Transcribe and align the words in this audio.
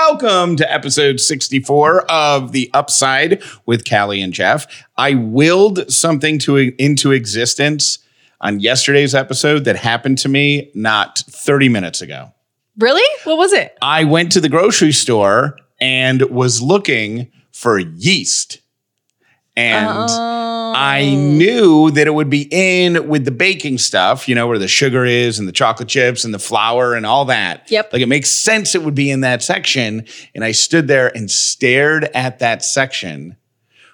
Welcome 0.00 0.54
to 0.54 0.72
episode 0.72 1.18
64 1.18 2.02
of 2.02 2.52
The 2.52 2.70
Upside 2.72 3.42
with 3.66 3.84
Callie 3.84 4.22
and 4.22 4.32
Jeff. 4.32 4.86
I 4.96 5.14
willed 5.14 5.90
something 5.90 6.38
to 6.38 6.56
into 6.80 7.10
existence 7.10 7.98
on 8.40 8.60
yesterday's 8.60 9.12
episode 9.12 9.64
that 9.64 9.74
happened 9.74 10.18
to 10.18 10.28
me 10.28 10.70
not 10.72 11.24
30 11.28 11.68
minutes 11.68 12.00
ago. 12.00 12.32
Really? 12.78 13.02
What 13.24 13.38
was 13.38 13.52
it? 13.52 13.76
I 13.82 14.04
went 14.04 14.30
to 14.32 14.40
the 14.40 14.48
grocery 14.48 14.92
store 14.92 15.58
and 15.80 16.22
was 16.30 16.62
looking 16.62 17.32
for 17.50 17.80
yeast. 17.80 18.60
And 19.58 20.08
Oh. 20.08 20.72
I 20.76 21.14
knew 21.14 21.90
that 21.90 22.06
it 22.06 22.14
would 22.14 22.30
be 22.30 22.46
in 22.50 23.08
with 23.08 23.24
the 23.24 23.32
baking 23.32 23.78
stuff, 23.78 24.28
you 24.28 24.34
know, 24.34 24.46
where 24.46 24.58
the 24.58 24.68
sugar 24.68 25.04
is 25.04 25.38
and 25.38 25.48
the 25.48 25.52
chocolate 25.52 25.88
chips 25.88 26.24
and 26.24 26.32
the 26.32 26.38
flour 26.38 26.94
and 26.94 27.04
all 27.04 27.24
that. 27.24 27.68
Yep. 27.70 27.92
Like 27.92 28.02
it 28.02 28.06
makes 28.08 28.30
sense 28.30 28.74
it 28.74 28.84
would 28.84 28.94
be 28.94 29.10
in 29.10 29.22
that 29.22 29.42
section. 29.42 30.06
And 30.34 30.44
I 30.44 30.52
stood 30.52 30.86
there 30.86 31.14
and 31.16 31.30
stared 31.30 32.04
at 32.14 32.38
that 32.38 32.64
section 32.64 33.36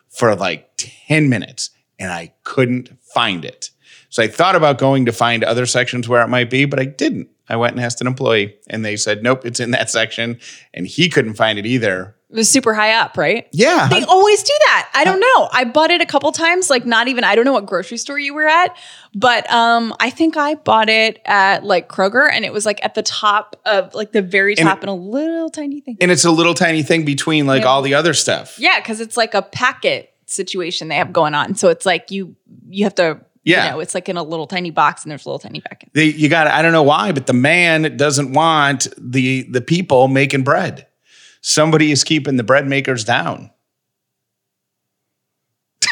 for 0.09 0.37
like 0.37 0.70
10 0.77 1.29
minutes 1.30 1.70
and 1.98 2.12
I 2.12 2.34
couldn't 2.42 2.91
find 3.15 3.45
it. 3.45 3.70
So 4.11 4.23
I 4.23 4.28
thought 4.28 4.55
about 4.55 4.78
going 4.78 5.06
to 5.06 5.12
find 5.12 5.42
other 5.42 5.67
sections 5.67 6.09
where 6.09 6.23
it 6.23 6.28
might 6.28 6.51
be, 6.51 6.67
but 6.67 6.78
I 6.78 6.84
didn't. 6.84 7.28
I 7.48 7.57
went 7.57 7.75
and 7.77 7.84
asked 7.84 8.01
an 8.01 8.07
employee 8.07 8.57
and 8.69 8.84
they 8.84 8.97
said, 8.97 9.23
nope, 9.23 9.45
it's 9.45 9.61
in 9.61 9.71
that 9.73 9.91
section. 9.91 10.39
And 10.73 10.87
he 10.87 11.09
couldn't 11.11 11.34
find 11.34 11.59
it 11.59 11.67
either. 11.67 12.17
It 12.30 12.37
was 12.37 12.48
super 12.48 12.75
high 12.75 12.93
up, 12.95 13.17
right? 13.17 13.47
Yeah. 13.53 13.87
They 13.89 14.03
always 14.05 14.43
do 14.43 14.53
that. 14.67 14.91
I 14.95 15.05
don't 15.05 15.20
know. 15.20 15.48
I 15.53 15.65
bought 15.65 15.91
it 15.93 16.01
a 16.01 16.07
couple 16.07 16.33
times, 16.33 16.69
like 16.69 16.84
not 16.84 17.07
even 17.07 17.23
I 17.23 17.37
don't 17.37 17.45
know 17.45 17.53
what 17.53 17.67
grocery 17.67 17.97
store 17.98 18.19
you 18.19 18.34
were 18.34 18.48
at, 18.48 18.77
but 19.15 19.48
um 19.53 19.95
I 20.01 20.11
think 20.11 20.37
I 20.37 20.55
bought 20.57 20.89
it 20.89 21.20
at 21.27 21.62
like 21.65 21.89
Kroger 21.89 22.29
and 22.33 22.45
it 22.45 22.53
was 22.53 22.67
like 22.67 22.83
at 22.84 22.95
the 22.95 23.03
top 23.03 23.55
of 23.67 23.95
like 23.95 24.11
the 24.12 24.23
very 24.23 24.56
And 24.59 24.67
top 24.67 24.81
and 24.81 24.89
a 24.91 24.95
little 24.95 25.48
tiny 25.51 25.81
thing. 25.81 25.97
and 26.01 26.11
it's 26.11 26.25
a 26.25 26.31
little 26.33 26.55
tiny 26.55 26.83
thing 26.83 27.05
between 27.05 27.47
like 27.47 27.62
Yeah. 27.62 27.69
all 27.69 27.83
the 27.83 27.95
other 27.95 28.15
stuff. 28.15 28.56
Yeah, 28.59 28.81
cuz 28.81 29.01
it's 29.01 29.17
like 29.17 29.34
a 29.34 29.42
packet 29.42 30.11
situation 30.27 30.89
they 30.89 30.97
have 30.97 31.12
going 31.12 31.34
on. 31.34 31.55
So 31.55 31.69
it's 31.69 31.87
like 31.87 32.11
you 32.11 32.34
you 32.69 32.83
have 32.84 32.95
to 32.97 33.20
Yeah. 33.45 33.64
you 33.67 33.70
know, 33.73 33.81
it's 33.81 33.95
like 33.95 34.09
in 34.09 34.17
a 34.17 34.23
little 34.23 34.47
tiny 34.47 34.70
box 34.70 35.03
and 35.03 35.11
there's 35.11 35.27
a 35.27 35.28
little 35.28 35.39
tiny 35.39 35.61
packet. 35.61 35.91
They, 35.92 36.06
you 36.06 36.28
got 36.28 36.47
I 36.47 36.62
don't 36.62 36.73
know 36.73 36.83
why, 36.83 37.12
but 37.12 37.27
the 37.27 37.34
man 37.34 37.97
doesn't 37.97 38.33
want 38.33 38.89
the 38.98 39.42
the 39.50 39.61
people 39.61 40.09
making 40.09 40.45
bread. 40.45 40.87
Somebody 41.42 41.92
is 41.92 42.05
keeping 42.05 42.37
the 42.37 42.42
bread 42.42 42.67
makers 42.67 43.05
down. 43.05 43.50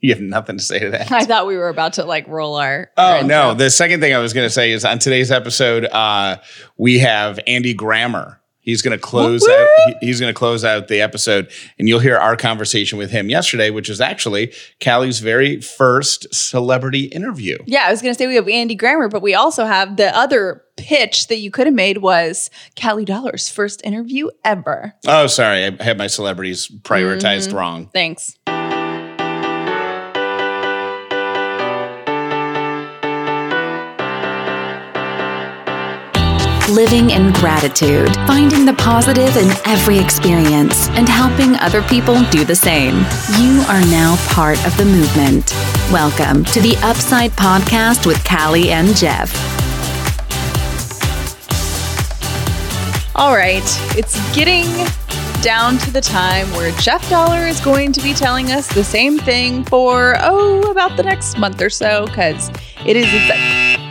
you 0.00 0.12
have 0.12 0.20
nothing 0.20 0.58
to 0.58 0.64
say 0.64 0.80
to 0.80 0.90
that. 0.90 1.12
I 1.12 1.24
thought 1.24 1.46
we 1.46 1.56
were 1.56 1.68
about 1.68 1.94
to 1.94 2.04
like 2.04 2.26
roll 2.26 2.56
our 2.56 2.90
Oh 2.96 3.22
no! 3.24 3.54
The 3.54 3.70
second 3.70 4.00
thing 4.00 4.12
I 4.12 4.18
was 4.18 4.32
going 4.32 4.46
to 4.46 4.52
say 4.52 4.72
is 4.72 4.84
on 4.84 4.98
today's 4.98 5.30
episode, 5.30 5.84
uh, 5.84 6.38
we 6.76 6.98
have 6.98 7.38
Andy 7.46 7.74
Grammer. 7.74 8.40
He's 8.68 8.82
going 8.82 8.92
to 8.92 9.00
close 9.00 9.40
Whoop, 9.40 9.50
out. 9.58 9.94
he- 10.00 10.08
He's 10.08 10.20
going 10.20 10.28
to 10.28 10.38
close 10.38 10.62
out 10.62 10.88
the 10.88 11.00
episode, 11.00 11.50
and 11.78 11.88
you'll 11.88 12.00
hear 12.00 12.18
our 12.18 12.36
conversation 12.36 12.98
with 12.98 13.10
him 13.10 13.30
yesterday, 13.30 13.70
which 13.70 13.88
is 13.88 13.98
actually 13.98 14.52
Callie's 14.78 15.20
very 15.20 15.62
first 15.62 16.26
celebrity 16.34 17.04
interview. 17.04 17.56
Yeah, 17.64 17.84
I 17.86 17.90
was 17.90 18.02
going 18.02 18.12
to 18.12 18.18
say 18.18 18.26
we 18.26 18.34
have 18.34 18.46
Andy 18.46 18.74
Grammer, 18.74 19.08
but 19.08 19.22
we 19.22 19.34
also 19.34 19.64
have 19.64 19.96
the 19.96 20.14
other 20.14 20.64
pitch 20.76 21.28
that 21.28 21.38
you 21.38 21.50
could 21.50 21.66
have 21.66 21.74
made 21.74 21.98
was 21.98 22.50
Callie 22.78 23.06
Dauler's 23.06 23.48
first 23.48 23.82
interview 23.86 24.28
ever. 24.44 24.92
Oh, 25.06 25.28
sorry, 25.28 25.64
I 25.64 25.82
had 25.82 25.96
my 25.96 26.06
celebrities 26.06 26.68
prioritized 26.68 27.48
mm-hmm. 27.48 27.56
wrong. 27.56 27.86
Thanks. 27.94 28.36
Living 36.68 37.08
in 37.08 37.32
gratitude, 37.32 38.14
finding 38.26 38.66
the 38.66 38.74
positive 38.74 39.34
in 39.38 39.48
every 39.64 39.98
experience, 39.98 40.88
and 40.90 41.08
helping 41.08 41.56
other 41.56 41.80
people 41.80 42.22
do 42.24 42.44
the 42.44 42.54
same. 42.54 42.96
You 43.38 43.62
are 43.68 43.80
now 43.86 44.16
part 44.28 44.62
of 44.66 44.76
the 44.76 44.84
movement. 44.84 45.50
Welcome 45.90 46.44
to 46.44 46.60
the 46.60 46.76
Upside 46.82 47.30
Podcast 47.30 48.04
with 48.04 48.22
Callie 48.22 48.68
and 48.68 48.94
Jeff. 48.94 49.34
All 53.16 53.34
right, 53.34 53.64
it's 53.96 54.18
getting 54.36 54.66
down 55.40 55.78
to 55.78 55.90
the 55.90 56.02
time 56.02 56.50
where 56.52 56.70
Jeff 56.72 57.08
Dauler 57.08 57.46
is 57.46 57.60
going 57.60 57.92
to 57.92 58.02
be 58.02 58.12
telling 58.12 58.52
us 58.52 58.68
the 58.74 58.84
same 58.84 59.16
thing 59.18 59.64
for, 59.64 60.16
oh, 60.18 60.70
about 60.70 60.98
the 60.98 61.02
next 61.02 61.38
month 61.38 61.62
or 61.62 61.70
so, 61.70 62.04
because 62.04 62.50
it 62.84 62.94
is. 62.94 63.06
Exa- 63.06 63.87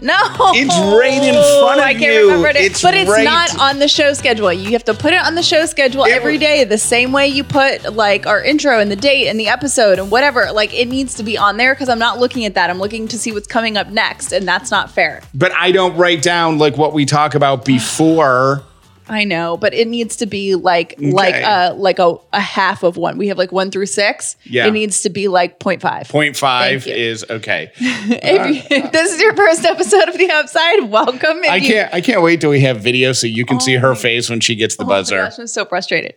no, 0.00 0.14
It's 0.54 0.74
oh, 0.76 0.98
right 0.98 1.12
in 1.22 1.34
front 1.34 1.80
of 1.80 1.84
I 1.86 1.92
can't 1.94 2.02
you. 2.14 2.26
remember 2.26 2.48
it, 2.48 2.56
It's 2.56 2.82
but 2.82 2.94
it's 2.94 3.10
right- 3.10 3.24
not 3.24 3.58
on 3.58 3.78
the 3.78 3.88
show 3.88 4.12
schedule. 4.14 4.52
You 4.52 4.70
have 4.72 4.84
to 4.84 4.94
put 4.94 5.12
it 5.12 5.20
on 5.20 5.34
the 5.34 5.42
show 5.42 5.66
schedule 5.66 6.04
It 6.04 6.12
every 6.12 6.38
day, 6.38 6.64
the 6.64 6.78
same 6.78 7.12
way 7.12 7.26
you 7.28 7.42
put 7.44 7.94
like 7.94 8.26
our 8.26 8.42
intro 8.42 8.78
and 8.80 8.90
the 8.90 8.96
date 8.96 9.28
and 9.28 9.38
the 9.40 9.48
episode 9.48 9.98
and 9.98 10.10
whatever. 10.10 10.50
Like 10.52 10.72
it 10.72 10.86
needs 10.88 11.14
to 11.14 11.22
be 11.22 11.36
on 11.36 11.56
there 11.56 11.74
because 11.74 11.88
I'm 11.88 11.98
not 11.98 12.18
looking 12.18 12.44
at 12.44 12.54
that. 12.54 12.70
I'm 12.70 12.78
looking 12.78 13.08
to 13.08 13.18
see 13.18 13.32
what's 13.32 13.46
coming 13.48 13.76
up 13.76 13.88
next, 13.88 14.32
and 14.32 14.46
that's 14.46 14.70
not 14.70 14.90
fair. 14.90 15.22
But 15.34 15.52
I 15.52 15.72
don't 15.72 15.96
write 15.96 16.22
down 16.22 16.58
like 16.58 16.76
what 16.76 16.92
we 16.92 17.04
talk 17.04 17.34
about 17.34 17.64
before. 17.64 18.62
I 19.08 19.24
know, 19.24 19.56
but 19.56 19.74
it 19.74 19.88
needs 19.88 20.16
to 20.16 20.26
be 20.26 20.54
like 20.54 20.94
like 20.98 21.34
a 21.34 21.72
like 21.74 21.98
a, 21.98 22.16
a 22.32 22.40
half 22.40 22.82
of 22.82 22.96
one. 22.96 23.18
We 23.18 23.28
have 23.28 23.38
like 23.38 23.52
one 23.52 23.70
through 23.70 23.86
six. 23.86 24.36
Yeah. 24.44 24.66
It 24.66 24.72
needs 24.72 25.02
to 25.02 25.10
be 25.10 25.28
like 25.28 25.58
0.5. 25.58 26.08
Point 26.08 26.36
five 26.36 26.84
Thank 26.84 26.96
you. 26.96 27.02
is 27.02 27.24
okay. 27.28 27.72
if, 27.76 28.70
you, 28.70 28.76
uh, 28.76 28.84
if 28.84 28.92
this 28.92 29.12
is 29.12 29.20
your 29.20 29.34
first 29.34 29.64
episode 29.64 30.08
of 30.08 30.18
The 30.18 30.30
Upside, 30.30 30.90
welcome. 30.90 31.38
I 31.48 31.56
you- 31.56 31.68
can't. 31.68 31.94
I 31.94 32.00
can't 32.00 32.22
wait 32.22 32.40
till 32.40 32.50
we 32.50 32.60
have 32.60 32.80
video 32.80 33.12
so 33.12 33.26
you 33.26 33.44
can 33.44 33.60
see 33.60 33.74
her 33.74 33.92
oh. 33.92 33.94
face 33.94 34.28
when 34.28 34.40
she 34.40 34.54
gets 34.54 34.76
the 34.76 34.84
Oh 34.84 34.88
buzzer. 34.88 35.22
gosh, 35.22 35.38
I'm 35.38 35.46
so 35.46 35.64
frustrated. 35.64 36.14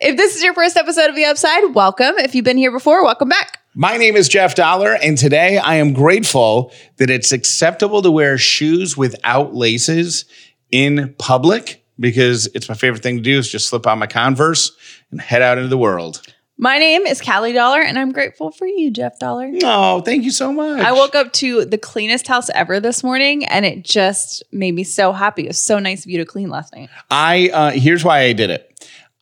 If 0.00 0.16
this 0.16 0.34
is 0.34 0.42
your 0.42 0.54
first 0.54 0.76
episode 0.76 1.10
of 1.10 1.14
The 1.14 1.24
Upside, 1.24 1.74
welcome. 1.74 2.14
If 2.18 2.34
you've 2.34 2.44
been 2.44 2.56
here 2.56 2.72
before, 2.72 3.04
welcome 3.04 3.28
back. 3.28 3.60
My 3.74 3.96
name 3.96 4.16
is 4.16 4.28
Jeff 4.28 4.54
Dauler, 4.54 4.94
and 4.94 5.16
today 5.16 5.58
I 5.58 5.76
am 5.76 5.92
grateful 5.92 6.72
that 6.96 7.08
it's 7.08 7.32
acceptable 7.32 8.02
to 8.02 8.10
wear 8.10 8.36
shoes 8.36 8.96
without 8.96 9.54
laces 9.54 10.24
in 10.72 11.14
public 11.18 11.81
because 11.98 12.46
it's 12.54 12.68
my 12.68 12.74
favorite 12.74 13.02
thing 13.02 13.16
to 13.16 13.22
do 13.22 13.38
is 13.38 13.50
just 13.50 13.68
slip 13.68 13.86
on 13.86 13.98
my 13.98 14.06
Converse 14.06 14.76
and 15.10 15.20
head 15.20 15.42
out 15.42 15.58
into 15.58 15.68
the 15.68 15.78
world. 15.78 16.22
My 16.58 16.78
name 16.78 17.06
is 17.06 17.20
Callie 17.20 17.52
Dauler, 17.52 17.80
and 17.80 17.98
I'm 17.98 18.12
grateful 18.12 18.52
for 18.52 18.66
you, 18.66 18.90
Jeff 18.90 19.18
Dauler. 19.18 19.50
Oh, 19.64 20.00
thank 20.02 20.22
you 20.22 20.30
so 20.30 20.52
much. 20.52 20.80
I 20.80 20.92
woke 20.92 21.14
up 21.14 21.32
to 21.34 21.64
the 21.64 21.78
cleanest 21.78 22.28
house 22.28 22.50
ever 22.50 22.78
this 22.78 23.02
morning, 23.02 23.44
and 23.46 23.64
it 23.64 23.84
just 23.84 24.42
made 24.52 24.72
me 24.72 24.84
so 24.84 25.12
happy. 25.12 25.44
It 25.44 25.48
was 25.48 25.58
so 25.58 25.78
nice 25.78 26.04
of 26.04 26.10
you 26.10 26.18
to 26.18 26.24
clean 26.24 26.50
last 26.50 26.74
night. 26.74 26.90
I 27.10 27.50
uh, 27.52 27.70
here's 27.70 28.04
why 28.04 28.20
I 28.20 28.32
did 28.32 28.50
it. 28.50 28.68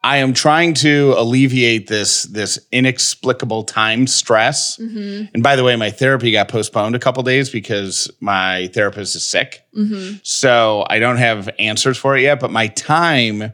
I 0.02 0.18
am 0.18 0.32
trying 0.32 0.72
to 0.74 1.14
alleviate 1.16 1.86
this 1.88 2.22
this 2.24 2.58
inexplicable 2.72 3.64
time 3.64 4.06
stress. 4.06 4.78
Mm-hmm. 4.78 5.26
And 5.34 5.42
by 5.42 5.56
the 5.56 5.64
way, 5.64 5.76
my 5.76 5.90
therapy 5.90 6.32
got 6.32 6.48
postponed 6.48 6.94
a 6.94 6.98
couple 6.98 7.22
days 7.22 7.50
because 7.50 8.10
my 8.20 8.70
therapist 8.72 9.14
is 9.14 9.26
sick. 9.26 9.62
Mm-hmm. 9.76 10.18
So 10.22 10.86
I 10.88 11.00
don't 11.00 11.18
have 11.18 11.50
answers 11.58 11.98
for 11.98 12.16
it 12.16 12.22
yet. 12.22 12.40
But 12.40 12.50
my 12.50 12.68
time 12.68 13.52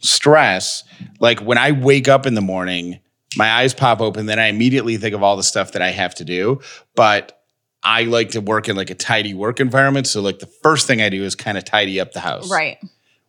stress, 0.00 0.84
like 1.18 1.40
when 1.40 1.58
I 1.58 1.72
wake 1.72 2.06
up 2.06 2.26
in 2.26 2.34
the 2.34 2.40
morning, 2.40 3.00
my 3.36 3.50
eyes 3.50 3.74
pop 3.74 4.00
open, 4.00 4.26
then 4.26 4.38
I 4.38 4.46
immediately 4.46 4.96
think 4.98 5.14
of 5.14 5.22
all 5.22 5.36
the 5.36 5.42
stuff 5.42 5.72
that 5.72 5.82
I 5.82 5.90
have 5.90 6.14
to 6.16 6.24
do. 6.24 6.60
But 6.94 7.42
I 7.82 8.02
like 8.02 8.30
to 8.30 8.40
work 8.40 8.68
in 8.68 8.76
like 8.76 8.90
a 8.90 8.94
tidy 8.94 9.34
work 9.34 9.58
environment. 9.58 10.06
So 10.06 10.20
like 10.20 10.38
the 10.38 10.46
first 10.46 10.86
thing 10.86 11.02
I 11.02 11.08
do 11.08 11.24
is 11.24 11.34
kind 11.34 11.58
of 11.58 11.64
tidy 11.64 12.00
up 12.00 12.12
the 12.12 12.20
house. 12.20 12.50
Right. 12.50 12.78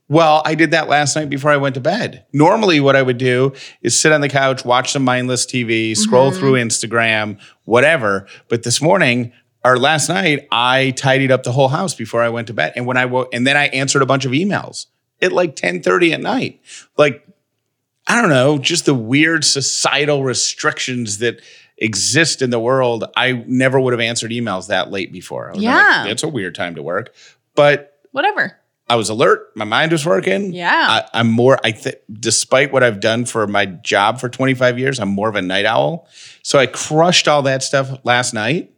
Well, 0.10 0.42
I 0.46 0.56
did 0.56 0.72
that 0.72 0.88
last 0.88 1.16
night 1.16 1.30
before 1.30 1.52
I 1.52 1.58
went 1.58 1.76
to 1.76 1.82
bed. 1.82 2.26
Normally, 2.32 2.80
what 2.80 2.96
I 2.96 3.02
would 3.02 3.18
do 3.18 3.54
is 3.82 4.00
sit 4.00 4.14
on 4.14 4.22
the 4.22 4.30
couch, 4.30 4.64
watch 4.64 4.94
some 4.94 5.04
mindless 5.04 5.46
TV, 5.46 5.98
scroll 5.98 6.32
mm-hmm. 6.32 6.40
through 6.40 6.54
Instagram, 6.54 7.40
whatever. 7.66 8.26
But 8.48 8.64
this 8.64 8.82
morning 8.82 9.34
or 9.66 9.78
last 9.78 10.08
night, 10.08 10.48
I 10.50 10.92
tidied 10.92 11.32
up 11.32 11.44
the 11.44 11.52
whole 11.52 11.68
house 11.68 11.94
before 11.94 12.22
I 12.22 12.30
went 12.30 12.48
to 12.48 12.54
bed. 12.54 12.72
And 12.76 12.86
when 12.86 12.96
I 12.96 13.06
woke, 13.06 13.30
and 13.34 13.46
then 13.46 13.58
I 13.58 13.68
answered 13.68 14.02
a 14.02 14.06
bunch 14.06 14.24
of 14.24 14.32
emails 14.32 14.86
at 15.22 15.34
like 15.34 15.58
10:30 15.58 16.14
at 16.14 16.22
night. 16.22 16.62
Like, 16.98 17.28
I 18.08 18.22
don't 18.22 18.30
know, 18.30 18.58
just 18.58 18.86
the 18.86 18.94
weird 18.94 19.44
societal 19.44 20.24
restrictions 20.24 21.18
that 21.18 21.42
exist 21.78 22.42
in 22.42 22.50
the 22.50 22.60
world. 22.60 23.04
I 23.18 23.44
never 23.46 23.80
would 23.80 23.92
have 23.92 24.00
answered 24.00 24.32
emails 24.32 24.68
that 24.68 24.90
late 24.90 25.12
before. 25.12 25.48
I 25.48 25.50
would've 25.50 25.62
been 25.62 25.64
Yeah. 25.64 26.02
like, 26.04 26.12
it's 26.12 26.24
a 26.24 26.30
weird 26.30 26.56
time 26.56 26.76
to 26.76 26.82
work. 26.82 27.14
But 27.56 28.00
Whatever. 28.12 28.58
I 28.90 28.96
was 28.96 29.10
alert. 29.10 29.52
My 29.56 29.66
mind 29.66 29.92
was 29.92 30.06
working. 30.06 30.54
Yeah. 30.54 30.72
I, 30.74 31.04
I'm 31.14 31.30
more. 31.30 31.60
I 31.64 31.72
think, 31.72 31.98
despite 32.12 32.72
what 32.72 32.84
I've 32.84 33.00
done 33.00 33.26
for 33.26 33.46
my 33.48 33.66
job 33.66 34.20
for 34.20 34.30
25 34.30 34.80
years, 34.80 35.00
I'm 35.00 35.10
more 35.10 35.28
of 35.28 35.36
a 35.36 35.42
night 35.42 35.66
owl. 35.66 36.08
So 36.42 36.58
I 36.58 36.68
crushed 36.68 37.28
all 37.28 37.42
that 37.44 37.64
stuff 37.64 38.00
last 38.04 38.34
night. 38.34 38.72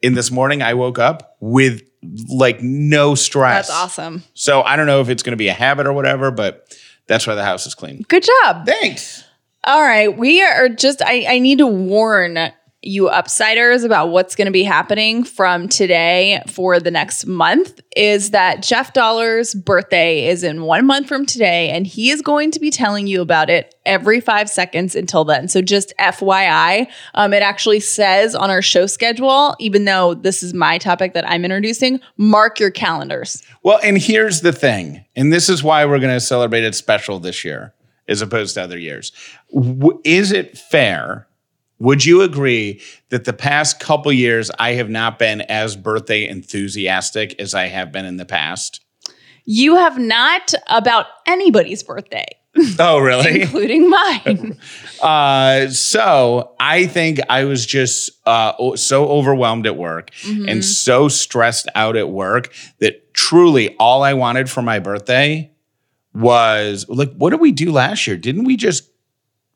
In 0.00 0.14
this 0.14 0.30
morning, 0.30 0.62
I 0.62 0.74
woke 0.74 0.98
up 0.98 1.36
with 1.40 1.82
like 2.28 2.60
no 2.62 3.14
stress. 3.14 3.68
That's 3.68 3.78
awesome. 3.78 4.24
So 4.34 4.62
I 4.62 4.76
don't 4.76 4.86
know 4.86 5.00
if 5.00 5.08
it's 5.08 5.22
going 5.22 5.32
to 5.32 5.36
be 5.36 5.48
a 5.48 5.52
habit 5.52 5.86
or 5.86 5.92
whatever, 5.92 6.30
but 6.30 6.76
that's 7.06 7.26
why 7.26 7.34
the 7.34 7.44
house 7.44 7.66
is 7.66 7.74
clean. 7.74 8.04
Good 8.08 8.24
job. 8.42 8.66
Thanks. 8.66 9.24
All 9.64 9.80
right. 9.80 10.16
We 10.16 10.42
are 10.42 10.68
just, 10.68 11.02
I, 11.02 11.26
I 11.28 11.38
need 11.38 11.58
to 11.58 11.66
warn 11.66 12.52
you 12.82 13.04
upsiders 13.04 13.84
about 13.84 14.08
what's 14.08 14.34
going 14.34 14.46
to 14.46 14.52
be 14.52 14.64
happening 14.64 15.22
from 15.22 15.68
today 15.68 16.42
for 16.48 16.80
the 16.80 16.90
next 16.90 17.26
month 17.26 17.80
is 17.96 18.30
that 18.30 18.60
Jeff 18.60 18.92
Dauler's 18.92 19.54
birthday 19.54 20.26
is 20.26 20.42
in 20.42 20.64
one 20.64 20.84
month 20.84 21.06
from 21.06 21.24
today, 21.24 21.70
and 21.70 21.86
he 21.86 22.10
is 22.10 22.22
going 22.22 22.50
to 22.50 22.58
be 22.58 22.70
telling 22.70 23.06
you 23.06 23.20
about 23.20 23.48
it 23.48 23.74
every 23.86 24.20
five 24.20 24.50
seconds 24.50 24.96
until 24.96 25.24
then. 25.24 25.46
So 25.46 25.62
just 25.62 25.92
FYI, 26.00 26.88
um, 27.14 27.32
it 27.32 27.42
actually 27.42 27.80
says 27.80 28.34
on 28.34 28.50
our 28.50 28.62
show 28.62 28.86
schedule, 28.86 29.54
even 29.60 29.84
though 29.84 30.14
this 30.14 30.42
is 30.42 30.52
my 30.52 30.78
topic 30.78 31.14
that 31.14 31.28
I'm 31.28 31.44
introducing, 31.44 32.00
mark 32.16 32.58
your 32.58 32.72
calendars. 32.72 33.44
Well, 33.62 33.78
and 33.84 33.96
here's 33.96 34.40
the 34.40 34.52
thing, 34.52 35.04
and 35.14 35.32
this 35.32 35.48
is 35.48 35.62
why 35.62 35.84
we're 35.84 36.00
going 36.00 36.14
to 36.14 36.20
celebrate 36.20 36.64
it 36.64 36.74
special 36.74 37.20
this 37.20 37.44
year 37.44 37.74
as 38.08 38.22
opposed 38.22 38.54
to 38.54 38.62
other 38.62 38.78
years. 38.78 39.12
Is 40.04 40.32
it 40.32 40.58
fair? 40.58 41.28
Would 41.82 42.04
you 42.04 42.22
agree 42.22 42.80
that 43.08 43.24
the 43.24 43.32
past 43.32 43.80
couple 43.80 44.12
years 44.12 44.52
I 44.56 44.74
have 44.74 44.88
not 44.88 45.18
been 45.18 45.40
as 45.40 45.74
birthday 45.74 46.28
enthusiastic 46.28 47.34
as 47.40 47.54
I 47.54 47.66
have 47.66 47.90
been 47.90 48.04
in 48.04 48.18
the 48.18 48.24
past? 48.24 48.80
You 49.44 49.74
have 49.74 49.98
not 49.98 50.54
about 50.68 51.06
anybody's 51.26 51.82
birthday, 51.82 52.26
Oh, 52.78 52.98
really? 53.00 53.42
including 53.42 53.90
mine. 53.90 54.58
Uh, 55.02 55.66
so 55.70 56.54
I 56.60 56.86
think 56.86 57.18
I 57.28 57.42
was 57.42 57.66
just 57.66 58.12
uh, 58.24 58.76
so 58.76 59.08
overwhelmed 59.08 59.66
at 59.66 59.76
work 59.76 60.10
and 60.24 60.64
so 60.64 61.08
stressed 61.08 61.68
out 61.74 61.96
at 61.96 62.08
work 62.08 62.54
that 62.78 63.12
truly 63.12 63.74
all 63.80 64.04
I 64.04 64.14
wanted 64.14 64.48
for 64.48 64.62
my 64.62 64.78
birthday 64.78 65.50
was 66.14 66.86
like, 66.88 67.12
what 67.14 67.30
did 67.30 67.40
we 67.40 67.50
do 67.50 67.72
last 67.72 68.06
year? 68.06 68.16
Didn't 68.16 68.44
we 68.44 68.56
just, 68.56 68.91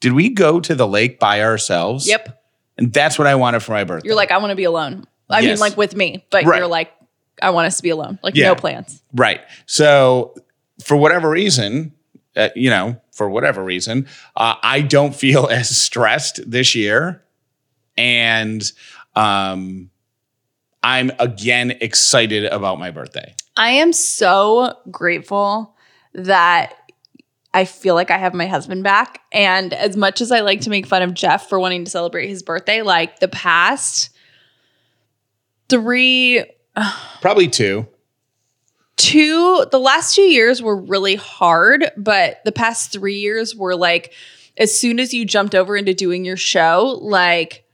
did 0.01 0.13
we 0.13 0.29
go 0.29 0.61
to 0.61 0.75
the 0.75 0.87
lake 0.87 1.19
by 1.19 1.43
ourselves? 1.43 2.07
yep. 2.07 2.43
And 2.79 2.93
that's 2.93 3.19
what 3.19 3.27
I 3.27 3.35
wanted 3.37 3.61
for 3.63 3.73
my 3.73 3.85
birthday. 3.85 4.07
You're 4.09 4.17
like, 4.17 4.31
I 4.31 4.37
want 4.39 4.51
to 4.51 4.57
be 4.57 4.65
alone. 4.65 5.07
I 5.31 5.41
mean, 5.41 5.59
like 5.59 5.77
with 5.79 5.97
me, 5.97 6.25
but 6.31 6.45
Right. 6.45 6.59
you're 6.59 6.67
like, 6.67 6.93
I 7.41 7.51
want 7.51 7.67
us 7.67 7.79
to 7.79 7.83
be 7.83 7.89
alone. 7.91 8.19
Like, 8.23 8.35
Yeah. 8.35 8.49
no 8.49 8.55
plans. 8.55 9.03
Right. 9.15 9.41
So 9.65 10.35
for 10.85 10.97
whatever 10.97 11.29
reason, 11.31 11.93
uh, 12.37 12.51
you 12.55 12.69
know, 12.69 13.01
for 13.13 13.31
whatever 13.31 13.65
reason, 13.65 14.07
uh, 14.37 14.57
I 14.63 14.83
don't 14.83 15.15
feel 15.15 15.47
as 15.51 15.75
stressed 15.75 16.41
this 16.51 16.75
year, 16.75 17.23
and 17.97 18.71
um, 19.15 19.91
I'm 20.83 21.11
again 21.19 21.73
excited 21.81 22.45
about 22.45 22.79
my 22.79 22.91
birthday. 22.91 23.35
I 23.57 23.71
am 23.71 23.93
so 23.95 24.75
grateful 24.91 25.75
that 26.13 26.75
I 27.57 27.65
feel 27.65 27.95
like 27.95 28.11
I 28.11 28.19
have 28.19 28.35
my 28.35 28.47
husband 28.47 28.85
back. 28.85 29.23
And 29.33 29.73
as 29.73 29.97
much 29.97 30.21
as 30.21 30.31
I 30.31 30.41
like 30.41 30.61
to 30.61 30.71
make 30.71 30.85
fun 30.85 31.01
of 31.01 31.15
Jeff 31.15 31.49
for 31.49 31.59
wanting 31.59 31.87
to 31.87 31.91
celebrate 31.91 32.29
his 32.29 32.43
birthday, 32.43 32.83
like 32.83 33.19
the 33.19 33.29
past 33.29 34.11
three, 35.71 36.45
Probably 37.23 37.49
two. 37.49 37.89
two, 38.99 39.65
the 39.73 39.81
last 39.81 40.15
two 40.15 40.21
years 40.21 40.61
were 40.61 40.77
really 40.77 41.15
hard, 41.15 41.91
but 41.97 42.41
the 42.45 42.53
past 42.53 42.93
three 42.93 43.17
years 43.21 43.57
were 43.57 43.75
like, 43.75 44.13
as 44.59 44.77
soon 44.77 45.01
as 45.01 45.15
you 45.15 45.25
jumped 45.25 45.55
over 45.55 45.79
into 45.79 45.95
doing 45.95 46.27
your 46.27 46.37
show, 46.37 46.99
like, 47.01 47.65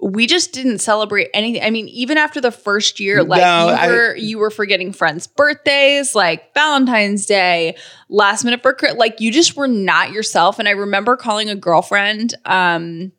we 0.00 0.26
just 0.28 0.52
didn't 0.52 0.78
celebrate 0.78 1.28
anything. 1.34 1.62
I 1.62 1.70
mean, 1.70 1.88
even 1.88 2.18
after 2.18 2.40
the 2.40 2.52
first 2.52 3.00
year, 3.00 3.24
like 3.24 3.40
No, 3.40 3.66
you 3.68 3.72
I- 3.74 3.86
were 3.88 4.16
you 4.16 4.38
were 4.38 4.50
forgetting 4.50 4.92
friends' 4.92 5.26
birthdays, 5.26 6.14
like 6.14 6.54
Valentine's 6.54 7.26
Day, 7.26 7.76
last 8.08 8.44
minute 8.44 8.62
for 8.62 8.76
like 8.96 9.20
you 9.20 9.32
just 9.32 9.56
were 9.56 9.66
not 9.68 10.12
yourself. 10.12 10.58
And 10.60 10.68
I 10.68 10.72
remember 10.72 11.16
calling 11.16 11.50
a 11.50 11.56
girlfriend, 11.56 12.34
um, 12.44 13.10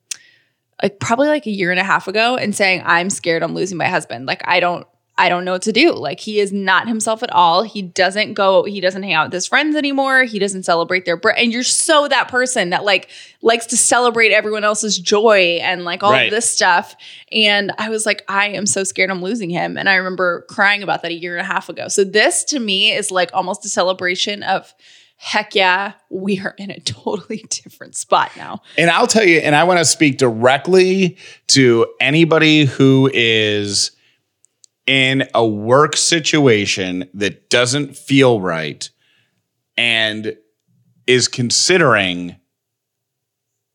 like 0.81 0.99
probably 1.01 1.27
like 1.27 1.45
a 1.47 1.51
year 1.51 1.71
and 1.71 1.79
a 1.81 1.83
half 1.83 2.07
ago, 2.07 2.37
and 2.37 2.55
saying, 2.55 2.81
"I'm 2.85 3.09
scared. 3.09 3.43
I'm 3.43 3.53
losing 3.53 3.77
my 3.77 3.87
husband. 3.87 4.25
Like 4.25 4.41
I 4.47 4.61
don't." 4.61 4.87
I 5.19 5.27
don't 5.29 5.43
know 5.43 5.51
what 5.51 5.63
to 5.63 5.71
do. 5.73 5.91
Like 5.93 6.19
he 6.19 6.39
is 6.39 6.53
not 6.53 6.87
himself 6.87 7.21
at 7.21 7.31
all. 7.31 7.63
He 7.63 7.81
doesn't 7.81 8.35
go, 8.35 8.63
he 8.63 8.79
doesn't 8.79 9.03
hang 9.03 9.13
out 9.13 9.27
with 9.27 9.33
his 9.33 9.45
friends 9.45 9.75
anymore. 9.75 10.23
He 10.23 10.39
doesn't 10.39 10.63
celebrate 10.63 11.03
their 11.05 11.17
birth. 11.17 11.35
And 11.37 11.51
you're 11.51 11.63
so 11.63 12.07
that 12.07 12.29
person 12.29 12.69
that 12.69 12.85
like 12.85 13.09
likes 13.41 13.65
to 13.67 13.77
celebrate 13.77 14.31
everyone 14.31 14.63
else's 14.63 14.97
joy 14.97 15.59
and 15.61 15.83
like 15.83 16.03
all 16.03 16.11
Right. 16.13 16.25
of 16.25 16.31
this 16.31 16.49
stuff. 16.49 16.95
And 17.33 17.71
I 17.77 17.89
was 17.89 18.05
like, 18.05 18.23
I 18.29 18.47
am 18.47 18.65
so 18.65 18.83
scared 18.85 19.09
I'm 19.11 19.21
losing 19.21 19.49
him. 19.49 19.77
And 19.77 19.89
I 19.89 19.95
remember 19.95 20.45
crying 20.49 20.83
about 20.83 21.01
that 21.01 21.11
a 21.11 21.15
year 21.15 21.37
and 21.37 21.41
a 21.45 21.51
half 21.51 21.67
ago. 21.67 21.89
So 21.89 22.03
this 22.05 22.45
to 22.45 22.59
me 22.59 22.93
is 22.93 23.11
like 23.11 23.29
almost 23.33 23.65
a 23.65 23.69
celebration 23.69 24.41
of 24.43 24.73
heck 25.21 25.53
yeah, 25.53 25.91
we 26.09 26.39
are 26.39 26.55
in 26.57 26.71
a 26.71 26.79
totally 26.85 27.43
different 27.49 27.97
spot 27.97 28.31
now. 28.37 28.61
And 28.77 28.89
I'll 28.89 29.05
tell 29.05 29.25
you, 29.25 29.39
and 29.39 29.53
I 29.53 29.65
want 29.65 29.79
to 29.79 29.85
speak 29.85 30.17
directly 30.17 31.17
to 31.47 31.87
anybody 31.99 32.63
who 32.63 33.11
is 33.13 33.91
in 34.89 35.29
a 35.35 35.45
work 35.45 35.95
situation 35.95 37.07
that 37.13 37.47
doesn't 37.51 37.95
feel 37.95 38.41
right 38.41 38.89
and 39.77 40.35
is 41.05 41.27
considering 41.27 42.35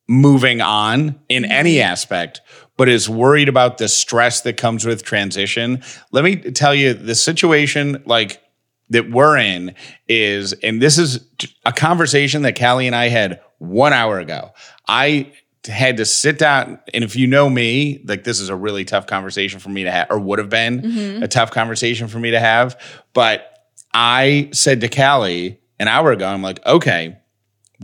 moving 0.08 0.60
on 0.60 1.20
in 1.28 1.44
mm-hmm. 1.44 1.52
any 1.52 1.80
aspect, 1.80 2.40
but 2.76 2.88
is 2.88 3.08
worried 3.08 3.48
about 3.48 3.78
the 3.78 3.86
stress 3.86 4.40
that 4.40 4.56
comes 4.56 4.84
with 4.84 5.04
transition. 5.04 5.84
Let 6.10 6.24
me 6.24 6.34
tell 6.34 6.74
you 6.74 6.94
the 6.94 7.14
situation 7.14 8.02
like 8.06 8.42
that 8.90 9.08
we're 9.08 9.38
in 9.38 9.76
is, 10.08 10.52
and 10.64 10.82
this 10.82 10.98
is 10.98 11.28
a 11.64 11.72
conversation 11.72 12.42
that 12.42 12.58
Callie 12.58 12.88
and 12.88 12.96
I 12.96 13.08
had 13.08 13.40
one 13.58 13.92
hour 13.92 14.18
ago. 14.18 14.50
I 14.88 15.32
had 15.66 15.96
to 15.96 16.04
sit 16.04 16.38
down, 16.38 16.78
and 16.92 17.04
if 17.04 17.16
you 17.16 17.26
know 17.26 17.48
me, 17.48 18.02
like 18.04 18.24
this 18.24 18.40
is 18.40 18.48
a 18.48 18.56
really 18.56 18.84
tough 18.84 19.06
conversation 19.06 19.60
for 19.60 19.70
me 19.70 19.84
to 19.84 19.90
have, 19.90 20.08
or 20.10 20.18
would 20.18 20.38
have 20.38 20.50
been 20.50 20.82
mm-hmm. 20.82 21.22
a 21.22 21.28
tough 21.28 21.50
conversation 21.50 22.08
for 22.08 22.18
me 22.18 22.32
to 22.32 22.40
have. 22.40 22.80
But 23.12 23.50
I 23.92 24.50
said 24.52 24.80
to 24.82 24.88
Callie 24.88 25.60
an 25.78 25.88
hour 25.88 26.12
ago, 26.12 26.26
I'm 26.26 26.42
like, 26.42 26.64
okay, 26.66 27.18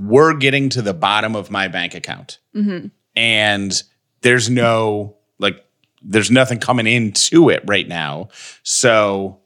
we're 0.01 0.35
getting 0.35 0.69
to 0.71 0.83
the 0.83 0.95
bottom 0.95 1.35
of 1.37 1.51
my 1.51 1.69
bank 1.69 1.95
account. 1.95 2.39
Mm-hmm. 2.55 2.89
And 3.17 3.83
there's 4.23 4.51
no, 4.51 5.17
like, 5.39 5.65
there's 6.03 6.31
nothing 6.31 6.59
coming 6.59 6.87
into 6.87 7.49
it 7.49 7.63
right 7.67 7.87
now. 7.87 8.29
So 8.63 9.41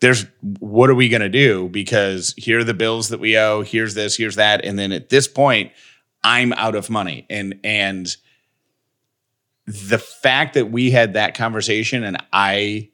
there's 0.00 0.26
what 0.58 0.90
are 0.90 0.94
we 0.94 1.08
going 1.08 1.22
to 1.22 1.28
do? 1.28 1.68
Because 1.68 2.34
here 2.36 2.58
are 2.58 2.64
the 2.64 2.74
bills 2.74 3.08
that 3.08 3.20
we 3.20 3.38
owe, 3.38 3.62
here's 3.62 3.94
this, 3.94 4.16
here's 4.16 4.36
that. 4.36 4.64
And 4.64 4.78
then 4.78 4.92
at 4.92 5.08
this 5.08 5.26
point, 5.26 5.72
I'm 6.24 6.52
out 6.54 6.74
of 6.74 6.90
money. 6.90 7.26
And, 7.30 7.60
and, 7.62 8.14
the 9.66 9.96
fact 9.98 10.54
that 10.54 10.70
we 10.70 10.90
had 10.90 11.14
that 11.14 11.34
conversation 11.34 12.04
and 12.04 12.18
I 12.34 12.90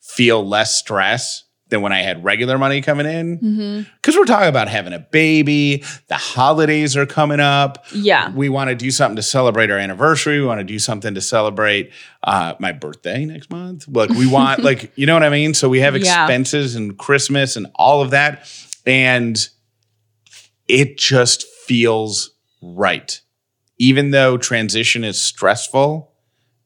feel 0.00 0.46
less 0.48 0.74
stress 0.74 1.44
than 1.68 1.82
when 1.82 1.92
I 1.92 2.00
had 2.00 2.24
regular 2.24 2.56
money 2.56 2.80
coming 2.80 3.04
in. 3.06 3.84
Because 3.96 4.16
we're 4.16 4.24
talking 4.24 4.48
about 4.48 4.68
having 4.68 4.92
a 4.94 4.98
baby, 5.00 5.84
the 6.06 6.14
holidays 6.14 6.96
are 6.96 7.04
coming 7.04 7.40
up. 7.40 7.84
Yeah. 7.92 8.30
We 8.30 8.48
want 8.48 8.70
to 8.70 8.74
do 8.76 8.90
something 8.90 9.16
to 9.16 9.22
celebrate 9.22 9.70
our 9.70 9.76
anniversary. 9.78 10.40
We 10.40 10.46
want 10.46 10.60
to 10.60 10.64
do 10.64 10.78
something 10.78 11.12
to 11.14 11.20
celebrate 11.20 11.90
uh, 12.22 12.54
my 12.60 12.72
birthday 12.72 13.24
next 13.26 13.50
month. 13.50 13.86
Like 13.88 14.08
we 14.10 14.26
want, 14.26 14.62
like, 14.62 14.92
you 14.96 15.04
know 15.04 15.14
what 15.14 15.22
I 15.24 15.28
mean? 15.28 15.52
So 15.52 15.68
we 15.68 15.80
have 15.80 15.96
Yeah. 15.96 16.24
expenses 16.24 16.76
and 16.76 16.96
Christmas 16.96 17.56
and 17.56 17.66
all 17.74 18.00
of 18.00 18.12
that. 18.12 18.48
And 18.86 19.36
it 20.68 20.96
just 20.96 21.46
feels 21.46 22.30
right. 22.74 23.20
Even 23.78 24.10
though 24.10 24.38
transition 24.38 25.04
is 25.04 25.20
stressful, 25.20 26.12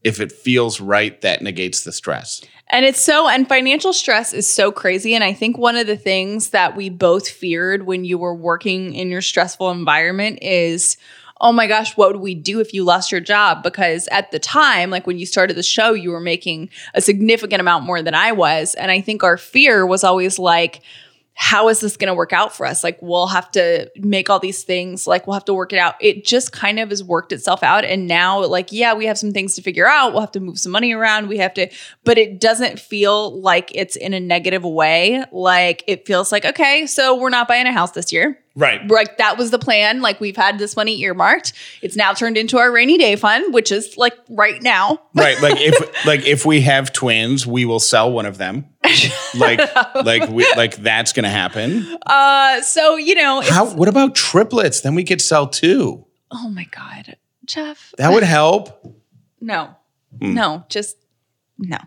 if 0.05 0.21
it 0.21 0.33
feels 0.33 0.81
right, 0.81 1.21
that 1.21 1.43
negates 1.43 1.85
the 1.85 1.93
stress. 1.93 2.43
And 2.69 2.85
it's 2.85 3.01
so, 3.01 3.29
and 3.29 3.49
financial 3.49 3.93
stress 3.93 4.33
is 4.33 4.49
so 4.49 4.71
crazy. 4.71 5.15
And 5.15 5.25
I 5.25 5.33
think 5.33 5.59
one 5.59 5.77
of 5.77 5.87
the 5.87 5.97
things 5.97 6.51
that 6.51 6.77
we 6.77 6.89
both 6.89 7.29
feared 7.29 7.85
when 7.85 8.05
you 8.05 8.17
were 8.17 8.35
working 8.35 8.95
in 8.95 9.11
your 9.11 9.23
stressful 9.23 9.71
environment 9.71 10.39
is, 10.41 10.97
oh 11.41 11.53
my 11.53 11.67
gosh, 11.67 11.97
what 11.97 12.13
would 12.13 12.21
we 12.21 12.35
do 12.35 12.61
if 12.61 12.73
you 12.73 12.85
lost 12.85 13.11
your 13.11 13.21
job? 13.21 13.63
Because 13.63 14.09
at 14.09 14.31
the 14.31 14.39
time, 14.39 14.91
like 14.91 15.07
when 15.07 15.19
you 15.19 15.27
started 15.27 15.57
the 15.57 15.63
show, 15.63 15.95
you 15.95 16.11
were 16.11 16.21
making 16.21 16.71
a 16.95 17.01
significant 17.01 17.61
amount 17.61 17.85
more 17.85 18.03
than 18.03 18.15
I 18.15 18.33
was. 18.33 18.75
And 18.75 18.91
I 18.91 19.01
think 19.01 19.25
our 19.25 19.37
fear 19.37 19.85
was 19.85 20.05
always 20.05 20.39
like, 20.39 20.83
how 21.43 21.71
is 21.71 21.81
this 21.81 21.97
going 21.97 22.09
to 22.09 22.15
work 22.15 22.35
out 22.35 22.55
for 22.55 22.67
us? 22.67 22.85
Like, 22.85 22.99
we'll 23.01 23.29
have 23.29 23.51
to 23.53 23.91
make 23.97 24.29
all 24.29 24.39
these 24.39 24.63
things, 24.63 25.07
like, 25.07 25.27
we'll 25.27 25.33
have 25.33 25.47
to 25.47 25.55
work 25.55 25.73
it 25.73 25.79
out. 25.79 25.95
It 25.99 26.23
just 26.23 26.53
kind 26.53 26.79
of 26.79 26.91
has 26.91 27.03
worked 27.03 27.33
itself 27.33 27.63
out. 27.63 27.83
And 27.83 28.07
now, 28.07 28.45
like, 28.45 28.71
yeah, 28.73 28.93
we 28.93 29.07
have 29.07 29.17
some 29.17 29.33
things 29.33 29.55
to 29.55 29.63
figure 29.63 29.89
out. 29.89 30.13
We'll 30.13 30.21
have 30.21 30.33
to 30.33 30.41
move 30.41 30.59
some 30.59 30.71
money 30.71 30.93
around. 30.93 31.29
We 31.29 31.39
have 31.39 31.55
to, 31.55 31.71
but 32.05 32.19
it 32.19 32.43
doesn't 32.43 32.79
feel 32.79 33.41
like 33.41 33.73
it's 33.75 33.97
in 33.97 34.13
a 34.13 34.21
negative 34.21 34.65
way. 34.65 35.25
Like, 35.33 35.83
it 35.87 36.07
feels 36.07 36.31
like, 36.31 36.45
okay, 36.45 36.87
so 36.87 37.19
we're 37.19 37.31
not 37.31 37.49
buying 37.49 37.67
a 37.67 37.73
house 37.73 37.93
this 37.93 38.13
year. 38.13 38.39
Right. 38.61 38.87
Like, 38.89 39.17
that 39.19 39.39
was 39.39 39.51
the 39.51 39.59
plan. 39.59 40.01
Like, 40.03 40.21
we've 40.21 40.37
had 40.37 40.59
this 40.59 40.77
money 40.77 41.01
earmarked. 41.01 41.53
It's 41.83 41.97
now 41.97 42.13
turned 42.13 42.37
into 42.37 42.59
our 42.59 42.71
rainy 42.71 42.99
day 42.99 43.17
fund, 43.17 43.53
which 43.55 43.73
is 43.73 43.97
like 43.97 44.17
right 44.29 44.63
now. 44.63 45.01
Right. 45.15 45.41
Like 45.43 45.57
if 45.59 46.07
like 46.07 46.25
if 46.25 46.47
we 46.47 46.61
have 46.63 46.93
twins, 46.93 47.47
we 47.47 47.65
will 47.65 47.81
sell 47.81 48.11
one 48.13 48.27
of 48.27 48.39
them. 48.39 48.67
Like 49.37 49.61
like 50.05 50.29
we 50.31 50.47
like 50.57 50.77
that's 50.77 51.13
gonna 51.13 51.29
happen. 51.29 51.85
Uh, 52.07 52.63
so, 52.63 52.97
you 52.97 53.15
know, 53.17 53.41
How 53.43 53.67
what 53.75 53.89
about 53.89 54.15
triplets? 54.15 54.81
Then 54.83 54.95
we 54.95 55.05
could 55.05 55.21
sell 55.21 55.47
two. 55.49 56.07
oh 56.31 56.49
my 56.49 56.65
God, 56.71 57.17
Jeff. 57.45 57.93
That 57.99 58.13
would 58.13 58.23
help. 58.23 58.87
no, 59.41 59.75
no, 60.21 60.65
just 60.69 60.97
no. 61.59 61.79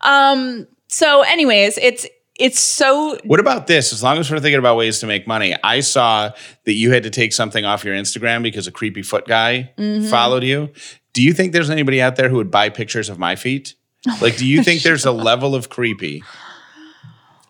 Um. 0.00 0.66
So, 0.88 1.22
anyways, 1.22 1.76
it's 1.78 2.06
it's 2.38 2.58
so 2.60 3.16
What 3.24 3.38
about 3.40 3.66
this? 3.66 3.92
As 3.92 4.02
long 4.02 4.18
as 4.18 4.30
we're 4.30 4.40
thinking 4.40 4.58
about 4.58 4.76
ways 4.76 4.98
to 5.00 5.06
make 5.06 5.26
money, 5.26 5.54
I 5.62 5.80
saw 5.80 6.30
that 6.64 6.72
you 6.74 6.90
had 6.90 7.04
to 7.04 7.10
take 7.10 7.32
something 7.32 7.64
off 7.64 7.84
your 7.84 7.94
Instagram 7.94 8.42
because 8.42 8.66
a 8.66 8.72
creepy 8.72 9.02
foot 9.02 9.26
guy 9.26 9.72
Mm-hmm. 9.78 10.08
followed 10.08 10.42
you. 10.42 10.70
Do 11.12 11.22
you 11.22 11.32
think 11.32 11.52
there's 11.52 11.70
anybody 11.70 12.02
out 12.02 12.16
there 12.16 12.28
who 12.28 12.36
would 12.36 12.50
buy 12.50 12.70
pictures 12.70 13.08
of 13.08 13.18
my 13.18 13.36
feet? 13.36 13.74
Like, 14.20 14.36
do 14.36 14.46
you 14.46 14.62
think 14.64 14.82
there's 14.84 15.04
a 15.04 15.12
level 15.12 15.54
of 15.54 15.68
creepy 15.68 16.22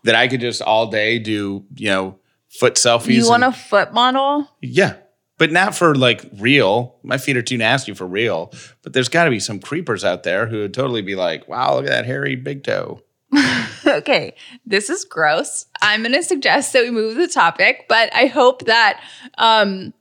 that 0.05 0.15
I 0.15 0.29
could 0.29 0.41
just 0.41 0.61
all 0.63 0.89
day 0.89 1.19
do, 1.19 1.65
you 1.77 1.89
know, 1.89 2.19
foot 2.51 2.75
selfies? 2.75 3.15
you 3.15 3.29
want 3.29 3.43
and- 3.45 3.55
a 3.55 3.57
foot 3.57 3.93
model. 3.93 4.49
yeah. 4.61 4.97
But 5.37 5.51
not 5.51 5.75
for 5.75 5.97
like 5.97 6.25
real. 6.39 6.95
My 7.03 7.19
feet 7.19 7.37
are 7.37 7.43
too 7.43 7.57
nasty 7.59 7.93
for 7.93 8.07
real. 8.07 8.53
But 8.85 8.93
there's 8.93 9.09
got 9.09 9.25
to 9.25 9.31
be 9.31 9.41
some 9.41 9.59
creepers 9.59 10.05
out 10.05 10.23
there 10.23 10.47
who 10.47 10.59
would 10.61 10.73
totally 10.73 11.03
be 11.03 11.17
like, 11.17 11.49
wow, 11.49 11.75
look 11.75 11.87
at 11.87 11.91
that 11.91 12.07
hairy 12.07 12.37
big 12.37 12.63
toe. 12.63 13.01
okay, 13.87 14.35
this 14.67 14.91
is 14.91 15.05
gross. 15.05 15.67
I'm 15.83 16.03
going 16.03 16.13
to 16.13 16.23
suggest 16.23 16.73
that 16.73 16.83
we 16.83 16.91
move 16.91 17.17
the 17.17 17.29
topic, 17.29 17.87
but 17.89 18.15
I 18.15 18.27
hope 18.27 18.65
that, 18.67 19.03
um, 19.39 19.93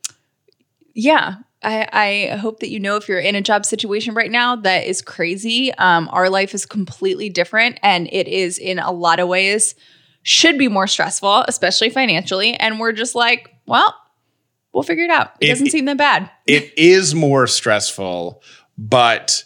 yeah, 0.93 1.35
I, 1.63 1.87
I 2.31 2.35
hope 2.37 2.59
that 2.59 2.69
you 2.69 2.79
know 2.79 2.97
if 2.97 3.07
you're 3.07 3.19
in 3.19 3.35
a 3.35 3.41
job 3.41 3.65
situation 3.65 4.13
right 4.13 4.31
now 4.31 4.55
that 4.57 4.85
is 4.85 5.01
crazy. 5.01 5.73
Um, 5.75 6.09
our 6.11 6.29
life 6.29 6.53
is 6.53 6.65
completely 6.65 7.29
different, 7.29 7.79
and 7.81 8.07
it 8.11 8.27
is 8.27 8.57
in 8.57 8.79
a 8.79 8.91
lot 8.91 9.19
of 9.19 9.27
ways 9.27 9.75
should 10.23 10.57
be 10.57 10.67
more 10.67 10.87
stressful, 10.87 11.45
especially 11.47 11.89
financially. 11.89 12.53
And 12.55 12.79
we're 12.79 12.91
just 12.93 13.15
like, 13.15 13.49
well, 13.65 13.93
we'll 14.73 14.83
figure 14.83 15.03
it 15.05 15.09
out. 15.11 15.31
It, 15.39 15.45
It- 15.45 15.49
doesn't 15.49 15.69
seem 15.71 15.85
that 15.85 15.97
bad. 15.97 16.29
it 16.47 16.73
is 16.77 17.15
more 17.15 17.47
stressful, 17.47 18.41
but 18.77 19.43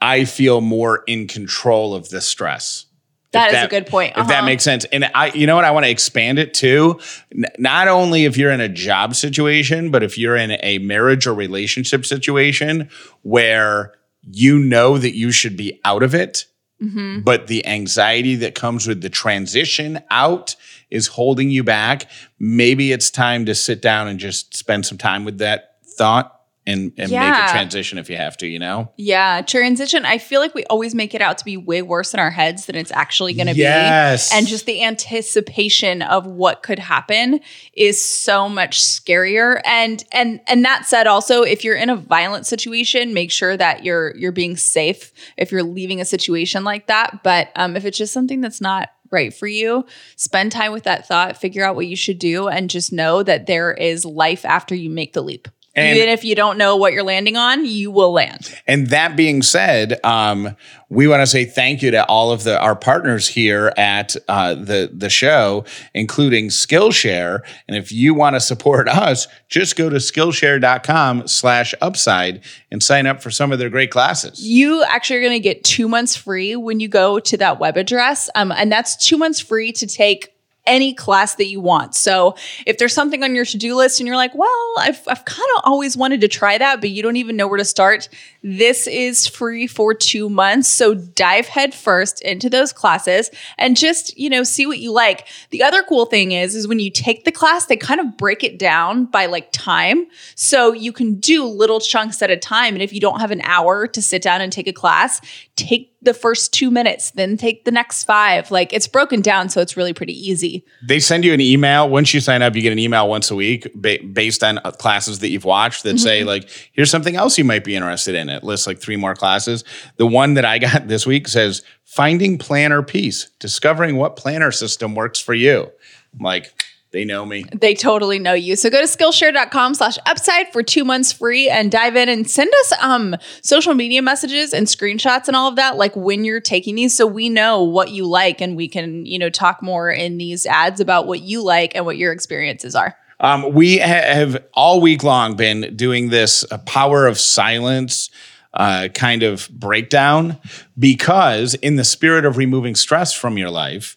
I 0.00 0.24
feel 0.24 0.60
more 0.60 1.04
in 1.06 1.26
control 1.28 1.94
of 1.94 2.08
the 2.10 2.20
stress. 2.20 2.86
That 3.32 3.50
If 3.52 3.58
is 3.58 3.64
a 3.64 3.68
good 3.68 3.86
point. 3.86 4.12
If 4.16 4.26
that 4.28 4.38
Uh-huh. 4.38 4.46
makes 4.46 4.62
sense. 4.62 4.84
And 4.86 5.10
I, 5.14 5.28
you 5.32 5.46
know 5.46 5.56
what? 5.56 5.64
I 5.64 5.70
want 5.70 5.84
to 5.86 5.90
expand 5.90 6.38
it 6.38 6.52
too. 6.54 7.00
N- 7.34 7.44
not 7.58 7.88
only 7.88 8.24
if 8.26 8.36
you're 8.36 8.50
in 8.52 8.60
a 8.60 8.68
job 8.68 9.14
situation, 9.14 9.90
but 9.90 10.02
if 10.02 10.18
you're 10.18 10.36
in 10.36 10.52
a 10.62 10.78
marriage 10.78 11.26
or 11.26 11.34
relationship 11.34 12.04
situation 12.06 12.88
where 13.22 13.92
you 14.30 14.58
know 14.58 14.98
that 14.98 15.16
you 15.16 15.32
should 15.32 15.56
be 15.56 15.80
out 15.84 16.02
of 16.02 16.14
it, 16.14 16.46
Mm-hmm. 16.82 17.20
but 17.20 17.46
the 17.46 17.64
anxiety 17.64 18.34
that 18.34 18.56
comes 18.56 18.88
with 18.88 19.02
the 19.02 19.08
transition 19.08 20.02
out 20.10 20.56
is 20.90 21.06
holding 21.06 21.48
you 21.48 21.62
back. 21.62 22.10
Maybe 22.40 22.90
it's 22.90 23.08
time 23.08 23.46
to 23.46 23.54
sit 23.54 23.80
down 23.80 24.08
and 24.08 24.18
just 24.18 24.56
spend 24.56 24.84
some 24.84 24.98
time 24.98 25.24
with 25.24 25.38
that 25.38 25.76
thought 25.96 26.40
and, 26.66 26.92
and 26.96 27.10
make 27.10 27.34
a 27.34 27.50
transition 27.50 27.98
if 27.98 28.08
you 28.08 28.16
have 28.16 28.36
to, 28.36 28.46
you 28.46 28.58
know? 28.58 28.92
Yeah, 28.96 29.42
transition. 29.42 30.04
I 30.04 30.18
feel 30.18 30.40
like 30.40 30.54
we 30.54 30.64
always 30.64 30.94
make 30.94 31.12
it 31.14 31.20
out 31.20 31.38
to 31.38 31.44
be 31.44 31.56
way 31.56 31.82
worse 31.82 32.14
in 32.14 32.20
our 32.20 32.30
heads 32.30 32.66
than 32.66 32.76
it's 32.76 32.92
actually 32.92 33.34
going 33.34 33.48
to 33.48 33.54
Yes. 33.54 34.30
be. 34.30 34.36
And 34.36 34.46
just 34.46 34.66
the 34.66 34.84
anticipation 34.84 36.02
of 36.02 36.26
what 36.26 36.62
could 36.62 36.78
happen 36.78 37.40
is 37.72 38.02
so 38.02 38.48
much 38.48 38.80
scarier. 38.80 39.60
And 39.64 40.04
and 40.12 40.40
and 40.46 40.64
that 40.64 40.86
said 40.86 41.06
also 41.06 41.42
if 41.42 41.64
you're 41.64 41.76
in 41.76 41.90
a 41.90 41.96
violent 41.96 42.46
situation, 42.46 43.12
make 43.14 43.30
sure 43.30 43.56
that 43.56 43.84
you're 43.84 44.16
you're 44.16 44.32
being 44.32 44.56
safe 44.56 45.12
if 45.36 45.50
you're 45.50 45.62
leaving 45.62 46.00
a 46.00 46.04
situation 46.04 46.64
like 46.64 46.86
that. 46.86 47.22
But 47.22 47.50
um 47.56 47.76
if 47.76 47.84
it's 47.84 47.98
just 47.98 48.12
something 48.12 48.40
that's 48.40 48.60
not 48.60 48.90
right 49.10 49.34
for 49.34 49.46
you, 49.46 49.84
spend 50.16 50.52
time 50.52 50.72
with 50.72 50.84
that 50.84 51.06
thought, 51.06 51.36
figure 51.36 51.64
out 51.64 51.74
what 51.76 51.86
you 51.86 51.96
should 51.96 52.18
do 52.18 52.48
and 52.48 52.70
just 52.70 52.92
know 52.92 53.22
that 53.22 53.46
there 53.46 53.72
is 53.74 54.04
life 54.04 54.44
after 54.44 54.74
you 54.74 54.88
make 54.88 55.12
the 55.12 55.22
leap. 55.22 55.48
And- 55.74 55.96
Even 55.96 56.10
if 56.10 56.22
you 56.22 56.34
don't 56.34 56.58
know 56.58 56.76
what 56.76 56.92
you're 56.92 57.02
landing 57.02 57.36
on, 57.36 57.64
you 57.64 57.90
will 57.90 58.12
land. 58.12 58.54
And 58.66 58.88
that 58.88 59.16
being 59.16 59.40
said, 59.40 59.98
um, 60.04 60.54
we 60.90 61.08
want 61.08 61.22
to 61.22 61.26
say 61.26 61.46
thank 61.46 61.80
you 61.80 61.90
to 61.92 62.04
all 62.04 62.30
of 62.30 62.44
the 62.44 62.60
our 62.60 62.76
partners 62.76 63.26
here 63.26 63.72
at 63.78 64.14
uh, 64.28 64.54
the 64.54 64.90
the 64.92 65.08
show, 65.08 65.64
including 65.94 66.48
Skillshare. 66.48 67.40
And 67.66 67.76
if 67.78 67.90
you 67.90 68.12
want 68.12 68.36
to 68.36 68.40
support 68.40 68.86
us, 68.90 69.26
just 69.48 69.76
go 69.76 69.88
to 69.88 69.96
Skillshare.com 69.96 71.26
slash 71.28 71.74
upside 71.80 72.42
and 72.70 72.82
sign 72.82 73.06
up 73.06 73.22
for 73.22 73.30
some 73.30 73.52
of 73.52 73.58
their 73.58 73.70
great 73.70 73.90
classes. 73.90 74.44
You 74.46 74.82
actually 74.84 75.16
are 75.16 75.22
going 75.22 75.32
to 75.32 75.40
get 75.40 75.64
two 75.64 75.88
months 75.88 76.14
free 76.16 76.54
when 76.56 76.80
you 76.80 76.88
go 76.88 77.18
to 77.20 77.36
that 77.38 77.58
web 77.58 77.78
address. 77.78 78.28
Um, 78.34 78.52
and 78.52 78.70
that's 78.70 78.96
two 78.96 79.16
months 79.16 79.40
free 79.40 79.72
to 79.72 79.86
take 79.86 80.31
any 80.64 80.94
class 80.94 81.34
that 81.34 81.46
you 81.46 81.60
want. 81.60 81.94
So 81.94 82.36
if 82.66 82.78
there's 82.78 82.92
something 82.92 83.22
on 83.24 83.34
your 83.34 83.44
to-do 83.44 83.74
list 83.74 83.98
and 83.98 84.06
you're 84.06 84.16
like, 84.16 84.34
well, 84.34 84.72
I've, 84.78 85.00
I've 85.08 85.24
kind 85.24 85.48
of 85.56 85.62
always 85.64 85.96
wanted 85.96 86.20
to 86.20 86.28
try 86.28 86.56
that, 86.56 86.80
but 86.80 86.90
you 86.90 87.02
don't 87.02 87.16
even 87.16 87.36
know 87.36 87.48
where 87.48 87.58
to 87.58 87.64
start, 87.64 88.08
this 88.42 88.86
is 88.86 89.26
free 89.26 89.66
for 89.66 89.92
two 89.92 90.28
months. 90.28 90.68
So 90.68 90.94
dive 90.94 91.46
head 91.46 91.74
first 91.74 92.22
into 92.22 92.48
those 92.48 92.72
classes 92.72 93.30
and 93.58 93.76
just, 93.76 94.16
you 94.16 94.30
know, 94.30 94.44
see 94.44 94.66
what 94.66 94.78
you 94.78 94.92
like. 94.92 95.26
The 95.50 95.62
other 95.64 95.82
cool 95.82 96.06
thing 96.06 96.32
is, 96.32 96.54
is 96.54 96.68
when 96.68 96.78
you 96.78 96.90
take 96.90 97.24
the 97.24 97.32
class, 97.32 97.66
they 97.66 97.76
kind 97.76 98.00
of 98.00 98.16
break 98.16 98.44
it 98.44 98.58
down 98.58 99.06
by 99.06 99.26
like 99.26 99.50
time. 99.52 100.06
So 100.36 100.72
you 100.72 100.92
can 100.92 101.16
do 101.16 101.44
little 101.44 101.80
chunks 101.80 102.22
at 102.22 102.30
a 102.30 102.36
time. 102.36 102.74
And 102.74 102.82
if 102.82 102.92
you 102.92 103.00
don't 103.00 103.20
have 103.20 103.32
an 103.32 103.42
hour 103.42 103.88
to 103.88 104.00
sit 104.00 104.22
down 104.22 104.40
and 104.40 104.52
take 104.52 104.68
a 104.68 104.72
class, 104.72 105.20
take 105.56 105.91
the 106.02 106.14
first 106.14 106.52
two 106.52 106.70
minutes, 106.70 107.12
then 107.12 107.36
take 107.36 107.64
the 107.64 107.70
next 107.70 108.04
five. 108.04 108.50
Like 108.50 108.72
it's 108.72 108.88
broken 108.88 109.20
down. 109.20 109.48
So 109.48 109.60
it's 109.60 109.76
really 109.76 109.92
pretty 109.92 110.12
easy. 110.12 110.64
They 110.86 111.00
send 111.00 111.24
you 111.24 111.32
an 111.32 111.40
email. 111.40 111.88
Once 111.88 112.12
you 112.12 112.20
sign 112.20 112.42
up, 112.42 112.54
you 112.56 112.62
get 112.62 112.72
an 112.72 112.78
email 112.78 113.08
once 113.08 113.30
a 113.30 113.34
week 113.34 113.68
ba- 113.74 113.98
based 114.12 114.42
on 114.42 114.58
uh, 114.58 114.72
classes 114.72 115.20
that 115.20 115.30
you've 115.30 115.44
watched 115.44 115.84
that 115.84 115.98
say, 115.98 116.24
like, 116.24 116.48
here's 116.72 116.90
something 116.90 117.16
else 117.16 117.38
you 117.38 117.44
might 117.44 117.64
be 117.64 117.76
interested 117.76 118.14
in. 118.14 118.28
It 118.28 118.42
lists 118.42 118.66
like 118.66 118.80
three 118.80 118.96
more 118.96 119.14
classes. 119.14 119.64
The 119.96 120.06
one 120.06 120.34
that 120.34 120.44
I 120.44 120.58
got 120.58 120.88
this 120.88 121.06
week 121.06 121.28
says, 121.28 121.62
Finding 121.84 122.38
Planner 122.38 122.82
Peace, 122.82 123.30
discovering 123.38 123.96
what 123.96 124.16
planner 124.16 124.50
system 124.50 124.94
works 124.94 125.20
for 125.20 125.34
you. 125.34 125.70
I'm 126.14 126.24
like, 126.24 126.52
they 126.92 127.04
know 127.04 127.24
me. 127.24 127.44
They 127.54 127.74
totally 127.74 128.18
know 128.18 128.34
you. 128.34 128.54
So 128.54 128.70
go 128.70 128.80
to 128.80 128.86
Skillshare.com 128.86 129.74
slash 129.74 129.96
upside 130.06 130.52
for 130.52 130.62
two 130.62 130.84
months 130.84 131.10
free 131.12 131.48
and 131.48 131.72
dive 131.72 131.96
in 131.96 132.08
and 132.08 132.28
send 132.28 132.50
us 132.60 132.72
um 132.80 133.16
social 133.42 133.74
media 133.74 134.02
messages 134.02 134.52
and 134.52 134.66
screenshots 134.66 135.26
and 135.26 135.36
all 135.36 135.48
of 135.48 135.56
that, 135.56 135.76
like 135.76 135.96
when 135.96 136.24
you're 136.24 136.40
taking 136.40 136.74
these, 136.74 136.94
so 136.94 137.06
we 137.06 137.28
know 137.28 137.62
what 137.62 137.90
you 137.90 138.06
like 138.06 138.40
and 138.40 138.56
we 138.56 138.68
can, 138.68 139.06
you 139.06 139.18
know, 139.18 139.30
talk 139.30 139.62
more 139.62 139.90
in 139.90 140.18
these 140.18 140.46
ads 140.46 140.80
about 140.80 141.06
what 141.06 141.20
you 141.20 141.42
like 141.42 141.74
and 141.74 141.84
what 141.84 141.96
your 141.96 142.12
experiences 142.12 142.74
are. 142.74 142.96
Um, 143.20 143.54
we 143.54 143.78
ha- 143.78 143.84
have 143.86 144.44
all 144.52 144.80
week 144.80 145.02
long 145.02 145.36
been 145.36 145.74
doing 145.76 146.10
this 146.10 146.44
uh, 146.50 146.58
power 146.58 147.06
of 147.06 147.18
silence 147.18 148.10
uh, 148.54 148.88
kind 148.94 149.22
of 149.22 149.48
breakdown 149.50 150.38
because, 150.78 151.54
in 151.54 151.76
the 151.76 151.84
spirit 151.84 152.24
of 152.24 152.36
removing 152.36 152.74
stress 152.74 153.12
from 153.14 153.38
your 153.38 153.48
life, 153.48 153.96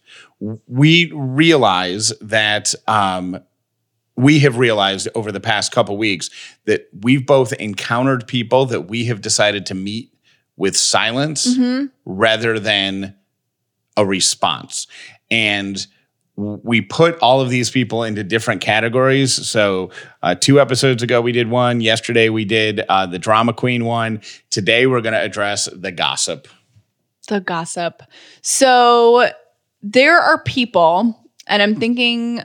we 0.68 1.12
realize 1.14 2.14
that 2.22 2.74
um, 2.88 3.40
we 4.16 4.40
have 4.40 4.58
realized 4.58 5.08
over 5.16 5.32
the 5.32 5.40
past 5.40 5.72
couple 5.72 5.98
weeks 5.98 6.30
that 6.66 6.88
we've 7.02 7.25
both 7.25 7.54
encountered 7.54 8.28
people 8.28 8.66
that 8.68 8.82
we 8.82 9.06
have 9.06 9.22
decided 9.22 9.66
to 9.68 9.74
meet 9.74 10.14
with 10.58 10.75
silence 10.75 11.58
rather 12.06 12.60
than 12.60 13.16
a 13.98 14.06
response. 14.06 14.88
And 15.30 15.86
we 16.38 16.82
put 16.82 17.18
all 17.20 17.40
of 17.40 17.50
these 17.50 17.70
people 17.70 18.04
into 18.04 18.24
different 18.24 18.62
categories. 18.62 19.34
So, 19.34 19.92
uh, 20.22 20.36
two 20.36 20.60
episodes 20.60 21.02
ago, 21.02 21.22
we 21.22 21.32
did 21.32 21.50
one. 21.50 21.80
Yesterday, 21.80 22.28
we 22.28 22.44
did 22.44 22.82
uh, 22.90 23.06
the 23.06 23.20
drama 23.20 23.54
queen 23.54 23.86
one. 23.86 24.22
Today, 24.50 24.86
we're 24.86 25.00
going 25.02 25.14
to 25.14 25.22
address 25.22 25.70
the 25.74 25.92
gossip. 25.92 26.50
The 27.28 27.40
gossip. 27.40 28.04
So 28.42 29.30
there 29.86 30.18
are 30.18 30.42
people, 30.42 31.15
and 31.48 31.62
I'm 31.62 31.75
thinking, 31.75 32.42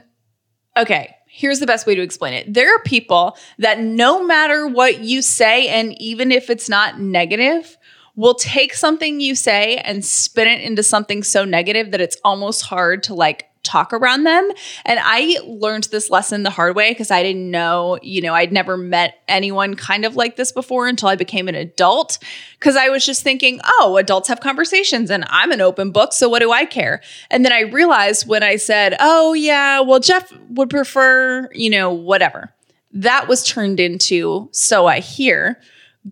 okay, 0.77 1.15
here's 1.25 1.59
the 1.59 1.65
best 1.65 1.87
way 1.87 1.95
to 1.95 2.01
explain 2.01 2.35
it. 2.35 2.53
There 2.53 2.73
are 2.73 2.83
people 2.83 3.35
that 3.57 3.79
no 3.79 4.23
matter 4.23 4.67
what 4.67 4.99
you 4.99 5.23
say, 5.23 5.67
and 5.67 5.99
even 5.99 6.31
if 6.31 6.51
it's 6.51 6.69
not 6.69 6.99
negative, 6.99 7.77
will 8.15 8.35
take 8.35 8.75
something 8.75 9.19
you 9.19 9.33
say 9.33 9.77
and 9.77 10.05
spin 10.05 10.47
it 10.47 10.61
into 10.61 10.83
something 10.83 11.23
so 11.23 11.43
negative 11.43 11.89
that 11.91 12.01
it's 12.01 12.17
almost 12.23 12.61
hard 12.61 13.01
to 13.03 13.15
like 13.15 13.47
talk 13.63 13.93
around 13.93 14.23
them. 14.23 14.49
And 14.85 14.99
I 15.01 15.37
learned 15.45 15.85
this 15.85 16.09
lesson 16.09 16.43
the 16.43 16.49
hard 16.49 16.75
way 16.75 16.91
because 16.91 17.11
I 17.11 17.21
didn't 17.21 17.49
know, 17.49 17.99
you 18.01 18.21
know, 18.21 18.33
I'd 18.33 18.51
never 18.51 18.77
met 18.77 19.21
anyone 19.27 19.75
kind 19.75 20.05
of 20.05 20.15
like 20.15 20.35
this 20.35 20.51
before 20.51 20.87
until 20.87 21.09
I 21.09 21.15
became 21.15 21.47
an 21.47 21.55
adult. 21.55 22.17
Cause 22.59 22.75
I 22.75 22.89
was 22.89 23.05
just 23.05 23.23
thinking, 23.23 23.59
oh, 23.63 23.97
adults 23.97 24.27
have 24.27 24.39
conversations 24.39 25.09
and 25.09 25.25
I'm 25.27 25.51
an 25.51 25.61
open 25.61 25.91
book. 25.91 26.13
So 26.13 26.29
what 26.29 26.39
do 26.39 26.51
I 26.51 26.65
care? 26.65 27.01
And 27.29 27.45
then 27.45 27.51
I 27.51 27.61
realized 27.61 28.27
when 28.27 28.43
I 28.43 28.55
said, 28.55 28.95
oh, 28.99 29.33
yeah, 29.33 29.79
well, 29.81 29.99
Jeff 29.99 30.31
would 30.49 30.69
prefer, 30.69 31.49
you 31.53 31.69
know, 31.69 31.91
whatever, 31.91 32.53
that 32.93 33.27
was 33.27 33.43
turned 33.45 33.79
into 33.79 34.49
so 34.51 34.87
I 34.87 34.99
hear 34.99 35.59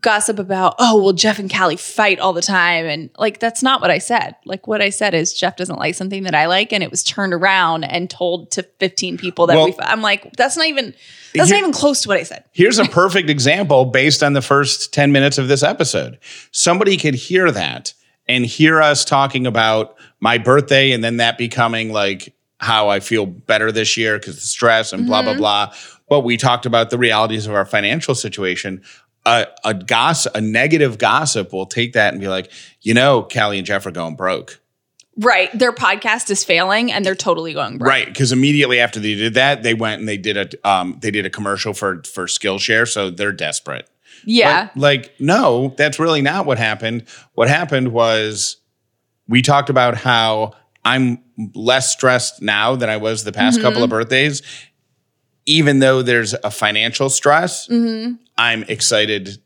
gossip 0.02 0.38
about, 0.38 0.76
oh, 0.78 1.02
well, 1.02 1.14
Jeff 1.14 1.40
and 1.40 1.52
Callie 1.52 1.76
fight 1.76 2.20
all 2.20 2.34
the 2.34 2.42
time. 2.42 2.86
And 2.86 3.10
like, 3.18 3.40
that's 3.40 3.64
not 3.64 3.82
what 3.82 3.90
I 3.90 3.98
said. 3.98 4.36
Like, 4.46 4.68
what 4.68 4.82
I 4.82 4.90
said 4.90 5.16
is 5.16 5.34
Jeff 5.34 5.56
doesn't 5.56 5.80
like 5.80 5.96
something 5.96 6.24
that 6.24 6.36
I 6.36 6.46
like. 6.46 6.72
And 6.72 6.84
it 6.84 6.92
was 6.92 7.04
turned 7.04 7.34
around 7.34 7.86
and 7.86 8.10
told 8.10 8.52
to 8.52 8.64
15 8.80 9.18
people 9.18 9.48
that 9.48 9.56
Well- 9.56 9.66
we, 9.68 9.76
I'm 9.80 10.02
like, 10.02 10.32
that's 10.34 10.56
not 10.56 10.68
even, 10.68 10.94
that's 11.34 11.50
Here- 11.50 11.58
not 11.58 11.64
even 11.64 11.74
close 11.74 12.02
to 12.02 12.08
what 12.08 12.18
I 12.18 12.24
said. 12.24 12.44
Here's 12.52 12.78
a 12.78 12.86
perfect 12.86 13.30
example 13.30 13.86
based 13.86 14.22
on 14.22 14.34
the 14.34 14.42
first 14.42 14.94
10 14.94 15.12
minutes 15.12 15.38
of 15.40 15.48
this 15.48 15.64
episode. 15.64 16.20
Somebody 16.52 16.96
could 16.96 17.16
hear 17.16 17.52
that 17.52 17.94
and 18.28 18.46
hear 18.46 18.82
us 18.82 19.04
talking 19.04 19.48
about 19.48 19.96
my 20.20 20.38
birthday 20.38 20.92
and 20.92 21.04
then 21.04 21.18
that 21.18 21.38
becoming 21.38 21.92
like 21.92 22.36
how 22.60 22.90
I 22.90 23.00
feel 23.00 23.26
better 23.26 23.72
this 23.72 23.98
year 23.98 24.20
because 24.20 24.36
the 24.36 24.42
stress 24.42 24.94
and 24.94 25.08
blah, 25.08 25.24
blah, 25.24 25.32
mm-hmm. 25.32 25.40
blah. 25.40 25.74
But 26.10 26.22
we 26.22 26.38
talked 26.38 26.66
about 26.66 26.90
the 26.90 26.98
realities 26.98 27.48
of 27.48 27.54
our 27.54 27.66
financial 27.66 28.16
situation. 28.16 28.84
A, 29.30 29.46
a 29.64 29.74
gossip, 29.76 30.36
a 30.36 30.42
negative 30.42 30.98
gossip 30.98 31.54
will 31.54 31.68
take 31.68 31.94
that 31.94 32.14
and 32.14 32.20
be 32.20 32.28
like, 32.28 32.52
you 32.82 32.96
know, 32.96 33.22
Callie 33.22 33.60
and 33.60 33.68
Jeff 33.68 33.86
are 33.86 33.92
going 33.92 34.16
broke. 34.16 34.60
Right. 35.18 35.52
Their 35.54 35.72
podcast 35.72 36.32
is 36.32 36.44
failing 36.44 36.92
and 36.92 37.06
they're 37.06 37.14
totally 37.14 37.54
going 37.54 37.78
broke. 37.78 37.90
Right, 37.90 38.08
because 38.08 38.32
immediately 38.32 38.80
after 38.80 39.00
they 39.00 39.14
did 39.16 39.36
that, 39.36 39.62
they 39.62 39.74
went 39.76 40.00
and 40.00 40.08
they 40.08 40.18
did 40.18 40.38
a 40.38 40.68
um, 40.68 40.98
they 41.02 41.12
did 41.12 41.26
a 41.26 41.30
commercial 41.30 41.74
for 41.74 42.02
for 42.04 42.26
Skillshare, 42.26 42.88
so 42.88 43.12
they're 43.12 43.32
desperate. 43.34 43.88
Yeah. 44.26 44.70
But, 44.74 44.82
like, 44.82 45.14
no, 45.20 45.76
that's 45.78 46.00
really 46.00 46.22
not 46.22 46.46
what 46.46 46.58
happened. 46.58 47.04
What 47.34 47.50
happened 47.50 47.90
was 47.90 48.58
we 49.28 49.42
talked 49.42 49.70
about 49.70 49.96
how 49.96 50.54
I'm 50.84 51.22
less 51.54 51.92
stressed 51.92 52.42
now 52.42 52.76
than 52.76 52.90
I 52.90 52.98
was 52.98 53.24
the 53.26 53.32
past 53.32 53.62
couple 53.62 53.84
of 53.84 53.90
birthdays. 53.90 54.42
Even 55.46 55.80
though 55.80 56.02
there's 56.02 56.34
a 56.34 56.52
financial 56.52 57.10
stress, 57.10 57.68
I'm 58.40 58.64
excited 58.64 59.38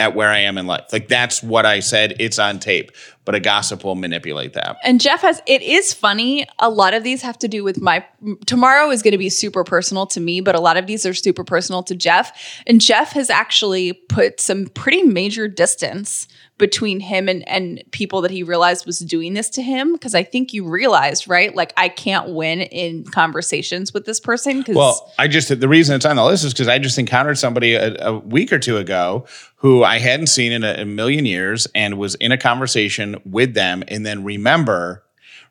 at 0.00 0.16
where 0.16 0.28
I 0.28 0.40
am 0.40 0.58
in 0.58 0.66
life. 0.66 0.86
Like 0.92 1.06
that's 1.06 1.44
what 1.44 1.64
I 1.64 1.78
said. 1.78 2.16
It's 2.18 2.40
on 2.40 2.58
tape, 2.58 2.90
but 3.24 3.34
a 3.34 3.40
gossip 3.40 3.84
will 3.84 3.94
manipulate 3.94 4.52
that. 4.52 4.76
And 4.84 5.00
Jeff 5.00 5.22
has, 5.22 5.40
it 5.46 5.62
is 5.62 5.94
funny. 5.94 6.46
A 6.58 6.68
lot 6.68 6.94
of 6.94 7.02
these 7.02 7.22
have 7.22 7.38
to 7.38 7.48
do 7.48 7.64
with 7.64 7.80
my, 7.80 8.04
tomorrow 8.46 8.90
is 8.90 9.02
going 9.02 9.12
to 9.12 9.18
be 9.18 9.30
super 9.30 9.64
personal 9.64 10.06
to 10.08 10.20
me, 10.20 10.40
but 10.40 10.54
a 10.54 10.60
lot 10.60 10.76
of 10.76 10.86
these 10.86 11.06
are 11.06 11.14
super 11.14 11.44
personal 11.44 11.82
to 11.84 11.94
Jeff. 11.94 12.62
And 12.66 12.80
Jeff 12.80 13.12
has 13.12 13.30
actually 13.30 13.94
put 13.94 14.40
some 14.40 14.66
pretty 14.66 15.02
major 15.02 15.48
distance 15.48 16.28
between 16.56 17.00
him 17.00 17.28
and, 17.28 17.46
and 17.48 17.82
people 17.90 18.20
that 18.20 18.30
he 18.30 18.42
realized 18.42 18.86
was 18.86 19.00
doing 19.00 19.34
this 19.34 19.48
to 19.50 19.62
him. 19.62 19.98
Cause 19.98 20.14
I 20.14 20.22
think 20.22 20.52
you 20.52 20.68
realized, 20.68 21.26
right? 21.26 21.54
Like, 21.54 21.72
I 21.76 21.88
can't 21.88 22.30
win 22.30 22.60
in 22.60 23.04
conversations 23.04 23.92
with 23.92 24.04
this 24.04 24.20
person. 24.20 24.62
Cause 24.62 24.76
Well, 24.76 25.12
I 25.18 25.26
just 25.26 25.48
the 25.58 25.68
reason 25.68 25.96
it's 25.96 26.04
on 26.04 26.16
the 26.16 26.24
list 26.24 26.44
is 26.44 26.52
because 26.52 26.68
I 26.68 26.78
just 26.78 26.98
encountered 26.98 27.38
somebody 27.38 27.74
a, 27.74 27.96
a 28.06 28.18
week 28.18 28.52
or 28.52 28.58
two 28.58 28.76
ago 28.76 29.26
who 29.56 29.82
I 29.82 29.98
hadn't 29.98 30.26
seen 30.26 30.52
in 30.52 30.62
a, 30.62 30.82
a 30.82 30.84
million 30.84 31.24
years 31.26 31.66
and 31.74 31.98
was 31.98 32.14
in 32.16 32.30
a 32.32 32.38
conversation 32.38 33.13
with 33.24 33.54
them, 33.54 33.82
and 33.88 34.04
then 34.04 34.24
remember 34.24 35.04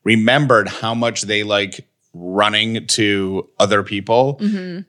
remembered 0.04 0.68
how 0.68 0.94
much 0.94 1.22
they 1.22 1.44
like 1.44 1.88
running 2.14 2.86
to 2.88 3.50
other 3.60 3.84
people. 3.84 4.38
And 4.42 4.86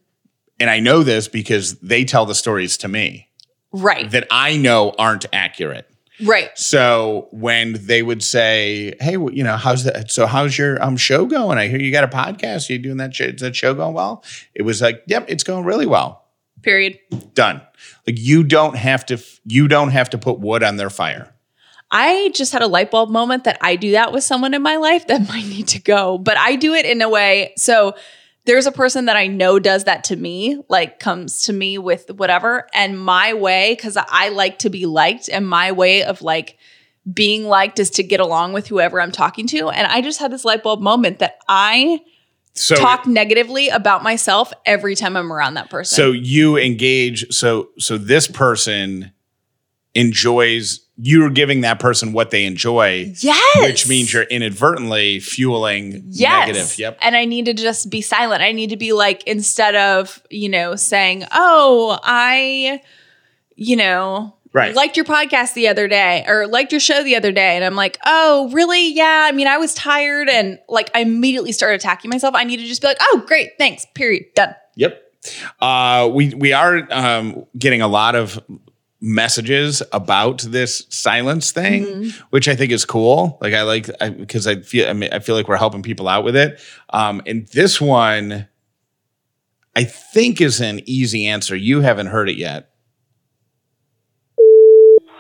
I 0.71 0.81
know 0.81 1.03
this 1.03 1.29
because 1.29 1.79
they 1.81 2.05
tell 2.05 2.27
the 2.27 2.35
stories 2.35 2.77
to 2.79 2.89
me 2.89 3.29
right. 3.73 4.11
that 4.11 4.27
I 4.31 4.57
know 4.57 4.95
aren't 4.99 5.27
accurate. 5.33 5.89
right. 6.25 6.51
So 6.57 7.29
when 7.33 7.75
they 7.87 8.03
would 8.03 8.23
say, 8.23 8.95
"Hey, 9.01 9.13
you 9.13 9.43
know, 9.43 9.57
how's 9.57 9.85
that? 9.85 10.11
So 10.13 10.27
how's 10.27 10.57
your 10.57 10.83
um 10.83 10.97
show 10.97 11.27
going? 11.27 11.59
I 11.59 11.67
hear 11.67 11.81
you 11.81 11.91
got 11.91 12.05
a 12.05 12.09
podcast. 12.09 12.71
Are 12.71 12.75
you 12.75 12.79
doing 12.79 12.99
that? 12.99 13.15
Show, 13.15 13.25
is 13.25 13.41
that 13.41 13.57
show 13.57 13.75
going 13.75 13.95
well?" 13.95 14.25
It 14.55 14.63
was 14.63 14.81
like, 14.81 15.03
"Yep, 15.07 15.27
it's 15.29 15.43
going 15.43 15.65
really 15.65 15.87
well. 15.87 16.25
Period. 16.63 16.99
Done." 17.35 17.61
Like 18.07 18.19
you 18.19 18.45
don't 18.45 18.77
have 18.77 19.05
to. 19.07 19.19
You 19.45 19.67
don't 19.67 19.91
have 19.91 20.11
to 20.11 20.19
put 20.19 20.39
wood 20.39 20.63
on 20.63 20.77
their 20.77 20.91
fire. 20.91 21.34
I 21.95 22.31
just 22.35 22.53
had 22.53 22.61
a 22.61 22.67
light 22.67 22.91
bulb 22.91 23.09
moment 23.09 23.45
that 23.45 23.57
I 23.61 23.77
do 23.77 23.93
that 23.93 24.13
with 24.13 24.25
someone 24.25 24.53
in 24.53 24.63
my 24.63 24.77
life 24.77 25.07
that 25.07 25.29
might 25.29 25.47
need 25.47 25.69
to 25.69 25.81
go, 25.81 26.19
but 26.19 26.37
I 26.37 26.57
do 26.57 26.75
it 26.75 26.85
in 26.85 27.01
a 27.01 27.09
way. 27.09 27.55
So 27.57 27.95
there's 28.47 28.67
a 28.67 28.73
person 28.73 29.05
that 29.05 29.17
I 29.17 29.29
know 29.29 29.61
does 29.61 29.85
that 29.85 30.05
to 30.05 30.17
me, 30.17 30.61
like 30.69 30.99
comes 30.99 31.47
to 31.47 31.53
me 31.53 31.79
with 31.79 32.11
whatever. 32.11 32.67
And 32.75 33.01
my 33.01 33.33
way, 33.33 33.75
because 33.75 33.97
I 33.97 34.31
like 34.31 34.59
to 34.59 34.71
be 34.71 34.87
liked, 34.87 35.29
and 35.29 35.49
my 35.49 35.71
way 35.71 36.03
of 36.03 36.21
like 36.21 36.59
being 37.11 37.45
liked 37.45 37.79
is 37.79 37.91
to 37.91 38.03
get 38.03 38.19
along 38.19 38.55
with 38.55 38.67
whoever 38.67 39.01
I'm 39.01 39.13
talking 39.13 39.47
to. 39.49 39.69
And 39.69 39.87
I 39.87 40.01
just 40.01 40.19
had 40.19 40.33
this 40.33 40.45
light 40.45 40.65
bulb 40.65 40.81
moment 40.81 41.21
that 41.21 41.39
I 41.49 42.01
So 42.55 42.75
talk 42.75 43.07
negatively 43.07 43.69
about 43.69 44.03
myself 44.03 44.53
every 44.67 44.97
time 44.97 45.17
I'm 45.17 45.33
around 45.33 45.55
that 45.55 45.71
person. 45.71 45.97
so 45.97 46.11
you 46.11 46.59
engage. 46.59 47.33
So 47.33 47.69
so 47.79 47.97
this 47.99 48.27
person 48.27 49.13
enjoys. 49.95 50.81
You're 50.97 51.31
giving 51.31 51.63
that 51.63 51.81
person 51.81 52.13
what 52.13 52.31
they 52.31 52.45
enjoy. 52.45 53.13
yes. 53.19 53.57
Which 53.61 53.89
means 53.89 54.13
you're 54.13 54.23
inadvertently 54.23 55.19
fueling 55.21 56.05
yes. 56.07 56.47
negative. 56.47 56.79
Yep. 56.79 56.99
And 57.03 57.17
I 57.17 57.25
need 57.25 57.47
to 57.47 57.55
just 57.55 57.91
be 57.91 58.01
silent. 58.01 58.43
I 58.43 58.53
need 58.53 58.71
to 58.71 58.77
be 58.77 58.93
like, 58.93 59.25
instead 59.25 59.75
of, 59.75 60.23
you 60.31 60.49
know, 60.49 60.77
saying, 60.77 61.25
oh, 61.33 61.99
I, 62.03 62.81
you 63.57 63.77
know, 63.77 64.37
Right. 64.53 64.73
liked 64.73 64.97
your 64.97 65.05
podcast 65.05 65.55
the 65.55 65.67
other 65.67 65.89
day 65.89 66.25
or 66.29 66.47
liked 66.47 66.71
your 66.71 66.81
show 66.81 67.03
the 67.03 67.17
other 67.17 67.33
day. 67.33 67.57
And 67.57 67.65
I'm 67.65 67.75
like, 67.75 67.99
oh, 68.07 68.51
really? 68.53 68.93
Yeah. 68.93 69.27
I 69.29 69.33
mean, 69.33 69.49
I 69.49 69.59
was 69.59 69.75
tired. 69.75 70.29
And 70.29 70.61
like, 70.69 70.93
I 70.95 71.01
immediately 71.01 71.51
started 71.51 71.81
attacking 71.81 72.09
myself. 72.09 72.37
I 72.37 72.45
need 72.45 72.59
to 72.59 72.65
just 72.65 72.81
be 72.81 72.87
like, 72.87 72.99
oh, 73.01 73.25
great. 73.27 73.51
Thanks. 73.59 73.85
Period. 73.95 74.27
Done. 74.37 74.55
Yep. 74.77 75.01
Uh, 75.59 76.09
we 76.13 76.35
we 76.35 76.53
are 76.53 76.87
um, 76.93 77.47
getting 77.59 77.81
a 77.81 77.89
lot 77.89 78.15
of 78.15 78.39
messages 79.05 79.83
about 79.93 80.41
this 80.41 80.87
silence 80.89 81.53
thing, 81.53 82.11
which 82.31 82.49
I 82.49 82.57
think 82.57 82.73
is 82.73 82.87
cool. 82.87 83.39
Like 83.41 83.53
I 83.53 83.63
like 83.63 83.91
because 84.01 84.47
I, 84.47 84.61
feel 84.61 84.89
I, 84.89 84.95
mean, 84.95 85.11
I 85.13 85.19
feel 85.19 85.35
like 85.35 85.47
we're 85.47 85.57
helping 85.57 85.83
people 85.83 86.09
out 86.09 86.25
with 86.25 86.35
it. 86.35 86.59
Um, 86.91 87.21
and 87.27 87.47
this 87.49 87.81
one, 87.81 88.49
I 89.77 89.85
think 89.85 90.41
is 90.41 90.61
an 90.61 90.81
easy 90.87 91.27
answer. 91.27 91.55
You 91.55 91.83
haven't 91.83 92.07
heard 92.07 92.31
it 92.31 92.39
yet. 92.39 92.71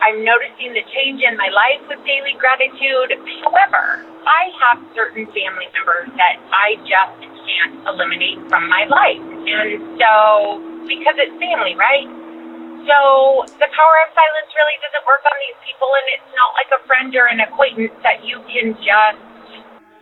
I'm 0.01 0.25
noticing 0.25 0.73
the 0.73 0.85
change 0.93 1.23
in 1.23 1.37
my 1.37 1.49
life 1.49 1.81
with 1.89 1.99
daily 2.05 2.37
gratitude. 2.39 3.17
However, 3.45 4.05
I 4.25 4.53
have 4.61 4.85
certain 4.95 5.27
family 5.27 5.69
members 5.73 6.09
that 6.17 6.37
I 6.53 6.77
just 6.85 7.21
can't 7.21 7.89
eliminate 7.89 8.39
from 8.49 8.69
my 8.69 8.85
life. 8.85 9.21
And 9.49 9.81
so, 10.01 10.61
because 10.89 11.17
it's 11.17 11.37
family, 11.41 11.75
right? 11.75 12.24
So, 12.85 13.49
the 13.57 13.71
power 13.73 13.97
of 14.05 14.09
silence 14.13 14.51
really 14.53 14.77
doesn't 14.85 15.05
work 15.09 15.25
on 15.25 15.37
these 15.41 15.59
people, 15.65 15.89
and 15.89 16.07
it's 16.13 16.31
not 16.37 16.53
like 16.53 16.69
a 16.77 16.81
friend 16.85 17.09
or 17.17 17.33
an 17.33 17.41
acquaintance 17.41 17.97
that 18.05 18.21
you 18.21 18.45
can 18.45 18.77
just 18.77 19.21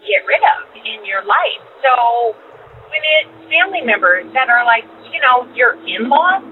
get 0.02 0.26
rid 0.26 0.42
of 0.42 0.74
in 0.74 1.06
your 1.06 1.22
life. 1.22 1.62
So, 1.86 2.34
when 2.90 3.02
it's 3.22 3.32
family 3.46 3.86
members 3.86 4.26
that 4.34 4.50
are 4.50 4.66
like, 4.66 4.82
you 5.14 5.22
know, 5.22 5.46
your 5.54 5.78
in 5.86 6.10
laws, 6.10 6.42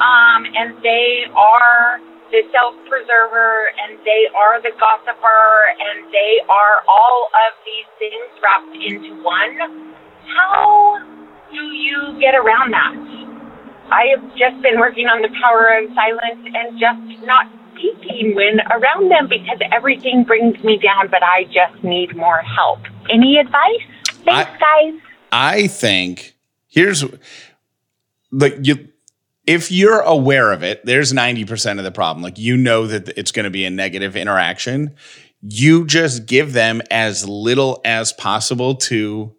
um, 0.00 0.40
and 0.48 0.80
they 0.80 1.28
are 1.36 2.00
the 2.32 2.40
self 2.54 2.74
preserver 2.88 3.68
and 3.84 3.98
they 4.06 4.30
are 4.32 4.62
the 4.62 4.72
gossiper 4.78 5.44
and 5.76 6.08
they 6.08 6.40
are 6.48 6.80
all 6.88 7.28
of 7.46 7.52
these 7.68 7.88
things 8.00 8.30
wrapped 8.40 8.74
into 8.80 9.20
one. 9.22 9.60
How 10.24 11.04
do 11.52 11.60
you 11.74 12.16
get 12.18 12.34
around 12.34 12.72
that? 12.72 13.29
I 13.90 14.06
have 14.16 14.28
just 14.36 14.62
been 14.62 14.78
working 14.78 15.06
on 15.06 15.22
the 15.22 15.28
power 15.42 15.78
of 15.78 15.90
silence 15.94 16.48
and 16.54 16.78
just 16.78 17.26
not 17.26 17.46
speaking 17.72 18.34
when 18.34 18.60
around 18.70 19.10
them 19.10 19.28
because 19.28 19.58
everything 19.72 20.24
brings 20.24 20.62
me 20.62 20.78
down, 20.78 21.08
but 21.10 21.22
I 21.22 21.44
just 21.44 21.82
need 21.82 22.16
more 22.16 22.38
help. 22.38 22.80
Any 23.10 23.38
advice? 23.38 23.82
Thanks, 24.24 24.50
guys. 24.60 25.00
I 25.32 25.66
think 25.66 26.36
here's 26.68 27.04
like 28.30 28.56
you 28.62 28.88
if 29.46 29.72
you're 29.72 30.00
aware 30.00 30.52
of 30.52 30.62
it, 30.62 30.84
there's 30.84 31.12
90% 31.12 31.78
of 31.78 31.84
the 31.84 31.90
problem. 31.90 32.22
Like 32.22 32.38
you 32.38 32.56
know 32.56 32.86
that 32.86 33.08
it's 33.16 33.32
going 33.32 33.44
to 33.44 33.50
be 33.50 33.64
a 33.64 33.70
negative 33.70 34.14
interaction. 34.14 34.94
You 35.42 35.86
just 35.86 36.26
give 36.26 36.52
them 36.52 36.82
as 36.90 37.28
little 37.28 37.80
as 37.84 38.12
possible 38.12 38.76
to 38.76 39.34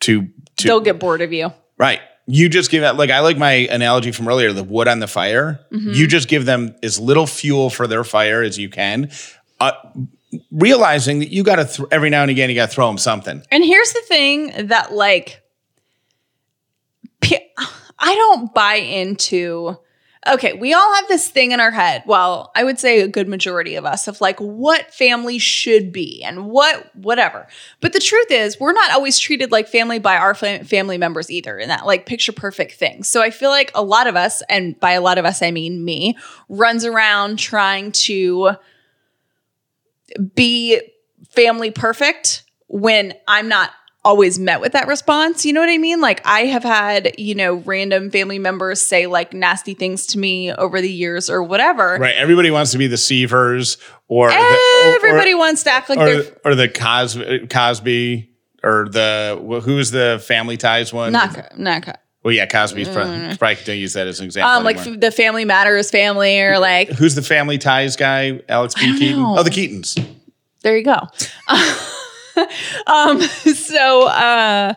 to 0.00 0.28
to 0.56 0.66
They'll 0.66 0.80
get 0.80 0.98
bored 0.98 1.22
of 1.22 1.32
you. 1.32 1.52
Right. 1.78 2.00
You 2.30 2.48
just 2.48 2.70
give 2.70 2.82
it 2.82 2.92
like 2.92 3.10
I 3.10 3.20
like 3.20 3.36
my 3.36 3.52
analogy 3.52 4.12
from 4.12 4.28
earlier, 4.28 4.52
the 4.52 4.64
wood 4.64 4.88
on 4.88 5.00
the 5.00 5.06
fire. 5.08 5.60
You 5.70 6.06
just 6.06 6.28
give 6.28 6.44
them 6.44 6.74
as 6.82 6.98
little 7.00 7.26
fuel 7.26 7.70
for 7.70 7.86
their 7.86 8.04
fire 8.04 8.42
as 8.42 8.58
you 8.58 8.68
can. 8.70 9.10
Uh, 9.58 9.72
realizing 10.52 11.18
that 11.18 11.30
you 11.30 11.42
got 11.42 11.56
to 11.56 11.64
th- 11.64 11.88
every 11.90 12.08
now 12.08 12.22
and 12.22 12.30
again 12.30 12.48
you 12.48 12.54
got 12.54 12.68
to 12.68 12.74
throw 12.74 12.86
them 12.86 12.98
something. 12.98 13.42
And 13.50 13.64
here's 13.64 13.92
the 13.92 14.02
thing 14.06 14.68
that 14.68 14.92
like 14.92 15.42
I 18.00 18.14
don't 18.14 18.54
buy 18.54 18.76
into 18.76 19.76
okay, 20.28 20.52
we 20.52 20.74
all 20.74 20.94
have 20.96 21.08
this 21.08 21.28
thing 21.28 21.52
in 21.52 21.60
our 21.60 21.70
head. 21.70 22.02
Well, 22.06 22.50
I 22.54 22.64
would 22.64 22.78
say 22.78 23.00
a 23.00 23.08
good 23.08 23.28
majority 23.28 23.74
of 23.76 23.86
us 23.86 24.06
of 24.06 24.20
like 24.20 24.38
what 24.38 24.92
family 24.92 25.38
should 25.38 25.92
be 25.92 26.22
and 26.22 26.46
what 26.50 26.94
whatever. 26.94 27.46
But 27.80 27.92
the 27.92 28.00
truth 28.00 28.30
is, 28.30 28.60
we're 28.60 28.72
not 28.72 28.90
always 28.92 29.18
treated 29.18 29.50
like 29.50 29.66
family 29.66 29.98
by 29.98 30.16
our 30.16 30.34
fam- 30.34 30.64
family 30.64 30.98
members 30.98 31.30
either 31.30 31.58
in 31.58 31.68
that 31.68 31.86
like 31.86 32.06
picture 32.06 32.32
perfect 32.32 32.72
thing. 32.72 33.02
So 33.02 33.22
I 33.22 33.30
feel 33.30 33.50
like 33.50 33.70
a 33.74 33.82
lot 33.82 34.06
of 34.06 34.16
us, 34.16 34.42
and 34.48 34.78
by 34.78 34.92
a 34.92 35.00
lot 35.00 35.18
of 35.18 35.24
us 35.24 35.42
I 35.42 35.50
mean 35.50 35.84
me, 35.84 36.16
runs 36.48 36.84
around 36.84 37.38
trying 37.38 37.92
to 37.92 38.52
be 40.34 40.80
family 41.30 41.70
perfect 41.70 42.44
when 42.66 43.14
I'm 43.26 43.48
not 43.48 43.70
always 44.04 44.38
met 44.38 44.60
with 44.60 44.72
that 44.72 44.86
response. 44.86 45.44
You 45.44 45.52
know 45.52 45.60
what 45.60 45.68
I 45.68 45.78
mean? 45.78 46.00
Like 46.00 46.24
I 46.26 46.46
have 46.46 46.62
had, 46.62 47.12
you 47.18 47.34
know, 47.34 47.56
random 47.56 48.10
family 48.10 48.38
members 48.38 48.80
say 48.80 49.06
like 49.06 49.32
nasty 49.32 49.74
things 49.74 50.06
to 50.08 50.18
me 50.18 50.52
over 50.52 50.80
the 50.80 50.90
years 50.90 51.28
or 51.28 51.42
whatever. 51.42 51.98
Right. 52.00 52.14
Everybody 52.14 52.50
wants 52.50 52.72
to 52.72 52.78
be 52.78 52.86
the 52.86 52.96
Seavers 52.96 53.76
or 54.08 54.30
the, 54.30 54.94
Everybody 54.96 55.34
wants 55.34 55.62
to 55.64 55.70
act 55.70 55.88
like 55.88 55.98
or, 55.98 56.06
they're 56.06 56.32
or, 56.44 56.52
or 56.52 56.54
the 56.54 56.68
Cosby, 56.68 57.46
Cosby 57.48 58.30
or 58.62 58.88
the 58.90 59.60
who's 59.64 59.90
the 59.90 60.22
Family 60.26 60.56
Ties 60.56 60.92
one? 60.92 61.12
not 61.12 61.58
not 61.58 61.98
Well, 62.22 62.32
yeah, 62.32 62.46
Cosby's 62.46 62.88
probably, 62.88 63.36
probably 63.36 63.64
don't 63.64 63.78
use 63.78 63.92
that 63.94 64.06
as 64.06 64.20
an 64.20 64.26
example. 64.26 64.50
um 64.50 64.64
like 64.64 64.78
anymore. 64.78 64.98
the 64.98 65.10
family 65.10 65.44
matters 65.44 65.90
family 65.90 66.40
or 66.40 66.58
like 66.58 66.88
who's 66.88 67.14
the 67.14 67.22
Family 67.22 67.58
Ties 67.58 67.96
guy? 67.96 68.40
Alex 68.48 68.74
P. 68.74 68.98
Keaton. 68.98 69.22
know. 69.22 69.38
Oh, 69.38 69.42
the 69.42 69.50
Keatons. 69.50 70.02
there 70.62 70.76
you 70.76 70.84
go. 70.84 71.00
um 72.86 73.20
so 73.20 74.06
uh 74.08 74.74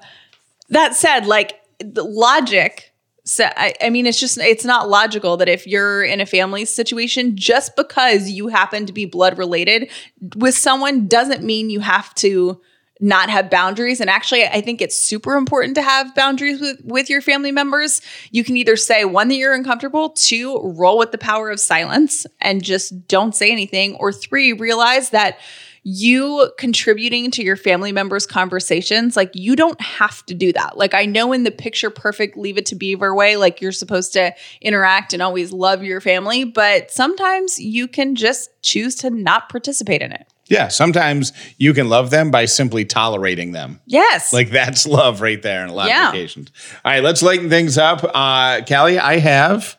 that 0.69 0.95
said 0.95 1.25
like 1.25 1.59
the 1.79 2.03
logic 2.03 2.93
so 3.25 3.45
I, 3.55 3.73
I 3.81 3.89
mean 3.89 4.05
it's 4.05 4.19
just 4.19 4.37
it's 4.37 4.65
not 4.65 4.89
logical 4.89 5.37
that 5.37 5.47
if 5.47 5.65
you're 5.65 6.03
in 6.03 6.19
a 6.19 6.25
family 6.25 6.65
situation 6.65 7.37
just 7.37 7.75
because 7.75 8.29
you 8.29 8.47
happen 8.49 8.85
to 8.85 8.93
be 8.93 9.05
blood 9.05 9.37
related 9.37 9.89
with 10.35 10.55
someone 10.55 11.07
doesn't 11.07 11.43
mean 11.43 11.69
you 11.69 11.79
have 11.79 12.13
to 12.15 12.61
not 12.99 13.29
have 13.29 13.49
boundaries. 13.49 13.99
And 13.99 14.09
actually 14.09 14.45
i 14.45 14.59
think 14.59 14.81
it's 14.81 14.95
super 14.95 15.35
important 15.35 15.75
to 15.75 15.81
have 15.81 16.13
boundaries 16.15 16.59
with 16.59 16.81
with 16.83 17.09
your 17.09 17.21
family 17.21 17.51
members. 17.51 18.01
You 18.31 18.43
can 18.43 18.57
either 18.57 18.75
say 18.75 19.05
one 19.05 19.29
that 19.29 19.35
you're 19.35 19.53
uncomfortable 19.53 20.09
two 20.09 20.59
roll 20.59 20.97
with 20.97 21.11
the 21.11 21.17
power 21.17 21.49
of 21.49 21.59
silence 21.59 22.25
and 22.41 22.63
just 22.63 23.07
don't 23.07 23.35
say 23.35 23.51
anything 23.51 23.95
or 23.95 24.11
three 24.11 24.51
realize 24.51 25.11
that 25.11 25.37
you 25.83 26.49
contributing 26.57 27.29
to 27.31 27.43
your 27.43 27.55
family 27.57 27.91
members' 27.91 28.25
conversations, 28.25 29.15
like 29.17 29.31
you 29.33 29.55
don't 29.55 29.79
have 29.81 30.25
to 30.27 30.33
do 30.33 30.53
that. 30.53 30.77
Like 30.77 30.93
I 30.93 31.05
know 31.05 31.33
in 31.33 31.43
the 31.43 31.51
picture 31.51 31.89
perfect 31.89 32.37
leave 32.37 32.57
it 32.57 32.65
to 32.67 32.75
beaver 32.75 33.13
way, 33.13 33.35
like 33.35 33.59
you're 33.61 33.71
supposed 33.73 34.13
to 34.13 34.33
interact 34.61 35.13
and 35.13 35.21
always 35.21 35.51
love 35.51 35.83
your 35.83 35.99
family, 36.01 36.45
but 36.45 36.89
sometimes 36.89 37.59
you 37.59 37.87
can 37.87 38.15
just 38.15 38.49
choose 38.61 38.95
to 38.95 39.09
not 39.09 39.49
participate 39.49 40.01
in 40.01 40.11
it. 40.13 40.25
Yeah, 40.47 40.67
sometimes 40.67 41.31
you 41.57 41.73
can 41.73 41.89
love 41.89 42.09
them 42.09 42.29
by 42.31 42.45
simply 42.45 42.85
tolerating 42.85 43.53
them. 43.53 43.79
Yes. 43.85 44.33
Like 44.33 44.51
that's 44.51 44.85
love 44.87 45.21
right 45.21 45.41
there 45.41 45.63
in 45.63 45.69
a 45.69 45.73
lot 45.73 45.87
Yeah. 45.87 46.09
of 46.09 46.13
occasions. 46.13 46.51
All 46.85 46.91
right, 46.91 47.03
let's 47.03 47.21
lighten 47.21 47.49
things 47.49 47.77
up. 47.77 48.03
Uh, 48.13 48.61
Callie, 48.67 48.99
I 48.99 49.19
have, 49.19 49.77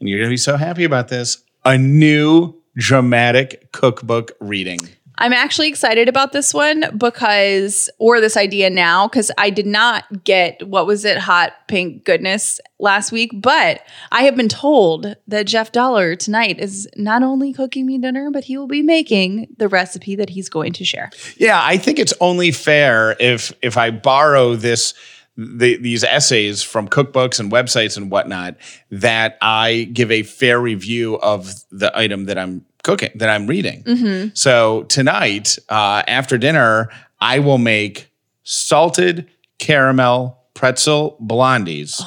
and 0.00 0.08
you're 0.08 0.18
going 0.18 0.28
to 0.28 0.32
be 0.32 0.36
so 0.38 0.56
happy 0.56 0.84
about 0.84 1.08
this, 1.08 1.42
a 1.64 1.78
new 1.78 2.54
dramatic 2.76 3.72
cookbook 3.72 4.32
reading. 4.40 4.80
I'm 5.18 5.32
actually 5.32 5.68
excited 5.68 6.08
about 6.08 6.32
this 6.32 6.52
one 6.52 6.84
because, 6.96 7.88
or 7.98 8.20
this 8.20 8.36
idea 8.36 8.68
now, 8.68 9.08
because 9.08 9.30
I 9.38 9.50
did 9.50 9.66
not 9.66 10.24
get 10.24 10.66
what 10.68 10.86
was 10.86 11.04
it, 11.04 11.18
hot 11.18 11.52
pink 11.68 12.04
goodness 12.04 12.60
last 12.78 13.12
week, 13.12 13.30
but 13.34 13.80
I 14.12 14.22
have 14.22 14.36
been 14.36 14.48
told 14.48 15.16
that 15.26 15.46
Jeff 15.46 15.72
Dauler 15.72 16.16
tonight 16.16 16.60
is 16.60 16.88
not 16.96 17.22
only 17.22 17.52
cooking 17.52 17.86
me 17.86 17.98
dinner, 17.98 18.30
but 18.30 18.44
he 18.44 18.58
will 18.58 18.66
be 18.66 18.82
making 18.82 19.48
the 19.56 19.68
recipe 19.68 20.16
that 20.16 20.28
he's 20.28 20.48
going 20.48 20.72
to 20.74 20.84
share. 20.84 21.10
Yeah, 21.36 21.60
I 21.62 21.78
think 21.78 21.98
it's 21.98 22.14
only 22.20 22.50
fair 22.50 23.16
if 23.18 23.52
if 23.62 23.76
I 23.76 23.90
borrow 23.90 24.54
this 24.54 24.92
the, 25.36 25.76
these 25.76 26.02
essays 26.02 26.62
from 26.62 26.88
cookbooks 26.88 27.38
and 27.38 27.52
websites 27.52 27.96
and 27.96 28.10
whatnot 28.10 28.56
that 28.90 29.36
I 29.42 29.90
give 29.92 30.10
a 30.10 30.22
fair 30.22 30.58
review 30.58 31.18
of 31.18 31.54
the 31.70 31.96
item 31.96 32.24
that 32.24 32.38
I'm 32.38 32.64
cooking 32.86 33.10
that 33.16 33.28
I'm 33.28 33.46
reading. 33.48 34.30
So 34.34 34.84
tonight 34.84 35.58
uh, 35.68 36.04
after 36.06 36.38
dinner, 36.38 36.88
I 37.20 37.40
will 37.40 37.58
make 37.58 38.12
salted 38.44 39.28
caramel 39.58 40.38
pretzel 40.54 41.18
blondies 41.20 42.00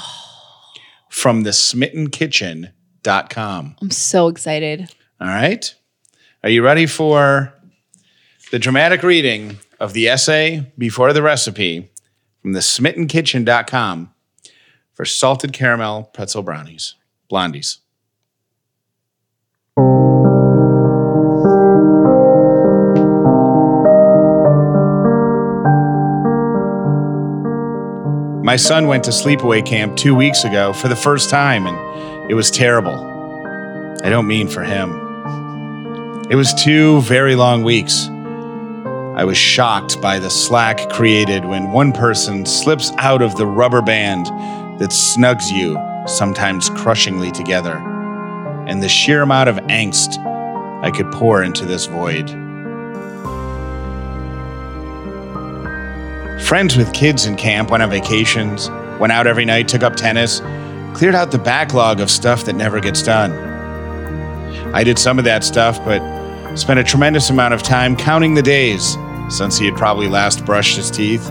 from 1.10 1.44
the 1.44 1.50
smittenkitchen.com. 1.50 3.76
I'm 3.82 3.92
so 3.92 4.30
excited. 4.30 4.90
All 5.20 5.28
right. 5.28 5.76
Are 6.44 6.50
you 6.50 6.64
ready 6.64 6.86
for 6.86 7.54
the 8.52 8.60
dramatic 8.60 9.04
reading 9.04 9.58
of 9.82 9.92
the 9.92 10.08
essay 10.08 10.72
before 10.78 11.12
the 11.12 11.22
recipe 11.22 11.92
from 12.42 12.54
the 12.54 12.62
smittenkitchen.com 12.62 14.14
for 14.94 15.04
salted 15.04 15.52
caramel 15.52 16.04
pretzel 16.14 16.42
brownies, 16.42 16.96
blondies? 17.30 17.80
My 28.50 28.56
son 28.56 28.88
went 28.88 29.04
to 29.04 29.12
sleepaway 29.12 29.64
camp 29.64 29.96
two 29.96 30.16
weeks 30.16 30.44
ago 30.44 30.74
for 30.74 30.88
the 30.88 30.96
first 30.96 31.30
time, 31.30 31.68
and 31.68 32.32
it 32.32 32.34
was 32.34 32.50
terrible. 32.50 32.96
I 34.04 34.10
don't 34.10 34.26
mean 34.26 34.48
for 34.48 34.64
him. 34.64 34.90
It 36.32 36.36
was 36.36 36.56
two 36.56 37.02
very 37.02 37.36
long 37.36 37.62
weeks. 37.62 38.08
I 38.08 39.24
was 39.24 39.38
shocked 39.38 40.02
by 40.02 40.18
the 40.18 40.32
slack 40.32 40.90
created 40.90 41.46
when 41.46 41.72
one 41.72 41.92
person 41.92 42.44
slips 42.44 42.92
out 42.98 43.22
of 43.22 43.36
the 43.36 43.46
rubber 43.46 43.84
band 43.84 44.26
that 44.80 44.90
snugs 44.90 45.52
you, 45.52 45.78
sometimes 46.08 46.72
crushingly 46.72 47.30
together, 47.30 47.76
and 48.68 48.82
the 48.82 48.90
sheer 48.90 49.22
amount 49.22 49.50
of 49.50 49.58
angst 49.68 50.18
I 50.84 50.90
could 50.90 51.12
pour 51.12 51.44
into 51.44 51.66
this 51.66 51.86
void. 51.86 52.49
Friends 56.50 56.76
with 56.76 56.92
kids 56.94 57.28
in 57.28 57.36
camp 57.36 57.70
went 57.70 57.84
on 57.84 57.92
vacations, 57.92 58.72
went 59.00 59.14
out 59.14 59.28
every 59.28 59.46
night, 59.46 59.68
took 59.68 59.84
up 59.84 59.96
tennis, 59.96 60.40
cleared 60.98 61.14
out 61.14 61.30
the 61.30 61.38
backlog 61.38 62.00
of 62.00 62.10
stuff 62.10 62.46
that 62.46 62.54
never 62.54 62.80
gets 62.80 63.04
done. 63.04 63.32
I 64.74 64.84
did 64.84 64.98
some 64.98 65.20
of 65.20 65.26
that 65.26 65.44
stuff, 65.44 65.78
but 65.86 66.02
spent 66.56 66.80
a 66.80 66.84
tremendous 66.84 67.30
amount 67.30 67.54
of 67.54 67.62
time 67.62 67.96
counting 67.96 68.34
the 68.34 68.42
days 68.42 68.98
since 69.30 69.60
he 69.60 69.66
had 69.68 69.76
probably 69.76 70.08
last 70.08 70.44
brushed 70.44 70.76
his 70.76 70.90
teeth, 70.90 71.30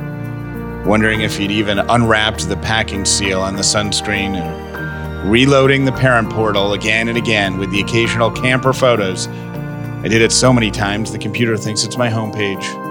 wondering 0.87 1.23
if 1.23 1.37
he'd 1.37 1.51
even 1.51 1.81
unwrapped 1.81 2.49
the 2.49 2.57
packing 2.59 3.05
seal 3.05 3.41
on 3.41 3.57
the 3.57 3.63
sunscreen 3.63 4.37
and 4.37 5.29
reloading 5.29 5.85
the 5.85 5.91
parent 5.91 6.31
portal 6.31 6.75
again 6.75 7.09
and 7.09 7.19
again 7.19 7.59
with 7.59 7.73
the 7.73 7.81
occasional 7.81 8.31
camper 8.31 8.73
photos. 8.73 9.27
I 9.27 10.07
did 10.07 10.23
it 10.23 10.31
so 10.31 10.53
many 10.53 10.71
times 10.71 11.11
the 11.11 11.19
computer 11.19 11.57
thinks 11.57 11.83
it's 11.83 11.97
my 11.97 12.09
homepage. 12.09 12.88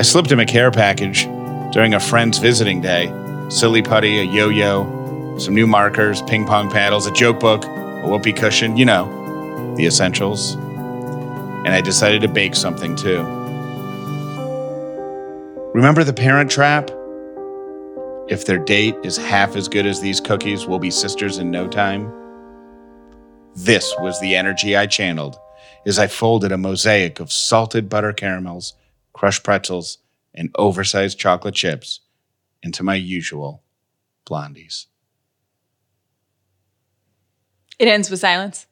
I 0.00 0.02
slipped 0.02 0.32
him 0.32 0.40
a 0.40 0.46
care 0.46 0.70
package 0.70 1.26
during 1.74 1.92
a 1.92 2.00
friend's 2.00 2.38
visiting 2.38 2.80
day 2.80 3.12
silly 3.50 3.82
putty, 3.82 4.20
a 4.20 4.22
yo 4.22 4.48
yo, 4.48 5.36
some 5.38 5.54
new 5.54 5.66
markers, 5.66 6.22
ping 6.22 6.46
pong 6.46 6.70
paddles, 6.70 7.06
a 7.06 7.12
joke 7.12 7.38
book, 7.38 7.66
a 7.66 8.08
whoopee 8.08 8.32
cushion, 8.32 8.78
you 8.78 8.86
know, 8.86 9.74
the 9.76 9.84
essentials. 9.84 10.54
And 10.54 11.68
I 11.68 11.82
decided 11.82 12.22
to 12.22 12.28
bake 12.28 12.54
something 12.54 12.96
too. 12.96 13.20
Remember 15.74 16.02
the 16.02 16.14
parent 16.14 16.50
trap? 16.50 16.90
If 18.26 18.46
their 18.46 18.56
date 18.58 18.96
is 19.04 19.18
half 19.18 19.54
as 19.54 19.68
good 19.68 19.84
as 19.84 20.00
these 20.00 20.18
cookies, 20.18 20.66
we'll 20.66 20.78
be 20.78 20.90
sisters 20.90 21.36
in 21.36 21.50
no 21.50 21.68
time. 21.68 22.10
This 23.54 23.94
was 23.98 24.18
the 24.18 24.34
energy 24.34 24.78
I 24.78 24.86
channeled 24.86 25.38
as 25.84 25.98
I 25.98 26.06
folded 26.06 26.52
a 26.52 26.56
mosaic 26.56 27.20
of 27.20 27.30
salted 27.30 27.90
butter 27.90 28.14
caramels, 28.14 28.72
crushed 29.12 29.42
pretzels, 29.42 29.98
and 30.34 30.50
oversized 30.56 31.18
chocolate 31.18 31.54
chips 31.54 32.00
into 32.62 32.82
my 32.82 32.94
usual 32.94 33.62
blondies. 34.28 34.86
It 37.78 37.88
ends 37.88 38.10
with 38.10 38.20
silence. 38.20 38.66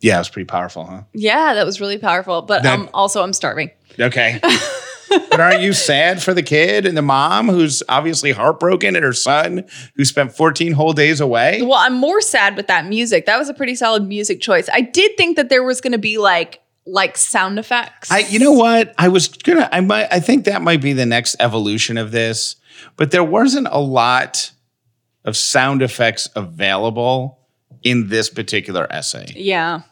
Yeah, 0.00 0.16
it 0.16 0.20
was 0.20 0.28
pretty 0.30 0.46
powerful, 0.46 0.84
huh? 0.84 1.02
Yeah, 1.12 1.54
that 1.54 1.64
was 1.66 1.80
really 1.80 1.98
powerful. 1.98 2.42
But 2.42 2.62
That- 2.64 2.74
um, 2.78 2.90
also, 2.92 3.22
I'm 3.22 3.32
starving. 3.32 3.70
Okay. 4.00 4.40
but 5.30 5.38
aren't 5.38 5.60
you 5.60 5.72
sad 5.72 6.22
for 6.22 6.32
the 6.34 6.42
kid 6.42 6.86
and 6.86 6.96
the 6.96 7.02
mom 7.02 7.48
who's 7.48 7.82
obviously 7.88 8.32
heartbroken 8.32 8.96
and 8.96 9.04
her 9.04 9.12
son 9.12 9.64
who 9.94 10.04
spent 10.04 10.32
14 10.34 10.72
whole 10.72 10.94
days 10.94 11.20
away? 11.20 11.60
Well, 11.62 11.74
I'm 11.78 11.94
more 11.94 12.20
sad 12.22 12.56
with 12.56 12.66
that 12.68 12.86
music. 12.86 13.26
That 13.26 13.38
was 13.38 13.48
a 13.50 13.54
pretty 13.54 13.74
solid 13.74 14.08
music 14.08 14.40
choice. 14.40 14.68
I 14.72 14.80
did 14.80 15.16
think 15.16 15.36
that 15.36 15.50
there 15.50 15.62
was 15.62 15.80
going 15.80 15.92
to 15.92 15.98
be 15.98 16.16
like 16.18 16.61
like 16.86 17.16
sound 17.16 17.58
effects. 17.58 18.10
I 18.10 18.20
you 18.20 18.38
know 18.38 18.52
what? 18.52 18.94
I 18.98 19.08
was 19.08 19.28
gonna 19.28 19.68
I 19.72 19.80
might 19.80 20.08
I 20.12 20.20
think 20.20 20.44
that 20.46 20.62
might 20.62 20.80
be 20.82 20.92
the 20.92 21.06
next 21.06 21.36
evolution 21.40 21.96
of 21.98 22.10
this, 22.10 22.56
but 22.96 23.10
there 23.10 23.24
wasn't 23.24 23.68
a 23.70 23.80
lot 23.80 24.50
of 25.24 25.36
sound 25.36 25.82
effects 25.82 26.28
available 26.34 27.38
in 27.82 28.08
this 28.08 28.28
particular 28.28 28.86
essay. 28.90 29.32
Yeah. 29.36 29.82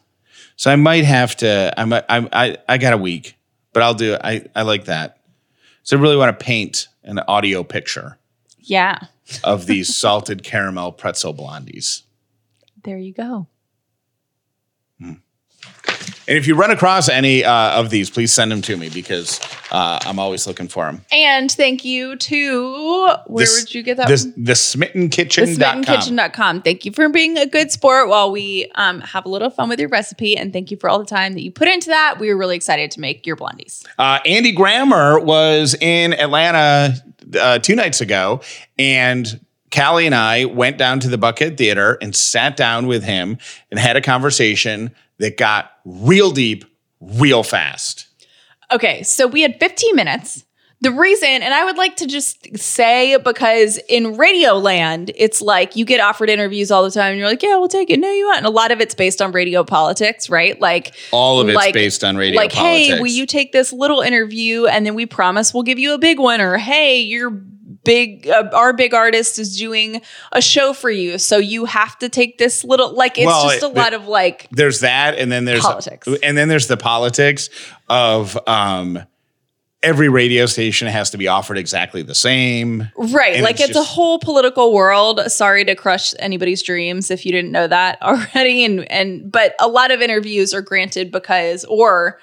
So 0.56 0.70
I 0.70 0.76
might 0.76 1.04
have 1.04 1.36
to. 1.38 1.72
I 1.78 1.84
might. 1.86 2.04
I. 2.08 2.28
I, 2.32 2.56
I 2.68 2.78
got 2.78 2.92
a 2.92 2.98
week, 2.98 3.36
but 3.72 3.82
I'll 3.82 3.94
do 3.94 4.14
it. 4.14 4.20
I. 4.22 4.44
I 4.54 4.62
like 4.62 4.84
that. 4.84 5.18
So 5.84 5.96
I 5.96 6.00
really 6.00 6.16
want 6.16 6.38
to 6.38 6.44
paint 6.44 6.88
an 7.04 7.18
audio 7.20 7.62
picture 7.64 8.18
Yeah. 8.58 8.98
of 9.42 9.64
these 9.66 9.96
salted 9.96 10.42
caramel 10.42 10.92
pretzel 10.92 11.32
blondies. 11.34 12.02
There 12.84 12.98
you 12.98 13.14
go. 13.14 13.46
And 16.30 16.38
if 16.38 16.46
you 16.46 16.54
run 16.54 16.70
across 16.70 17.08
any 17.08 17.44
uh, 17.44 17.80
of 17.80 17.90
these, 17.90 18.08
please 18.08 18.32
send 18.32 18.52
them 18.52 18.62
to 18.62 18.76
me 18.76 18.88
because 18.88 19.40
uh, 19.72 19.98
I'm 20.02 20.20
always 20.20 20.46
looking 20.46 20.68
for 20.68 20.84
them. 20.84 21.04
And 21.10 21.50
thank 21.50 21.84
you 21.84 22.14
to 22.14 23.16
where 23.26 23.44
This- 23.44 23.60
would 23.60 23.74
you 23.74 23.82
get 23.82 23.96
that? 23.96 24.06
This, 24.06 24.22
from? 24.32 24.44
the 24.44 24.52
smittenkitchen.com. 24.52 25.82
thesmittenkitchen.com. 25.82 26.62
Thank 26.62 26.84
you 26.84 26.92
for 26.92 27.08
being 27.08 27.36
a 27.36 27.46
good 27.46 27.72
sport 27.72 28.08
while 28.08 28.30
we 28.30 28.70
um, 28.76 29.00
have 29.00 29.26
a 29.26 29.28
little 29.28 29.50
fun 29.50 29.68
with 29.68 29.80
your 29.80 29.88
recipe. 29.88 30.36
And 30.36 30.52
thank 30.52 30.70
you 30.70 30.76
for 30.76 30.88
all 30.88 31.00
the 31.00 31.04
time 31.04 31.32
that 31.32 31.42
you 31.42 31.50
put 31.50 31.66
into 31.66 31.88
that. 31.88 32.20
We 32.20 32.28
were 32.28 32.38
really 32.38 32.54
excited 32.54 32.92
to 32.92 33.00
make 33.00 33.26
your 33.26 33.34
blondies. 33.34 33.84
Uh, 33.98 34.20
Andy 34.24 34.52
Grammer 34.52 35.18
was 35.18 35.74
in 35.80 36.12
Atlanta 36.12 36.94
uh, 37.40 37.58
two 37.58 37.74
nights 37.74 38.00
ago, 38.00 38.40
and 38.78 39.40
Callie 39.74 40.06
and 40.06 40.14
I 40.14 40.44
went 40.44 40.78
down 40.78 41.00
to 41.00 41.08
the 41.08 41.18
Buckhead 41.18 41.56
Theater 41.56 41.98
and 42.00 42.14
sat 42.14 42.56
down 42.56 42.86
with 42.86 43.02
him 43.02 43.38
and 43.72 43.80
had 43.80 43.96
a 43.96 44.00
conversation 44.00 44.92
that 45.20 45.36
got 45.38 45.70
real 45.84 46.30
deep, 46.32 46.64
real 47.00 47.42
fast. 47.42 48.08
Okay, 48.72 49.02
so 49.04 49.26
we 49.26 49.42
had 49.42 49.58
15 49.60 49.94
minutes. 49.96 50.44
The 50.82 50.90
reason, 50.92 51.28
and 51.28 51.52
I 51.52 51.64
would 51.66 51.76
like 51.76 51.96
to 51.96 52.06
just 52.06 52.56
say, 52.58 53.18
because 53.18 53.78
in 53.90 54.16
radio 54.16 54.54
land, 54.54 55.10
it's 55.14 55.42
like 55.42 55.76
you 55.76 55.84
get 55.84 56.00
offered 56.00 56.30
interviews 56.30 56.70
all 56.70 56.82
the 56.82 56.90
time, 56.90 57.10
and 57.10 57.18
you're 57.18 57.28
like, 57.28 57.42
yeah, 57.42 57.58
we'll 57.58 57.68
take 57.68 57.90
it. 57.90 58.00
No, 58.00 58.10
you 58.10 58.24
won't. 58.24 58.38
And 58.38 58.46
a 58.46 58.50
lot 58.50 58.70
of 58.70 58.80
it's 58.80 58.94
based 58.94 59.20
on 59.20 59.30
radio 59.32 59.62
politics, 59.62 60.30
right? 60.30 60.58
Like, 60.58 60.94
All 61.12 61.38
of 61.38 61.48
it's 61.50 61.56
Like- 61.56 61.74
based 61.74 62.02
on 62.02 62.16
radio 62.16 62.40
like, 62.40 62.52
politics. 62.52 62.88
hey, 62.94 62.98
will 63.00 63.08
you 63.10 63.26
take 63.26 63.52
this 63.52 63.74
little 63.74 64.00
interview, 64.00 64.64
and 64.66 64.86
then 64.86 64.94
we 64.94 65.04
promise 65.04 65.52
we'll 65.52 65.64
give 65.64 65.78
you 65.78 65.92
a 65.92 65.98
big 65.98 66.18
one, 66.18 66.40
or 66.40 66.56
hey, 66.56 67.00
you're 67.00 67.42
big 67.84 68.28
uh, 68.28 68.48
our 68.52 68.72
big 68.72 68.92
artist 68.94 69.38
is 69.38 69.56
doing 69.56 70.02
a 70.32 70.42
show 70.42 70.72
for 70.72 70.90
you 70.90 71.16
so 71.18 71.38
you 71.38 71.64
have 71.64 71.98
to 71.98 72.08
take 72.08 72.38
this 72.38 72.62
little 72.64 72.92
like 72.94 73.16
it's 73.18 73.26
Well, 73.26 73.48
just 73.48 73.62
a 73.62 73.66
it- 73.66 73.74
lot 73.74 73.94
of 73.94 74.06
like 74.06 74.48
there's 74.50 74.80
that, 74.80 75.18
and 75.18 75.30
then 75.32 75.44
there's 75.44 75.62
Politics. 75.62 76.08
and 76.22 76.36
then 76.36 76.48
there's 76.48 76.66
the 76.66 76.76
politics 76.76 77.48
of 77.88 78.38
um, 78.46 79.02
every 79.82 80.10
radio 80.10 80.44
station 80.44 80.88
has 80.88 81.08
to 81.10 81.16
be 81.16 81.26
offered 81.26 81.56
exactly 81.56 82.02
the 82.02 82.14
same. 82.14 82.90
Right. 82.98 83.32
And 83.34 83.42
like 83.42 83.60
it's 83.60 83.70
it's, 83.70 83.78
a 83.78 83.82
whole 83.82 84.18
political 84.18 84.74
world. 84.74 85.20
Sorry 85.28 85.64
to 85.64 85.74
crush 85.74 86.12
anybody's 86.18 86.62
dreams 86.62 87.10
if 87.10 87.24
you 87.24 87.32
didn't 87.32 87.50
know 87.50 87.66
that 87.66 88.00
already. 88.02 88.64
And 88.64 88.90
and 88.92 89.32
but 89.32 89.54
a 89.58 89.68
lot 89.68 89.90
of 89.90 90.02
interviews 90.02 90.52
are 90.52 90.60
granted 90.60 91.10
because 91.10 91.64
or 91.64 92.20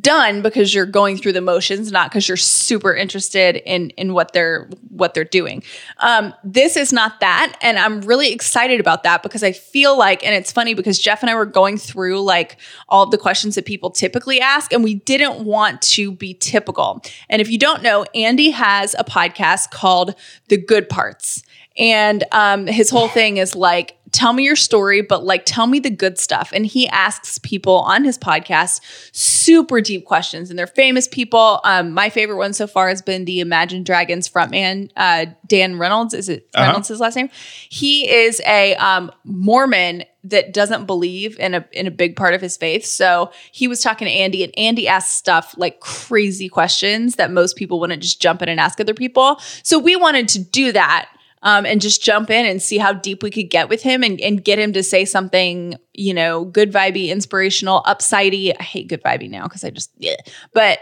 done 0.00 0.42
because 0.42 0.74
you're 0.74 0.86
going 0.86 1.16
through 1.16 1.32
the 1.32 1.40
motions, 1.40 1.92
not 1.92 2.10
because 2.10 2.26
you're 2.28 2.36
super 2.36 2.94
interested 2.94 3.56
in 3.56 3.90
in 3.90 4.14
what 4.14 4.32
they're 4.32 4.68
what 4.88 5.14
they're 5.14 5.24
doing. 5.24 5.62
Um, 5.98 6.34
this 6.44 6.76
is 6.76 6.92
not 6.92 7.20
that, 7.20 7.56
and 7.62 7.78
I'm 7.78 8.00
really 8.02 8.32
excited 8.32 8.80
about 8.80 9.02
that 9.02 9.22
because 9.22 9.42
I 9.42 9.52
feel 9.52 9.96
like, 9.98 10.24
and 10.24 10.34
it's 10.34 10.52
funny 10.52 10.74
because 10.74 10.98
Jeff 10.98 11.22
and 11.22 11.30
I 11.30 11.34
were 11.34 11.46
going 11.46 11.76
through 11.76 12.22
like 12.22 12.58
all 12.88 13.02
of 13.02 13.10
the 13.10 13.18
questions 13.18 13.54
that 13.56 13.66
people 13.66 13.90
typically 13.90 14.40
ask, 14.40 14.72
and 14.72 14.82
we 14.82 14.94
didn't 14.94 15.44
want 15.44 15.82
to 15.82 16.12
be 16.12 16.34
typical. 16.34 17.02
And 17.28 17.42
if 17.42 17.50
you 17.50 17.58
don't 17.58 17.82
know, 17.82 18.04
Andy 18.14 18.50
has 18.50 18.94
a 18.98 19.04
podcast 19.04 19.70
called 19.70 20.14
The 20.48 20.56
Good 20.56 20.88
Parts. 20.88 21.42
And 21.78 22.24
um, 22.32 22.66
his 22.66 22.90
whole 22.90 23.08
thing 23.08 23.38
is 23.38 23.54
like, 23.54 23.96
tell 24.12 24.32
me 24.34 24.44
your 24.44 24.56
story, 24.56 25.00
but 25.00 25.24
like, 25.24 25.42
tell 25.46 25.66
me 25.66 25.80
the 25.80 25.90
good 25.90 26.18
stuff. 26.18 26.50
And 26.54 26.66
he 26.66 26.86
asks 26.88 27.38
people 27.38 27.76
on 27.78 28.04
his 28.04 28.18
podcast 28.18 28.80
super 29.12 29.80
deep 29.80 30.04
questions, 30.04 30.50
and 30.50 30.58
they're 30.58 30.66
famous 30.66 31.08
people. 31.08 31.60
Um, 31.64 31.92
my 31.92 32.10
favorite 32.10 32.36
one 32.36 32.52
so 32.52 32.66
far 32.66 32.88
has 32.88 33.02
been 33.02 33.24
the 33.24 33.40
Imagine 33.40 33.82
Dragons 33.82 34.28
frontman, 34.28 34.90
uh, 34.96 35.26
Dan 35.46 35.78
Reynolds. 35.78 36.14
Is 36.14 36.28
it 36.28 36.48
Uh-huh. 36.54 36.66
Reynolds 36.66 36.88
his 36.88 37.00
last 37.00 37.16
name? 37.16 37.30
He 37.68 38.08
is 38.08 38.40
a 38.46 38.74
um, 38.76 39.10
Mormon 39.24 40.04
that 40.24 40.52
doesn't 40.52 40.86
believe 40.86 41.36
in 41.40 41.52
a 41.54 41.64
in 41.72 41.88
a 41.88 41.90
big 41.90 42.14
part 42.14 42.32
of 42.32 42.40
his 42.40 42.56
faith. 42.56 42.84
So 42.84 43.32
he 43.50 43.66
was 43.66 43.80
talking 43.80 44.06
to 44.06 44.12
Andy, 44.12 44.44
and 44.44 44.56
Andy 44.56 44.86
asked 44.86 45.16
stuff 45.16 45.54
like 45.56 45.80
crazy 45.80 46.48
questions 46.48 47.16
that 47.16 47.32
most 47.32 47.56
people 47.56 47.80
wouldn't 47.80 48.02
just 48.02 48.20
jump 48.22 48.40
in 48.42 48.48
and 48.48 48.60
ask 48.60 48.78
other 48.80 48.94
people. 48.94 49.40
So 49.64 49.78
we 49.78 49.96
wanted 49.96 50.28
to 50.28 50.38
do 50.38 50.70
that 50.72 51.08
um, 51.42 51.66
and 51.66 51.80
just 51.80 52.02
jump 52.02 52.30
in 52.30 52.46
and 52.46 52.62
see 52.62 52.78
how 52.78 52.92
deep 52.92 53.22
we 53.22 53.30
could 53.30 53.50
get 53.50 53.68
with 53.68 53.82
him 53.82 54.02
and, 54.02 54.20
and 54.20 54.44
get 54.44 54.58
him 54.58 54.72
to 54.72 54.82
say 54.82 55.04
something, 55.04 55.76
you 55.92 56.14
know, 56.14 56.44
good 56.44 56.72
vibey, 56.72 57.08
inspirational, 57.08 57.82
upsidey. 57.82 58.54
I 58.58 58.62
hate 58.62 58.88
good 58.88 59.02
vibey 59.02 59.28
now 59.28 59.44
because 59.44 59.64
I 59.64 59.70
just, 59.70 59.90
yeah. 59.98 60.16
But 60.52 60.78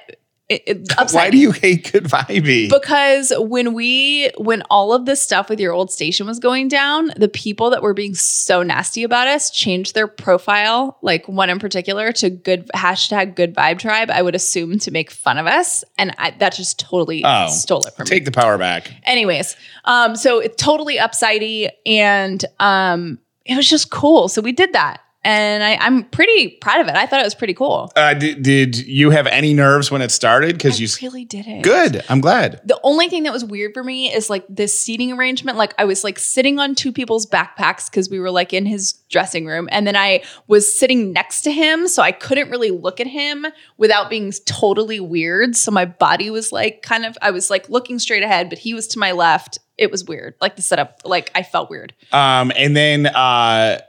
it, 0.50 0.62
it. 0.66 0.92
Why 1.12 1.30
do 1.30 1.38
you 1.38 1.52
hate 1.52 1.90
good 1.92 2.04
vibey? 2.04 2.68
Because 2.68 3.32
when 3.38 3.72
we, 3.72 4.30
when 4.36 4.62
all 4.70 4.92
of 4.92 5.06
this 5.06 5.22
stuff 5.22 5.48
with 5.48 5.60
your 5.60 5.72
old 5.72 5.90
station 5.90 6.26
was 6.26 6.38
going 6.38 6.68
down, 6.68 7.12
the 7.16 7.28
people 7.28 7.70
that 7.70 7.82
were 7.82 7.94
being 7.94 8.14
so 8.14 8.62
nasty 8.62 9.02
about 9.04 9.28
us 9.28 9.50
changed 9.50 9.94
their 9.94 10.08
profile, 10.08 10.98
like 11.02 11.26
one 11.28 11.48
in 11.48 11.58
particular, 11.58 12.12
to 12.12 12.28
good 12.28 12.68
hashtag 12.74 13.34
good 13.36 13.54
vibe 13.54 13.78
tribe. 13.78 14.10
I 14.10 14.20
would 14.22 14.34
assume 14.34 14.78
to 14.80 14.90
make 14.90 15.10
fun 15.10 15.38
of 15.38 15.46
us, 15.46 15.84
and 15.96 16.14
I, 16.18 16.32
that 16.32 16.54
just 16.54 16.78
totally 16.78 17.22
Oh, 17.24 17.48
stole 17.48 17.82
it 17.86 17.94
from 17.94 18.04
me 18.04 18.08
Take 18.10 18.24
the 18.24 18.32
power 18.32 18.58
back. 18.58 18.92
anyways 19.04 19.54
um 19.84 20.16
so 20.16 20.38
it's 20.40 20.56
totally 20.62 20.96
upsidey 20.96 21.70
and 21.86 22.44
um 22.58 23.18
it 23.44 23.56
was 23.56 23.68
just 23.68 23.90
cool 23.90 24.28
so 24.28 24.42
we 24.42 24.52
did 24.52 24.72
that 24.72 25.00
and 25.22 25.62
I, 25.62 25.76
i'm 25.80 26.04
pretty 26.04 26.48
proud 26.60 26.80
of 26.80 26.88
it. 26.88 26.94
I 26.94 27.06
thought 27.06 27.20
it 27.20 27.24
was 27.24 27.34
pretty 27.34 27.54
cool. 27.54 27.92
Uh, 27.96 28.14
did, 28.14 28.42
did 28.42 28.86
you 28.86 29.10
have 29.10 29.26
any 29.26 29.52
nerves 29.54 29.90
when 29.90 30.02
it 30.02 30.10
started? 30.10 30.54
Because 30.56 30.80
you 30.80 30.88
really 31.06 31.24
did 31.24 31.46
it 31.46 31.62
good. 31.62 32.02
I'm 32.08 32.20
glad. 32.20 32.60
the 32.64 32.80
only 32.82 33.08
thing 33.08 33.24
that 33.24 33.32
was 33.32 33.44
weird 33.44 33.74
for 33.74 33.84
me 33.84 34.12
is 34.12 34.30
like 34.30 34.44
this 34.48 34.78
seating 34.78 35.12
arrangement. 35.12 35.58
Like 35.58 35.74
i 35.78 35.84
was 35.84 36.04
like 36.04 36.18
sitting 36.18 36.58
on 36.58 36.74
two 36.74 36.92
people's 36.92 37.26
backpacks 37.26 37.90
because 37.90 38.08
we 38.08 38.18
were 38.18 38.30
like 38.30 38.52
in 38.52 38.66
his 38.66 38.94
dressing 39.08 39.46
room. 39.46 39.68
And 39.72 39.86
then 39.86 39.96
i 39.96 40.22
was 40.46 40.72
sitting 40.72 41.12
next 41.12 41.42
to 41.42 41.50
him 41.52 41.88
so 41.88 42.02
i 42.02 42.12
couldn't 42.12 42.50
really 42.50 42.70
look 42.70 43.00
at 43.00 43.06
him 43.06 43.46
without 43.76 44.10
being 44.10 44.32
totally 44.46 45.00
weird. 45.00 45.56
So 45.56 45.70
my 45.70 45.84
body 45.84 46.30
was 46.30 46.52
like 46.52 46.82
kind 46.82 47.04
of 47.04 47.16
i 47.22 47.30
was 47.30 47.50
like 47.50 47.68
looking 47.68 47.98
straight 47.98 48.22
ahead 48.22 48.48
but 48.48 48.58
he 48.58 48.74
was 48.74 48.86
to 48.88 48.98
my 48.98 49.12
left. 49.12 49.58
It 49.76 49.90
was 49.90 50.04
weird. 50.04 50.34
Like 50.40 50.56
the 50.56 50.62
setup 50.62 51.02
like 51.04 51.30
i 51.34 51.42
felt 51.42 51.70
weird. 51.70 51.94
Um, 52.12 52.52
and 52.56 52.76
then 52.76 53.06
uh, 53.06 53.80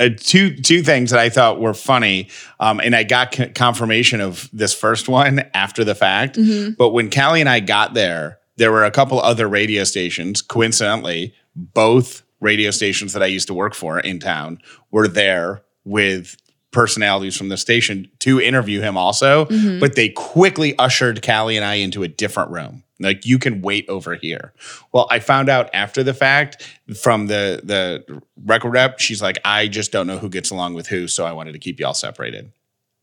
uh, 0.00 0.08
two 0.16 0.54
two 0.56 0.82
things 0.82 1.10
that 1.10 1.20
I 1.20 1.28
thought 1.28 1.60
were 1.60 1.74
funny, 1.74 2.28
um, 2.60 2.80
and 2.80 2.94
I 2.94 3.02
got 3.04 3.34
c- 3.34 3.48
confirmation 3.48 4.20
of 4.20 4.48
this 4.52 4.74
first 4.74 5.08
one 5.08 5.40
after 5.54 5.84
the 5.84 5.94
fact. 5.94 6.36
But 6.76 6.90
when 6.90 7.10
Callie 7.10 7.40
and 7.40 7.48
I 7.48 7.60
got 7.60 7.94
there, 7.94 8.38
there 8.56 8.70
were 8.72 8.84
a 8.84 8.90
couple 8.90 9.20
other 9.20 9.48
radio 9.48 9.84
stations. 9.84 10.42
Coincidentally, 10.42 11.34
both 11.56 12.22
radio 12.40 12.70
stations 12.70 13.12
that 13.14 13.22
I 13.22 13.26
used 13.26 13.48
to 13.48 13.54
work 13.54 13.74
for 13.74 13.98
in 13.98 14.20
town 14.20 14.58
were 14.90 15.08
there 15.08 15.62
with 15.84 16.36
personalities 16.70 17.36
from 17.36 17.48
the 17.48 17.56
station 17.56 18.10
to 18.18 18.40
interview 18.40 18.80
him 18.80 18.96
also. 18.96 19.46
But 19.80 19.94
they 19.96 20.08
quickly 20.10 20.76
ushered 20.78 21.24
Callie 21.24 21.56
and 21.56 21.64
I 21.64 21.74
into 21.74 22.02
a 22.02 22.08
different 22.08 22.50
room. 22.50 22.83
Like 23.00 23.26
you 23.26 23.38
can 23.38 23.60
wait 23.60 23.88
over 23.88 24.14
here. 24.14 24.52
Well, 24.92 25.08
I 25.10 25.18
found 25.18 25.48
out 25.48 25.68
after 25.74 26.02
the 26.02 26.14
fact 26.14 26.62
from 27.00 27.26
the 27.26 27.60
the 27.62 28.22
record 28.44 28.70
rep. 28.70 29.00
She's 29.00 29.20
like, 29.20 29.38
I 29.44 29.66
just 29.68 29.90
don't 29.92 30.06
know 30.06 30.18
who 30.18 30.28
gets 30.28 30.50
along 30.50 30.74
with 30.74 30.86
who, 30.86 31.08
so 31.08 31.26
I 31.26 31.32
wanted 31.32 31.52
to 31.52 31.58
keep 31.58 31.80
y'all 31.80 31.94
separated. 31.94 32.52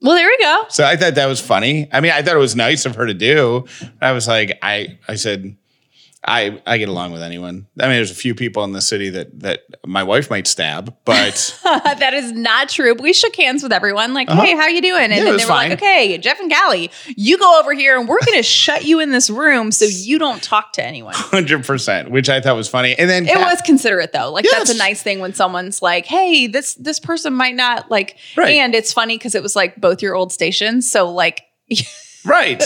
well 0.02 0.16
there 0.16 0.28
we 0.28 0.38
go 0.44 0.64
So 0.70 0.86
I 0.86 0.96
thought 0.96 1.16
that 1.16 1.28
was 1.28 1.42
funny. 1.42 1.90
I 1.92 2.00
mean, 2.02 2.12
I 2.12 2.22
thought 2.22 2.36
it 2.36 2.40
was 2.40 2.56
nice 2.56 2.86
of 2.86 2.96
her 2.96 3.06
to 3.06 3.14
do. 3.14 3.66
I 4.02 4.14
was 4.14 4.28
like, 4.28 4.58
I 4.62 4.98
I 5.08 5.16
said, 5.16 5.58
I 6.24 6.62
I 6.68 6.78
get 6.78 6.88
along 6.88 7.14
with 7.14 7.24
anyone. 7.24 7.66
I 7.80 7.84
mean, 7.88 7.94
there's 7.96 8.12
a 8.12 8.16
few 8.16 8.36
people 8.36 8.64
in 8.64 8.74
the 8.74 8.82
city 8.82 9.10
that 9.10 9.40
that 9.40 9.62
my 9.88 10.04
wife 10.04 10.30
might 10.30 10.46
stab, 10.46 10.96
but 11.04 11.60
that 11.64 12.14
is 12.14 12.32
not 12.32 12.70
true. 12.70 12.94
But 12.94 13.02
we 13.02 13.12
shook 13.12 13.36
hands 13.36 13.64
with 13.64 13.72
everyone, 13.74 14.14
like, 14.14 14.30
Uh-huh. 14.30 14.42
"Hey, 14.44 14.56
how 14.56 14.68
you 14.68 14.82
doing?" 14.84 15.02
And 15.06 15.14
Yeah, 15.14 15.24
then 15.24 15.38
they 15.38 15.44
were 15.44 15.50
fine. 15.50 15.70
like, 15.72 15.80
"Okay, 15.82 16.18
Jeff 16.20 16.40
and 16.40 16.52
Callie, 16.54 16.92
you 17.18 17.40
go 17.40 17.60
over 17.60 17.74
here, 17.74 17.98
and 18.00 18.08
we're 18.08 18.20
going 18.24 18.38
to 18.38 18.44
shut 18.44 18.86
you 18.86 19.00
in 19.00 19.10
this 19.10 19.32
room 19.32 19.72
so 19.72 19.86
you 19.86 20.20
don't 20.20 20.44
talk 20.44 20.74
to 20.74 20.86
anyone." 20.86 21.14
hundred 21.18 21.66
percent, 21.66 22.12
which 22.12 22.30
I 22.30 22.40
thought 22.40 22.56
was 22.56 22.68
funny. 22.68 22.94
And 23.00 23.10
then 23.10 23.26
It 23.28 23.34
Ca- 23.34 23.50
was 23.50 23.60
considerate 23.62 24.12
though. 24.14 24.32
Like 24.32 24.46
that's 24.52 24.70
a 24.70 24.78
nice 24.78 25.02
thing 25.02 25.22
when 25.22 25.34
someone's 25.34 25.82
like, 25.82 26.06
"Hey, 26.06 26.46
this 26.46 26.76
this 26.76 27.00
person 27.00 27.34
might 27.34 27.56
not 27.56 27.90
like." 27.90 28.18
Right. 28.38 28.58
And 28.58 28.76
it's 28.76 28.94
funny 28.94 29.18
because 29.18 29.34
it 29.34 29.42
was 29.42 29.56
like 29.56 29.76
both 29.82 30.04
your 30.04 30.16
old 30.16 30.32
stations, 30.32 30.90
so 30.90 31.10
like. 31.12 31.42
Right. 32.26 32.64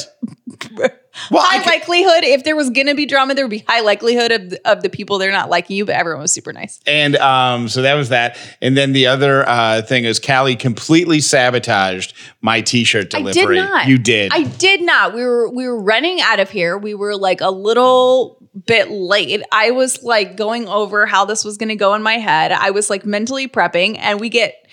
Well, 1.32 1.44
high 1.44 1.60
can- 1.60 1.72
likelihood 1.80 2.24
if 2.24 2.44
there 2.44 2.56
was 2.56 2.70
gonna 2.70 2.94
be 2.94 3.06
drama, 3.06 3.36
there 3.36 3.46
would 3.46 3.50
be 3.52 3.63
high 3.68 3.80
likelihood 3.80 4.32
of 4.32 4.54
of 4.65 4.84
the 4.84 4.89
people 4.89 5.18
they're 5.18 5.32
not 5.32 5.50
liking 5.50 5.78
you, 5.78 5.86
but 5.86 5.96
everyone 5.96 6.22
was 6.22 6.34
super 6.34 6.52
nice. 6.52 6.82
And 6.86 7.15
um, 7.15 7.70
so 7.70 7.82
that 7.84 7.94
was 7.94 8.10
that. 8.10 8.38
And 8.62 8.76
then 8.76 8.91
the 8.91 9.08
other 9.08 9.48
uh, 9.48 9.82
thing 9.82 10.04
is 10.04 10.20
Callie 10.20 10.58
completely 10.58 11.22
sabotaged 11.22 12.13
my 12.41 12.60
t-shirt 12.60 13.10
delivery. 13.10 13.60
I 13.60 13.63
did 13.63 13.70
not. 13.70 13.88
You 13.88 13.98
did. 13.98 14.32
I 14.34 14.44
did 14.44 14.82
not. 14.82 15.13
We 15.13 15.24
were 15.24 15.50
we 15.50 15.68
were 15.68 15.82
running 15.82 16.20
out 16.22 16.41
of 16.41 16.50
here. 16.50 16.78
We 16.78 16.94
were 16.94 17.15
like 17.15 17.39
a 17.39 17.50
little 17.50 18.38
bit 18.65 18.91
late. 18.91 19.41
I 19.52 19.72
was 19.72 20.04
like 20.04 20.36
going 20.36 20.68
over 20.68 21.06
how 21.06 21.24
this 21.26 21.46
was 21.46 21.58
going 21.58 21.70
to 21.70 21.76
go 21.76 21.94
in 21.94 22.04
my 22.04 22.15
head. 22.15 22.52
I 22.52 22.72
was 22.72 22.89
like 22.89 23.06
mentally 23.06 23.48
prepping, 23.48 23.98
and 24.00 24.20
we 24.20 24.30
get 24.30 24.64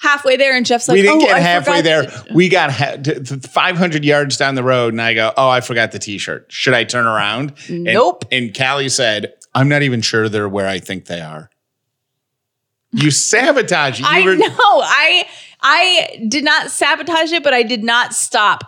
halfway 0.00 0.36
there, 0.36 0.56
and 0.56 0.66
Jeff's 0.66 0.88
like, 0.88 0.96
we 0.96 1.02
didn't 1.02 1.22
"Oh, 1.22 1.26
get 1.26 1.36
I 1.36 1.40
halfway 1.40 1.80
there. 1.82 2.02
the-" 2.02 2.26
We 2.34 2.48
got 2.48 2.70
ha- 2.72 2.96
t- 2.96 3.14
t- 3.20 3.36
500 3.40 4.04
yards 4.04 4.36
down 4.36 4.54
the 4.56 4.62
road, 4.64 4.92
and 4.92 5.00
I 5.00 5.14
go, 5.14 5.32
"Oh, 5.36 5.48
I 5.48 5.60
forgot 5.60 5.92
the 5.92 5.98
T-shirt. 5.98 6.46
Should 6.48 6.74
I 6.74 6.84
turn 6.84 7.06
around?" 7.06 7.52
And- 7.68 7.84
Nope. 7.84 8.24
And, 8.32 8.56
Callie 8.56 8.88
said, 8.88 9.32
"I'm 9.54 9.68
not 9.68 9.82
even 9.82 10.00
sure 10.02 10.28
they're 10.28 10.48
where 10.48 10.66
I 10.68 10.78
think 10.80 11.06
they 11.06 11.20
are." 11.20 11.50
You 12.92 13.10
sabotage. 13.10 14.00
You 14.00 14.06
I 14.08 14.22
were- 14.24 14.36
know. 14.36 14.48
I 14.58 15.26
I 15.62 16.24
did 16.28 16.42
not 16.44 16.70
sabotage 16.70 17.32
it, 17.32 17.42
but 17.44 17.54
I 17.54 17.62
did 17.62 17.84
not 17.84 18.14
stop. 18.14 18.64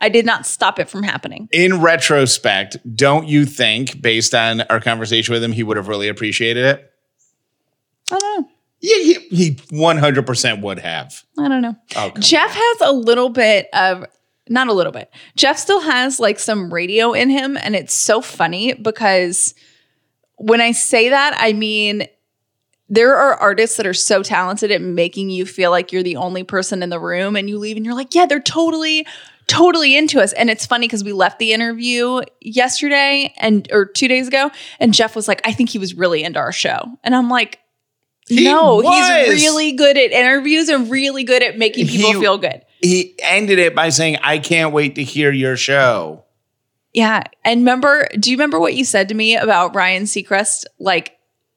I 0.00 0.08
did 0.08 0.26
not 0.26 0.44
stop 0.44 0.78
it 0.78 0.88
from 0.90 1.02
happening. 1.02 1.48
In 1.52 1.80
retrospect, 1.80 2.76
don't 2.96 3.26
you 3.28 3.46
think, 3.46 4.02
based 4.02 4.34
on 4.34 4.60
our 4.62 4.80
conversation 4.80 5.32
with 5.32 5.42
him, 5.42 5.52
he 5.52 5.62
would 5.62 5.76
have 5.76 5.88
really 5.88 6.08
appreciated 6.08 6.64
it? 6.64 6.90
I 8.12 8.18
don't 8.18 8.40
know. 8.42 8.48
Yeah, 8.84 9.02
he, 9.02 9.14
he 9.34 9.54
100% 9.54 10.60
would 10.60 10.78
have. 10.78 11.24
I 11.38 11.48
don't 11.48 11.62
know. 11.62 11.74
Oh, 11.96 12.10
Jeff 12.18 12.50
has 12.50 12.80
a 12.82 12.92
little 12.92 13.30
bit 13.30 13.66
of 13.72 14.04
not 14.50 14.68
a 14.68 14.74
little 14.74 14.92
bit. 14.92 15.10
Jeff 15.36 15.56
still 15.56 15.80
has 15.80 16.20
like 16.20 16.38
some 16.38 16.70
radio 16.70 17.14
in 17.14 17.30
him 17.30 17.56
and 17.56 17.74
it's 17.74 17.94
so 17.94 18.20
funny 18.20 18.74
because 18.74 19.54
when 20.36 20.60
I 20.60 20.72
say 20.72 21.08
that, 21.08 21.34
I 21.38 21.54
mean 21.54 22.06
there 22.90 23.16
are 23.16 23.32
artists 23.36 23.78
that 23.78 23.86
are 23.86 23.94
so 23.94 24.22
talented 24.22 24.70
at 24.70 24.82
making 24.82 25.30
you 25.30 25.46
feel 25.46 25.70
like 25.70 25.90
you're 25.90 26.02
the 26.02 26.16
only 26.16 26.44
person 26.44 26.82
in 26.82 26.90
the 26.90 27.00
room 27.00 27.36
and 27.36 27.48
you 27.48 27.56
leave 27.56 27.78
and 27.78 27.86
you're 27.86 27.94
like, 27.94 28.14
yeah, 28.14 28.26
they're 28.26 28.38
totally 28.38 29.06
totally 29.46 29.96
into 29.96 30.20
us. 30.20 30.34
And 30.34 30.50
it's 30.50 30.66
funny 30.66 30.86
because 30.86 31.02
we 31.02 31.14
left 31.14 31.38
the 31.38 31.54
interview 31.54 32.20
yesterday 32.42 33.32
and 33.38 33.66
or 33.72 33.86
2 33.86 34.08
days 34.08 34.28
ago 34.28 34.50
and 34.78 34.92
Jeff 34.92 35.16
was 35.16 35.26
like, 35.26 35.40
I 35.46 35.54
think 35.54 35.70
he 35.70 35.78
was 35.78 35.94
really 35.94 36.22
into 36.22 36.38
our 36.38 36.52
show. 36.52 36.98
And 37.02 37.14
I'm 37.16 37.30
like, 37.30 37.60
He 38.26 38.44
no, 38.44 38.76
was. 38.76 39.30
he's 39.30 39.44
really 39.44 39.72
good 39.72 39.96
at 39.98 40.10
interviews 40.12 40.68
and 40.68 40.90
really 40.90 41.24
good 41.24 41.42
at 41.42 41.58
making 41.58 41.86
people 41.88 42.12
He- 42.12 42.20
feel 42.20 42.38
good. 42.38 42.62
He 42.80 43.14
ended 43.22 43.58
it 43.58 43.74
by 43.74 43.88
saying, 43.88 44.18
I 44.22 44.38
can't 44.38 44.72
wait 44.72 44.94
to 44.96 45.04
hear 45.04 45.32
your 45.32 45.56
show. 45.56 46.24
Yeah. 46.92 47.22
And 47.44 47.60
remember, 47.60 48.08
do 48.18 48.30
you 48.30 48.36
remember 48.36 48.60
what 48.60 48.74
you 48.74 48.84
said 48.84 49.08
to 49.08 49.14
me 49.14 49.36
about 49.36 49.74
Ryan 49.74 50.04
Seacrest? 50.04 50.64
Like 50.78 51.16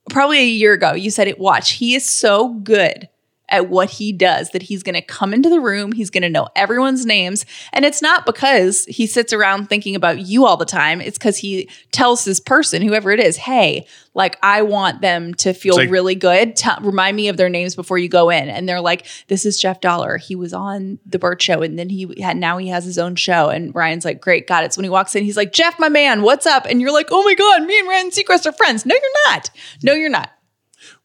probably 0.09 0.39
a 0.39 0.45
year 0.45 0.73
ago, 0.73 0.93
you 0.93 1.11
said 1.11 1.27
it, 1.27 1.37
watch, 1.37 1.73
he 1.73 1.95
is 1.95 2.05
so 2.05 2.53
good 2.53 3.09
at 3.49 3.69
what 3.69 3.89
he 3.89 4.11
does 4.11 4.49
that 4.51 4.63
he's 4.63 4.83
going 4.83 4.95
to 4.95 5.01
come 5.01 5.33
into 5.33 5.49
the 5.49 5.59
room, 5.59 5.91
he's 5.91 6.09
going 6.09 6.23
to 6.23 6.29
know 6.29 6.47
everyone's 6.55 7.05
names. 7.05 7.45
And 7.71 7.85
it's 7.85 8.01
not 8.01 8.25
because 8.25 8.85
he 8.85 9.07
sits 9.07 9.31
around 9.31 9.67
thinking 9.67 9.95
about 9.95 10.19
you 10.19 10.45
all 10.45 10.57
the 10.57 10.65
time. 10.65 10.99
It's 11.01 11.17
because 11.17 11.37
he 11.37 11.69
tells 11.91 12.25
this 12.25 12.39
person, 12.39 12.81
whoever 12.81 13.11
it 13.11 13.19
is, 13.19 13.37
hey, 13.37 13.87
like 14.13 14.37
I 14.43 14.63
want 14.63 15.01
them 15.01 15.33
to 15.35 15.53
feel 15.53 15.75
like- 15.75 15.89
really 15.89 16.15
good. 16.15 16.55
T- 16.55 16.69
remind 16.81 17.15
me 17.15 17.27
of 17.29 17.37
their 17.37 17.49
names 17.49 17.75
before 17.75 17.97
you 17.97 18.09
go 18.09 18.29
in. 18.29 18.49
And 18.49 18.67
they're 18.67 18.81
like, 18.81 19.05
this 19.27 19.45
is 19.45 19.59
Jeff 19.59 19.79
Dauler. 19.79 20.17
He 20.17 20.35
was 20.35 20.53
on 20.53 20.99
the 21.05 21.19
Bert 21.19 21.41
Show, 21.41 21.61
and 21.61 21.77
then 21.77 21.89
he 21.89 22.21
had 22.21 22.35
now 22.35 22.57
he 22.57 22.67
has 22.69 22.83
his 22.83 22.97
own 22.97 23.15
show. 23.15 23.49
And 23.49 23.73
Ryan's 23.73 24.05
like, 24.05 24.19
great, 24.19 24.47
got 24.47 24.63
it. 24.63 24.73
So 24.73 24.79
when 24.79 24.85
he 24.85 24.89
walks 24.89 25.15
in, 25.15 25.23
he's 25.23 25.37
like, 25.37 25.53
Jeff, 25.53 25.79
my 25.79 25.89
man, 25.89 26.21
what's 26.23 26.45
up? 26.45 26.65
And 26.65 26.81
you're 26.81 26.91
like, 26.91 27.07
oh 27.11 27.23
my 27.23 27.33
god, 27.35 27.63
me 27.63 27.79
and 27.79 27.87
Ryan 27.87 28.09
Seacrest 28.09 28.45
are 28.45 28.51
friends. 28.51 28.85
No, 28.85 28.95
you're 28.95 29.33
not. 29.33 29.49
No, 29.83 29.93
you're 29.93 30.09
not. 30.09 30.31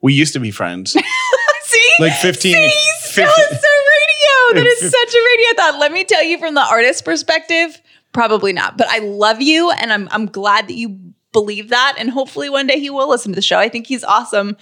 We 0.00 0.14
used 0.14 0.33
to 0.33 0.40
be 0.40 0.50
friends. 0.50 0.96
See, 1.72 1.88
Like 2.00 2.12
15 2.14 2.52
See, 2.54 2.70
15 3.12 3.24
it's 3.26 3.52
a 3.52 3.54
radio. 3.54 4.54
That 4.54 4.66
is 4.66 4.80
such 4.80 5.14
a 5.14 5.24
radio 5.24 5.56
thought. 5.56 5.78
Let 5.80 5.92
me 5.92 6.04
tell 6.04 6.22
you 6.22 6.38
from 6.38 6.54
the 6.54 6.61
artist 6.61 7.04
perspective, 7.06 7.80
probably 8.12 8.52
not. 8.52 8.76
But 8.76 8.88
I 8.90 8.98
love 8.98 9.40
you, 9.40 9.70
and 9.70 9.90
I'm 9.92 10.08
I'm 10.11 10.26
glad 10.26 10.68
that 10.68 10.74
you 10.74 10.98
believe 11.32 11.70
that. 11.70 11.94
And 11.98 12.11
hopefully 12.11 12.50
one 12.50 12.66
day 12.66 12.78
he 12.78 12.90
will 12.90 13.08
listen 13.08 13.32
to 13.32 13.37
the 13.37 13.42
show. 13.42 13.58
I 13.58 13.70
think 13.70 13.87
he's 13.87 14.04
awesome. 14.04 14.56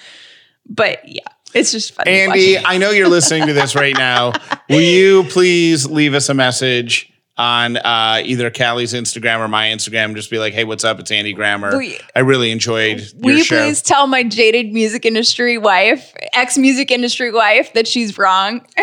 But 0.69 1.09
yeah, 1.09 1.23
it's 1.55 1.73
just 1.73 1.93
funny. 1.95 2.11
Andy. 2.13 2.59
I 2.59 2.79
know 2.79 2.91
you're 2.91 3.09
listening 3.09 3.49
to 3.49 3.53
this 3.53 3.75
right 3.75 3.97
now. 3.97 4.33
Will 4.69 4.81
you 4.81 5.25
please 5.25 5.91
leave 5.91 6.15
us 6.15 6.29
a 6.29 6.35
message 6.35 7.10
on 7.41 7.79
uh, 7.79 8.21
either 8.23 8.51
Callie's 8.51 8.93
Instagram 8.93 9.39
or 9.39 9.49
my 9.49 9.69
Instagram? 9.69 10.15
Just 10.15 10.31
be 10.31 10.39
like, 10.39 10.53
hey, 10.53 10.65
what's 10.65 10.85
up? 10.85 11.01
It's 11.01 11.11
Andy 11.11 11.33
Grammer. 11.33 11.77
Will 11.77 11.93
I 12.15 12.21
really 12.21 12.51
enjoyed 12.51 13.03
Will 13.17 13.31
your 13.31 13.39
you 13.39 13.45
show. 13.45 13.65
please 13.65 13.81
tell 13.81 14.07
my 14.07 14.23
jaded 14.23 14.73
music 14.73 15.07
industry 15.07 15.57
wife, 15.57 16.15
ex 16.35 16.59
music 16.59 16.91
industry 16.91 17.33
wife, 17.33 17.73
that 17.73 17.89
she's 17.89 18.19
wrong? 18.19 18.61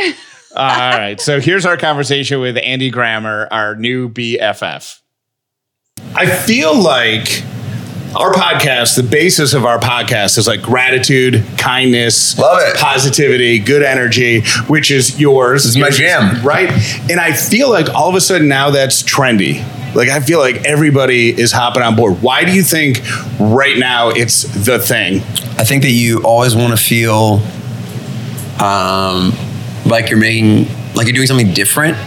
All 0.55 0.65
right. 0.65 1.21
So 1.21 1.39
here's 1.39 1.65
our 1.65 1.77
conversation 1.77 2.39
with 2.39 2.57
Andy 2.57 2.89
Grammer, 2.89 3.47
our 3.51 3.75
new 3.75 4.09
BFF. 4.09 5.01
I 6.15 6.25
feel 6.25 6.75
like 6.75 7.43
our 8.17 8.33
podcast, 8.33 8.95
the 8.95 9.03
basis 9.03 9.53
of 9.53 9.63
our 9.65 9.77
podcast 9.79 10.37
is 10.37 10.47
like 10.47 10.61
gratitude, 10.61 11.43
kindness, 11.57 12.37
Love 12.37 12.59
it. 12.61 12.75
positivity, 12.77 13.59
good 13.59 13.83
energy, 13.83 14.41
which 14.67 14.89
is 14.91 15.19
yours. 15.19 15.63
This 15.63 15.75
is 15.75 15.77
my 15.77 15.89
jam. 15.91 16.43
Right. 16.45 16.69
And 17.11 17.19
I 17.19 17.33
feel 17.33 17.69
like 17.69 17.93
all 17.93 18.09
of 18.09 18.15
a 18.15 18.21
sudden 18.21 18.47
now 18.47 18.71
that's 18.71 19.03
trendy. 19.03 19.63
Like 19.95 20.09
I 20.09 20.19
feel 20.19 20.39
like 20.39 20.65
everybody 20.65 21.29
is 21.29 21.51
hopping 21.51 21.83
on 21.83 21.95
board. 21.95 22.21
Why 22.21 22.43
do 22.43 22.51
you 22.53 22.63
think 22.63 23.01
right 23.39 23.77
now 23.77 24.09
it's 24.09 24.43
the 24.65 24.79
thing? 24.79 25.17
I 25.59 25.63
think 25.63 25.83
that 25.83 25.91
you 25.91 26.23
always 26.23 26.55
want 26.55 26.71
to 26.71 26.83
feel 26.83 27.41
um, 28.59 29.31
like 29.85 30.09
you're 30.09 30.19
making, 30.19 30.67
like 30.95 31.05
you're 31.05 31.13
doing 31.15 31.27
something 31.27 31.53
different. 31.53 31.97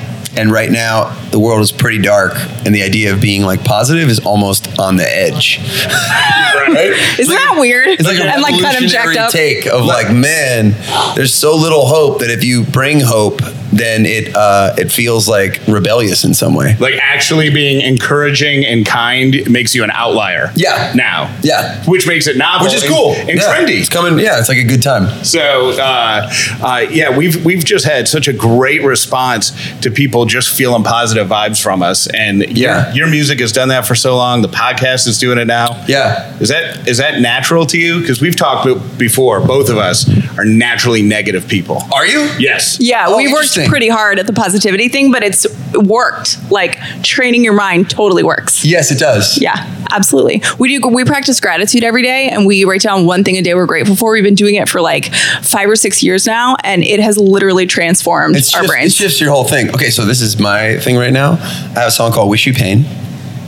And 0.41 0.51
right 0.51 0.71
now, 0.71 1.15
the 1.29 1.39
world 1.39 1.61
is 1.61 1.71
pretty 1.71 1.99
dark, 1.99 2.33
and 2.65 2.75
the 2.75 2.83
idea 2.83 3.13
of 3.13 3.21
being 3.21 3.43
like 3.43 3.63
positive 3.63 4.09
is 4.09 4.21
almost 4.21 4.79
on 4.79 4.97
the 4.97 5.05
edge. 5.05 5.59
Right? 5.59 6.95
Isn't 7.19 7.35
that 7.35 7.57
weird? 7.59 7.89
It's 7.89 8.05
like 8.05 8.19
a 8.19 8.23
and 8.23 8.41
like 8.41 8.59
kind 8.59 8.83
of 8.83 8.91
jacked 8.91 9.09
revolutionary 9.09 9.19
up. 9.19 9.33
take 9.33 9.67
of 9.67 9.85
like, 9.85 10.11
man, 10.11 10.75
there's 11.15 11.35
so 11.35 11.57
little 11.57 11.85
hope 11.85 12.21
that 12.21 12.31
if 12.31 12.43
you 12.43 12.65
bring 12.65 13.01
hope, 13.01 13.43
then 13.81 14.07
it 14.07 14.35
uh, 14.37 14.75
it 14.79 14.93
feels 14.93 15.29
like 15.29 15.61
rebellious 15.67 16.25
in 16.25 16.35
some 16.35 16.55
way. 16.55 16.77
like 16.79 16.95
actually 17.01 17.51
being 17.51 17.81
encouraging 17.81 18.65
and 18.65 18.85
kind 18.87 19.37
makes 19.51 19.75
you 19.75 19.83
an 19.85 19.91
outlier. 19.91 20.53
Yeah. 20.55 20.93
Now. 20.95 21.35
Yeah. 21.43 21.83
Which 21.85 22.07
makes 22.07 22.27
it 22.27 22.37
novel. 22.37 22.67
Which 22.67 22.75
is 22.77 22.83
and- 22.83 22.93
cool 22.93 23.13
and, 23.15 23.29
Yeah. 23.31 23.55
trendy. 23.55 23.79
It's 23.81 23.89
coming. 23.89 24.19
Yeah, 24.19 24.39
it's 24.39 24.49
like 24.49 24.59
a 24.59 24.65
good 24.65 24.83
time. 24.83 25.25
So 25.25 25.71
uh, 25.79 26.31
uh, 26.63 26.87
yeah, 26.91 27.17
we've 27.17 27.45
we've 27.45 27.65
just 27.65 27.85
had 27.87 28.09
such 28.09 28.29
a 28.29 28.33
great 28.33 28.83
response 28.83 29.53
to 29.81 29.91
people 29.91 30.27
just 30.27 30.57
feeling 30.57 30.83
positive 30.85 31.29
vibes 31.29 31.61
from 31.63 31.83
us, 31.83 32.07
and 32.09 32.43
Yeah. 32.57 32.89
your, 32.89 32.97
your 33.05 33.09
music 33.09 33.41
has 33.41 33.53
done 33.53 33.69
that 33.69 33.87
for 33.87 33.95
so 33.95 34.17
long. 34.17 34.43
The 34.43 34.49
podcast 34.49 35.07
is 35.07 35.19
doing 35.19 35.39
it 35.39 35.47
now. 35.47 35.85
Yeah. 35.89 36.37
Is 36.41 36.49
that 36.51 36.87
is 36.89 36.99
that 36.99 37.21
natural 37.21 37.67
to 37.67 37.79
you? 37.79 38.01
Because 38.01 38.21
we've 38.21 38.37
talked 38.37 38.69
before. 38.99 39.41
Both 39.41 39.71
of 39.71 39.79
us 39.79 40.09
are 40.39 40.45
naturally 40.45 41.03
negative 41.03 41.49
people. 41.49 41.83
Are 41.93 42.07
you? 42.07 42.29
Yes. 42.39 42.79
Yeah, 42.81 43.07
Oh, 43.09 43.17
we 43.17 43.25
worked 43.33 43.57
interesting. 43.57 43.70
Pretty 43.71 43.89
hard 43.89 44.19
at 44.19 44.27
the 44.27 44.33
positivity 44.33 44.89
thing, 44.89 45.11
but 45.13 45.23
it's 45.23 45.47
worked. 45.75 46.39
Like 46.51 46.79
training 47.03 47.45
your 47.45 47.55
mind 47.55 47.89
totally 47.89 48.23
works. 48.23 48.65
Yes, 48.65 48.91
it 48.91 48.99
does. 48.99 49.41
Yeah, 49.41 49.55
absolutely. 49.91 50.43
We 50.59 50.79
do. 50.79 50.89
We 50.89 51.05
practice 51.05 51.41
gratitude 51.41 51.85
every 51.85 52.03
day, 52.03 52.29
and 52.29 52.45
we 52.47 52.65
write 52.65 52.83
down 52.83 53.07
one 53.07 53.25
thing 53.25 53.37
a 53.37 53.43
day 53.43 53.55
we're 53.55 53.67
grateful 53.67 53.97
for. 53.97 54.13
We've 54.13 54.25
been 54.25 54.35
doing 54.35 54.57
it 54.57 54.69
for 54.69 54.81
like 54.81 55.15
five 55.43 55.69
or 55.71 55.77
six 55.77 56.03
years 56.03 56.27
now, 56.27 56.57
and 56.65 56.83
it 56.83 57.01
has 57.01 57.17
literally 57.17 57.67
transformed 57.67 58.37
It's 58.37 58.55
our 58.55 58.63
just, 58.63 58.71
brains. 58.73 58.87
it's 58.89 58.99
just 58.99 59.21
your 59.21 59.31
whole 59.31 59.45
thing. 59.45 59.71
Okay, 59.71 59.91
so 59.91 60.05
this 60.05 60.21
is 60.21 60.39
my 60.39 60.79
thing 60.79 60.97
right 60.97 61.13
now. 61.13 61.33
I 61.33 61.81
have 61.81 61.89
a 61.89 61.91
song 61.93 62.13
called 62.13 62.29
"Wish 62.31 62.47
You 62.47 62.53
Pain," 62.53 62.85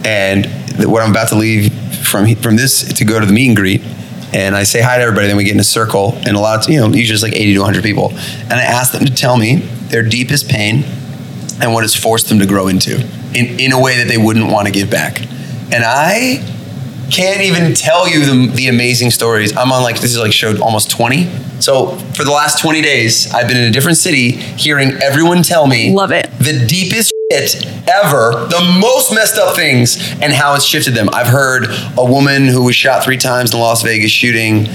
and 0.05 0.47
what 0.87 1.03
I'm 1.03 1.11
about 1.11 1.29
to 1.31 1.35
leave 1.37 1.73
from 2.07 2.35
from 2.37 2.57
this 2.57 2.93
to 2.95 3.05
go 3.05 3.19
to 3.21 3.27
the 3.27 3.33
meet 3.33 3.49
and 3.49 3.57
greet, 3.57 3.83
and 4.33 4.57
I 4.57 4.63
say 4.65 4.81
hi 4.81 4.97
to 4.97 5.03
everybody. 5.03 5.27
Then 5.29 5.37
we 5.37 5.45
get 5.45 5.55
in 5.55 5.61
a 5.61 5.65
circle, 5.65 6.15
and 6.27 6.37
a 6.37 6.41
lot, 6.41 6.65
of, 6.67 6.73
you 6.73 6.81
know, 6.81 6.89
usually 6.89 7.15
it's 7.15 7.23
like 7.23 7.35
80 7.35 7.55
to 7.55 7.61
100 7.61 7.83
people, 7.83 8.11
and 8.11 8.53
I 8.55 8.63
ask 8.63 8.93
them 8.93 9.05
to 9.05 9.13
tell 9.15 9.37
me 9.37 9.57
their 9.91 10.03
deepest 10.03 10.49
pain 10.49 10.85
and 11.61 11.73
what 11.73 11.83
has 11.85 11.95
forced 11.95 12.29
them 12.29 12.39
to 12.39 12.47
grow 12.47 12.69
into 12.69 12.97
in 13.35 13.61
in 13.61 13.73
a 13.73 13.81
way 13.81 13.99
that 13.99 14.09
they 14.09 14.19
wouldn't 14.19 14.51
want 14.51 14.67
to 14.67 14.73
give 14.73 14.91
back, 14.91 15.21
and 15.73 15.85
I 15.85 16.43
can't 17.11 17.43
even 17.43 17.75
tell 17.75 18.09
you 18.09 18.25
the, 18.25 18.53
the 18.55 18.69
amazing 18.69 19.11
stories. 19.11 19.55
I'm 19.55 19.71
on 19.71 19.83
like 19.83 20.01
this 20.01 20.13
is 20.13 20.19
like 20.19 20.33
showed 20.33 20.61
almost 20.61 20.91
20. 20.91 21.29
So 21.61 21.97
for 22.15 22.25
the 22.25 22.31
last 22.31 22.59
20 22.61 22.81
days, 22.81 23.33
I've 23.35 23.47
been 23.47 23.59
in 23.59 23.69
a 23.69 23.71
different 23.71 23.99
city, 23.99 24.31
hearing 24.33 24.93
everyone 25.03 25.43
tell 25.43 25.67
me 25.67 25.93
Love 25.93 26.11
it. 26.11 26.29
the 26.39 26.65
deepest 26.67 27.12
shit 27.33 27.67
ever, 27.89 28.47
the 28.47 28.79
most 28.81 29.13
messed 29.13 29.37
up 29.37 29.57
things, 29.57 29.97
and 30.21 30.33
how 30.33 30.55
it's 30.55 30.65
shifted 30.65 30.95
them. 30.95 31.09
I've 31.13 31.27
heard 31.27 31.67
a 31.97 32.05
woman 32.05 32.47
who 32.47 32.65
was 32.65 32.77
shot 32.77 33.05
three 33.05 33.19
times 33.19 33.53
in 33.53 33.59
the 33.59 33.63
Las 33.63 33.83
Vegas 33.83 34.11
shooting. 34.11 34.67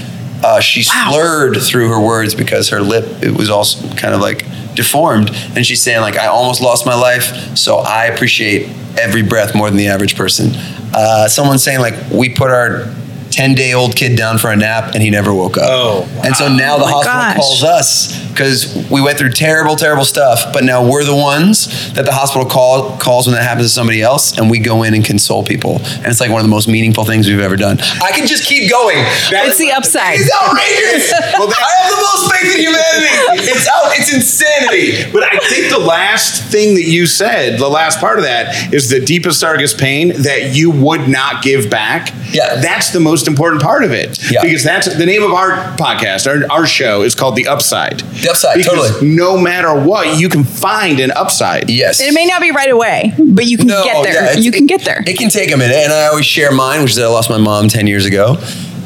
Uh, 0.42 0.60
she 0.60 0.82
slurred 0.82 1.56
through 1.60 1.88
her 1.88 2.00
words 2.00 2.34
because 2.34 2.68
her 2.68 2.80
lip 2.80 3.04
it 3.22 3.36
was 3.36 3.50
also 3.50 3.88
kind 3.96 4.14
of 4.14 4.20
like 4.20 4.44
deformed, 4.74 5.30
and 5.56 5.66
she's 5.66 5.82
saying 5.82 6.00
like 6.00 6.16
I 6.16 6.26
almost 6.26 6.60
lost 6.60 6.86
my 6.86 6.94
life, 6.94 7.56
so 7.56 7.78
I 7.78 8.06
appreciate 8.06 8.68
every 8.98 9.22
breath 9.22 9.54
more 9.54 9.68
than 9.68 9.76
the 9.76 9.88
average 9.88 10.16
person. 10.16 10.50
Uh, 10.94 11.28
someone's 11.28 11.62
saying 11.62 11.80
like 11.80 11.94
we 12.10 12.28
put 12.28 12.50
our 12.50 12.92
10 13.38 13.54
day 13.54 13.72
old 13.72 13.94
kid 13.94 14.16
down 14.16 14.36
for 14.36 14.50
a 14.50 14.56
nap 14.56 14.94
and 14.94 15.00
he 15.00 15.10
never 15.10 15.32
woke 15.32 15.56
up. 15.56 15.62
Oh, 15.68 16.20
And 16.24 16.34
so 16.34 16.48
now 16.48 16.76
the 16.76 16.82
oh 16.82 16.88
hospital 16.88 17.14
gosh. 17.14 17.36
calls 17.36 17.62
us 17.62 18.28
because 18.30 18.74
we 18.90 19.00
went 19.00 19.16
through 19.16 19.30
terrible, 19.30 19.76
terrible 19.76 20.04
stuff, 20.04 20.52
but 20.52 20.64
now 20.64 20.82
we're 20.84 21.04
the 21.04 21.14
ones 21.14 21.92
that 21.92 22.04
the 22.04 22.12
hospital 22.12 22.48
call, 22.48 22.98
calls 22.98 23.28
when 23.28 23.36
that 23.36 23.44
happens 23.44 23.66
to 23.66 23.72
somebody 23.72 24.02
else 24.02 24.36
and 24.38 24.50
we 24.50 24.58
go 24.58 24.82
in 24.82 24.92
and 24.92 25.04
console 25.04 25.44
people. 25.44 25.76
And 25.76 26.06
it's 26.06 26.18
like 26.20 26.32
one 26.32 26.40
of 26.40 26.46
the 26.46 26.50
most 26.50 26.66
meaningful 26.66 27.04
things 27.04 27.28
we've 27.28 27.38
ever 27.38 27.54
done. 27.54 27.78
I 28.02 28.10
can 28.10 28.26
just 28.26 28.44
keep 28.44 28.68
going. 28.68 28.96
It's 28.98 29.58
the 29.58 29.70
upside. 29.70 30.18
It's 30.18 30.34
outrageous. 30.34 31.12
well, 31.38 31.46
I 31.46 31.72
have 31.78 31.90
the 31.94 32.02
most 32.10 32.34
faith 32.34 32.54
in 32.56 32.60
humanity. 32.62 33.48
It's 33.54 33.68
out. 33.68 33.92
It's 33.94 34.12
insanity. 34.12 35.12
But 35.12 35.22
I 35.22 35.38
think 35.48 35.70
the 35.70 35.78
last 35.78 36.42
thing 36.50 36.74
that 36.74 36.86
you 36.86 37.06
said, 37.06 37.60
the 37.60 37.68
last 37.68 38.00
part 38.00 38.18
of 38.18 38.24
that, 38.24 38.74
is 38.74 38.90
the 38.90 38.98
deepest, 38.98 39.40
darkest 39.40 39.78
pain 39.78 40.08
that 40.22 40.56
you 40.56 40.72
would 40.72 41.08
not 41.08 41.44
give 41.44 41.70
back. 41.70 42.12
Yeah. 42.32 42.56
That's 42.56 42.90
the 42.90 42.98
most 42.98 43.27
important 43.28 43.62
part 43.62 43.84
of 43.84 43.92
it. 43.92 44.18
Yeah. 44.32 44.42
Because 44.42 44.64
that's 44.64 44.92
the 44.92 45.06
name 45.06 45.22
of 45.22 45.30
our 45.32 45.50
podcast, 45.76 46.26
our, 46.26 46.50
our 46.50 46.66
show 46.66 47.02
is 47.02 47.14
called 47.14 47.36
The 47.36 47.46
Upside. 47.46 48.00
The 48.00 48.30
Upside, 48.30 48.56
Because 48.56 48.90
totally. 48.90 49.14
no 49.14 49.38
matter 49.38 49.72
what, 49.72 50.18
you 50.18 50.28
can 50.28 50.42
find 50.42 50.98
an 50.98 51.12
upside. 51.12 51.70
Yes. 51.70 52.00
It 52.00 52.12
may 52.12 52.26
not 52.26 52.40
be 52.40 52.50
right 52.50 52.70
away, 52.70 53.12
but 53.16 53.46
you 53.46 53.56
can 53.56 53.68
No, 53.68 53.84
get 53.84 54.02
there. 54.02 54.32
yeah, 54.34 54.38
you 54.40 54.50
can 54.50 54.66
get 54.66 54.82
there. 54.84 55.04
It 55.06 55.16
can 55.16 55.30
take 55.30 55.52
a 55.52 55.56
minute, 55.56 55.76
and 55.76 55.92
I 55.92 56.06
always 56.08 56.26
share 56.26 56.50
mine, 56.50 56.82
which 56.82 56.90
is 56.90 56.96
that 56.96 57.04
I 57.04 57.08
lost 57.08 57.30
my 57.30 57.38
mom 57.38 57.68
ten 57.68 57.86
years 57.86 58.04
ago, 58.06 58.36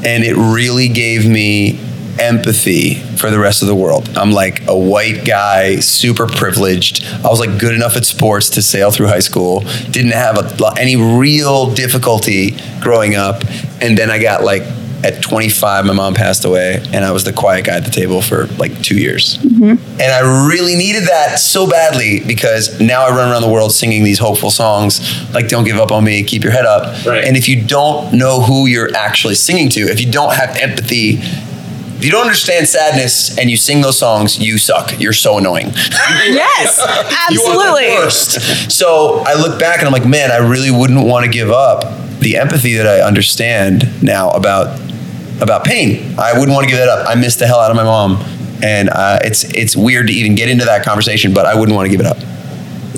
and 0.05 0.23
it 0.25 0.35
really 0.37 0.89
gave 0.89 1.27
me 1.27 1.81
empathy 2.19 2.95
for 3.17 3.31
the 3.31 3.39
rest 3.39 3.63
of 3.63 3.69
the 3.69 3.75
world. 3.75 4.09
I'm 4.17 4.33
like 4.33 4.67
a 4.69 4.77
white 4.77 5.25
guy, 5.25 5.77
super 5.81 6.27
privileged. 6.27 7.05
I 7.25 7.29
was 7.29 7.41
like 7.41 7.59
good 7.59 7.75
enough 7.75 7.97
at 7.97 8.05
sports 8.05 8.51
to 8.51 8.63
sail 8.63 8.91
through 8.91 9.07
high 9.07 9.21
school. 9.21 9.61
Didn't 9.91 10.13
have 10.13 10.37
a, 10.39 10.75
any 10.79 10.97
real 10.97 11.73
difficulty 11.73 12.57
growing 12.81 13.15
up, 13.15 13.43
and 13.83 13.99
then 13.99 14.11
I 14.11 14.19
got 14.19 14.43
like. 14.45 14.63
At 15.05 15.21
25, 15.21 15.85
my 15.85 15.93
mom 15.95 16.15
passed 16.15 16.45
away, 16.45 16.81
and 16.93 17.05
I 17.05 17.11
was 17.11 17.25
the 17.25 17.33
quiet 17.33 17.65
guy 17.65 17.75
at 17.75 17.85
the 17.85 17.91
table 17.91 18.23
for 18.23 18.47
like 18.57 18.85
two 18.85 18.97
years. 18.97 19.37
Mm-hmm. 19.39 20.01
And 20.01 20.01
I 20.01 20.47
really 20.47 20.77
needed 20.77 21.09
that 21.09 21.41
so 21.41 21.69
badly 21.69 22.21
because 22.25 22.79
now 22.81 23.05
I 23.05 23.11
run 23.11 23.29
around 23.29 23.43
the 23.43 23.49
world 23.49 23.73
singing 23.73 24.05
these 24.05 24.21
hopeful 24.21 24.53
songs 24.53 25.01
like 25.35 25.49
Don't 25.49 25.65
Give 25.65 25.77
Up 25.77 25.91
on 25.91 26.05
Me, 26.05 26.23
Keep 26.23 26.45
Your 26.45 26.53
Head 26.53 26.67
Up. 26.67 27.05
Right. 27.05 27.25
And 27.25 27.37
if 27.37 27.49
you 27.49 27.65
don't 27.67 28.13
know 28.13 28.43
who 28.43 28.67
you're 28.67 28.95
actually 28.95 29.35
singing 29.35 29.71
to, 29.71 29.81
if 29.81 30.01
you 30.01 30.09
don't 30.09 30.35
have 30.35 30.57
empathy, 30.59 31.21
if 32.03 32.07
you 32.07 32.11
don't 32.11 32.23
understand 32.23 32.67
sadness 32.67 33.39
and 33.39 33.49
you 33.49 33.57
sing 33.57 33.81
those 33.81 33.97
songs, 33.97 34.37
you 34.37 34.59
suck. 34.59 34.99
You're 34.99 35.13
so 35.13 35.39
annoying. 35.39 35.67
yes, 36.27 36.79
You 37.31 37.41
are 37.43 37.55
the 37.55 37.63
absolutely. 37.63 37.89
worst. 37.91 38.73
So 38.73 39.23
I 39.25 39.35
look 39.35 39.61
back 39.61 39.79
and 39.79 39.87
I'm 39.87 39.93
like, 39.93 40.05
man, 40.05 40.33
I 40.33 40.39
really 40.39 40.73
wouldn't 40.73 41.07
want 41.07 41.27
to 41.27 41.31
give 41.31 41.53
up 41.53 41.85
the 42.19 42.39
empathy 42.39 42.75
that 42.75 42.89
I 42.89 43.07
understand 43.07 44.03
now 44.03 44.31
about 44.31 44.81
about 45.41 45.63
pain. 45.65 46.19
I 46.19 46.33
wouldn't 46.33 46.53
want 46.53 46.65
to 46.65 46.69
give 46.69 46.81
that 46.81 46.89
up. 46.89 47.09
I 47.09 47.15
miss 47.15 47.37
the 47.37 47.47
hell 47.47 47.61
out 47.61 47.71
of 47.71 47.77
my 47.77 47.85
mom, 47.85 48.17
and 48.65 48.91
uh, 48.91 49.21
it's 49.23 49.45
it's 49.55 49.77
weird 49.77 50.09
to 50.09 50.13
even 50.13 50.35
get 50.35 50.49
into 50.49 50.65
that 50.65 50.85
conversation, 50.85 51.33
but 51.33 51.47
I 51.47 51.55
wouldn't 51.55 51.77
want 51.77 51.87
to 51.87 51.91
give 51.97 52.01
it 52.05 52.07
up. 52.07 52.19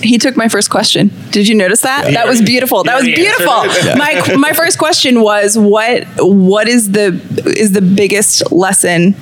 He 0.03 0.19
took 0.19 0.37
my 0.37 0.49
first 0.49 0.71
question. 0.71 1.11
Did 1.31 1.47
you 1.49 1.55
notice 1.55 1.81
that? 1.83 2.13
That 2.15 2.27
was 2.27 2.43
beautiful. 2.43 2.85
That 2.85 2.97
was 2.97 3.07
Yeah, 3.09 3.17
he 3.17 3.27
answered 3.27 3.45
beautiful. 3.47 3.91
it. 3.93 3.99
My 3.99 4.37
my 4.37 4.53
first 4.53 4.79
question 4.79 5.21
was 5.23 5.57
what 5.59 6.05
what 6.19 6.69
is 6.69 6.91
the 6.93 7.21
is 7.57 7.73
the 7.73 7.81
biggest 7.83 8.51
lesson 8.53 9.15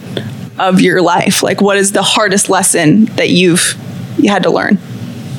of 0.58 0.80
your 0.80 1.02
life? 1.02 1.42
Like 1.42 1.60
what 1.60 1.76
is 1.76 1.92
the 1.92 2.02
hardest 2.02 2.48
lesson 2.48 3.06
that 3.16 3.30
you've 3.30 3.76
you 4.18 4.30
had 4.30 4.42
to 4.44 4.50
learn? 4.50 4.78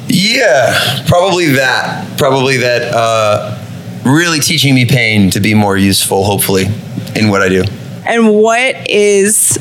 Yeah, 0.07 1.03
probably 1.07 1.47
that. 1.53 2.17
Probably 2.17 2.57
that. 2.57 2.93
Uh, 2.93 3.59
really 4.05 4.39
teaching 4.39 4.75
me 4.75 4.85
pain 4.85 5.29
to 5.31 5.39
be 5.39 5.53
more 5.53 5.77
useful, 5.77 6.23
hopefully, 6.25 6.65
in 7.15 7.29
what 7.29 7.41
I 7.41 7.49
do. 7.49 7.63
And 8.05 8.29
what 8.35 8.89
is 8.89 9.57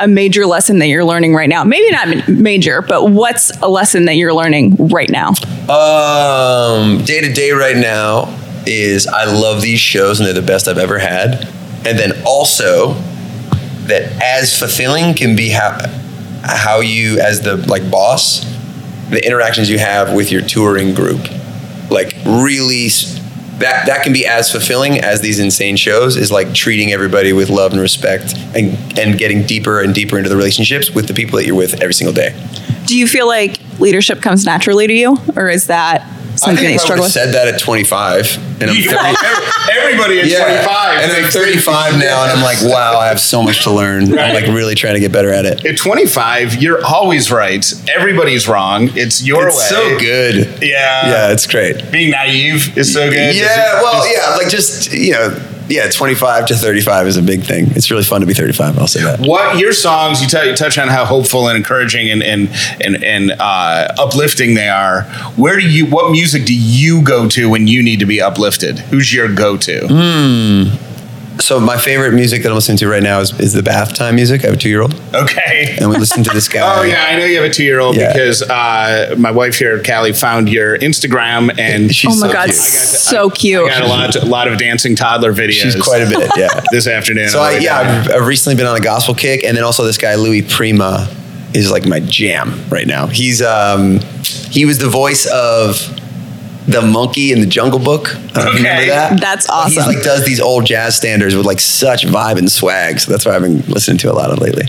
a 0.00 0.08
major 0.08 0.46
lesson 0.46 0.78
that 0.78 0.88
you're 0.88 1.04
learning 1.04 1.34
right 1.34 1.48
now? 1.48 1.64
Maybe 1.64 1.90
not 1.90 2.28
major, 2.28 2.82
but 2.82 3.10
what's 3.10 3.50
a 3.62 3.68
lesson 3.68 4.06
that 4.06 4.14
you're 4.14 4.34
learning 4.34 4.76
right 4.76 5.10
now? 5.10 5.28
Um, 5.68 7.04
day 7.04 7.20
to 7.20 7.32
day 7.32 7.52
right 7.52 7.76
now 7.76 8.38
is 8.66 9.06
I 9.06 9.24
love 9.24 9.62
these 9.62 9.80
shows 9.80 10.20
and 10.20 10.26
they're 10.26 10.34
the 10.34 10.42
best 10.42 10.68
I've 10.68 10.78
ever 10.78 10.98
had. 10.98 11.48
And 11.84 11.98
then 11.98 12.12
also 12.26 12.94
that 13.86 14.12
as 14.22 14.56
fulfilling 14.56 15.14
can 15.14 15.34
be 15.36 15.50
how 15.50 15.78
how 16.44 16.80
you 16.80 17.20
as 17.20 17.42
the 17.42 17.56
like 17.68 17.88
boss, 17.90 18.44
the 19.10 19.24
interactions 19.24 19.70
you 19.70 19.78
have 19.78 20.12
with 20.12 20.30
your 20.32 20.42
touring 20.42 20.94
group, 20.94 21.20
like 21.90 22.14
really 22.24 22.88
that 23.62 23.86
that 23.86 24.02
can 24.02 24.12
be 24.12 24.26
as 24.26 24.50
fulfilling 24.50 24.98
as 24.98 25.20
these 25.20 25.38
insane 25.38 25.76
shows 25.76 26.16
is 26.16 26.30
like 26.30 26.52
treating 26.52 26.92
everybody 26.92 27.32
with 27.32 27.48
love 27.48 27.72
and 27.72 27.80
respect 27.80 28.34
and 28.54 28.98
and 28.98 29.18
getting 29.18 29.44
deeper 29.46 29.80
and 29.80 29.94
deeper 29.94 30.18
into 30.18 30.28
the 30.28 30.36
relationships 30.36 30.90
with 30.90 31.08
the 31.08 31.14
people 31.14 31.36
that 31.38 31.46
you're 31.46 31.56
with 31.56 31.80
every 31.80 31.94
single 31.94 32.14
day. 32.14 32.34
Do 32.86 32.98
you 32.98 33.06
feel 33.06 33.26
like 33.26 33.58
leadership 33.78 34.20
comes 34.20 34.44
naturally 34.44 34.86
to 34.86 34.92
you, 34.92 35.16
or 35.36 35.48
is 35.48 35.68
that 35.68 36.06
something 36.36 36.64
that 36.64 36.70
you 36.70 36.74
I 36.74 36.76
struggle 36.78 37.02
would've 37.04 37.06
with? 37.06 37.12
said 37.12 37.34
that 37.34 37.48
at 37.48 37.60
25 37.60 38.60
and 38.62 38.70
I'm 38.70 38.76
30. 38.76 38.96
Everybody 39.72 40.20
at 40.20 40.28
25. 40.28 41.02
And 41.02 41.12
I'm 41.12 41.30
35 41.30 41.98
now, 41.98 42.22
and 42.24 42.32
I'm 42.32 42.42
like, 42.42 42.58
wow, 42.62 42.98
I 42.98 43.08
have 43.08 43.18
so 43.20 43.42
much 43.42 43.64
to 43.64 43.70
learn. 43.72 44.16
I'm 44.18 44.34
like 44.34 44.46
really 44.46 44.74
trying 44.74 44.94
to 44.94 45.00
get 45.00 45.10
better 45.12 45.30
at 45.30 45.44
it. 45.46 45.64
At 45.64 45.76
25, 45.78 46.62
you're 46.62 46.84
always 46.84 47.30
right. 47.30 47.64
Everybody's 47.94 48.46
wrong. 48.48 48.88
It's 48.94 49.26
your 49.26 49.48
It's 49.48 49.58
way. 49.58 49.64
so 49.64 49.98
good. 49.98 50.62
Yeah. 50.62 51.06
Yeah, 51.10 51.32
it's 51.32 51.46
great. 51.46 51.90
Being 51.90 52.10
naive 52.12 52.76
is 52.78 52.92
so 52.92 53.08
good. 53.10 53.34
Yeah, 53.34 53.82
well, 53.82 54.06
yeah, 54.12 54.36
like 54.36 54.48
just, 54.48 54.92
you 54.92 55.12
know, 55.12 55.30
yeah, 55.72 55.88
25 55.88 56.46
to 56.46 56.54
35 56.54 57.06
is 57.06 57.16
a 57.16 57.22
big 57.22 57.42
thing. 57.42 57.66
It's 57.70 57.90
really 57.90 58.02
fun 58.02 58.20
to 58.20 58.26
be 58.26 58.34
35, 58.34 58.78
I'll 58.78 58.86
say 58.86 59.02
that. 59.02 59.20
What 59.20 59.58
your 59.58 59.72
songs? 59.72 60.20
You, 60.22 60.28
t- 60.28 60.48
you 60.50 60.54
touch 60.54 60.78
on 60.78 60.88
how 60.88 61.04
hopeful 61.04 61.48
and 61.48 61.56
encouraging 61.56 62.10
and 62.10 62.22
and 62.22 62.48
and, 62.80 63.02
and 63.02 63.32
uh, 63.38 63.88
uplifting 63.98 64.54
they 64.54 64.68
are. 64.68 65.02
Where 65.36 65.58
do 65.58 65.68
you? 65.68 65.86
What 65.86 66.10
music 66.12 66.44
do 66.44 66.54
you 66.54 67.02
go 67.02 67.28
to 67.30 67.48
when 67.48 67.66
you 67.66 67.82
need 67.82 68.00
to 68.00 68.06
be 68.06 68.20
uplifted? 68.20 68.78
Who's 68.78 69.12
your 69.12 69.32
go-to? 69.34 69.86
So 71.40 71.58
my 71.58 71.76
favorite 71.76 72.12
music 72.12 72.42
that 72.42 72.50
I'm 72.50 72.54
listening 72.54 72.78
to 72.78 72.88
right 72.88 73.02
now 73.02 73.20
is, 73.20 73.38
is 73.40 73.52
the 73.52 73.62
bath 73.62 73.94
time 73.94 74.14
music. 74.14 74.42
I 74.44 74.48
have 74.48 74.54
a 74.54 74.58
two-year-old, 74.58 74.94
Okay. 75.14 75.76
and 75.80 75.88
we 75.90 75.96
listen 75.96 76.22
to 76.24 76.30
this 76.32 76.46
guy. 76.52 76.78
Oh 76.78 76.82
yeah, 76.82 77.06
I 77.08 77.16
know 77.18 77.24
you 77.24 77.40
have 77.40 77.50
a 77.50 77.52
two-year-old 77.52 77.96
Yeah. 77.96 78.12
because 78.12 78.42
uh, 78.42 79.14
my 79.18 79.30
wife 79.30 79.58
here, 79.58 79.82
Callie, 79.82 80.12
found 80.12 80.48
your 80.48 80.78
Instagram 80.78 81.58
and 81.58 81.92
She's 81.94 82.16
Oh 82.16 82.20
my 82.20 82.26
so 82.28 82.32
god, 82.32 82.44
cute. 82.44 82.54
so 82.54 83.30
cute. 83.30 83.64
I 83.64 83.68
got 83.80 83.82
a 83.82 83.86
lot, 83.88 84.16
a 84.16 84.24
lot 84.26 84.48
of 84.48 84.58
dancing 84.58 84.94
toddler 84.94 85.32
videos. 85.32 85.52
She's 85.62 85.76
quite 85.82 86.02
a 86.02 86.08
bit, 86.08 86.30
yeah. 86.36 86.60
this 86.70 86.86
afternoon. 86.86 87.28
So 87.30 87.40
I, 87.40 87.58
yeah. 87.58 87.78
I've, 87.78 88.10
I've 88.22 88.26
recently 88.26 88.56
been 88.56 88.66
on 88.66 88.76
a 88.76 88.80
gospel 88.80 89.14
kick, 89.14 89.42
and 89.44 89.56
then 89.56 89.64
also 89.64 89.84
this 89.84 89.98
guy 89.98 90.14
Louis 90.16 90.42
Prima 90.42 91.08
is 91.54 91.70
like 91.70 91.86
my 91.86 92.00
jam 92.00 92.62
right 92.70 92.86
now. 92.86 93.06
He's 93.06 93.42
um, 93.42 94.00
he 94.50 94.64
was 94.64 94.78
the 94.78 94.88
voice 94.88 95.26
of 95.26 95.76
the 96.72 96.82
monkey 96.82 97.32
in 97.32 97.40
the 97.40 97.46
Jungle 97.46 97.78
Book. 97.78 98.14
I 98.14 98.18
don't 98.18 98.34
know 98.34 98.40
if 98.40 98.54
you 98.54 98.60
Okay. 98.60 98.68
remember 98.70 98.86
that? 98.94 99.20
That's 99.20 99.46
He's 99.46 99.78
awesome. 99.78 99.94
like 99.94 100.02
does 100.02 100.24
these 100.24 100.40
old 100.40 100.64
jazz 100.66 100.96
standards 100.96 101.34
with 101.36 101.46
like 101.46 101.60
such 101.60 102.04
vibe 102.06 102.38
and 102.38 102.50
swag. 102.50 103.00
So 103.00 103.10
that's 103.12 103.24
what 103.24 103.34
I've 103.34 103.42
been 103.42 103.60
listening 103.68 103.98
to 103.98 104.10
a 104.10 104.14
lot 104.14 104.30
of 104.30 104.38
lately. 104.40 104.66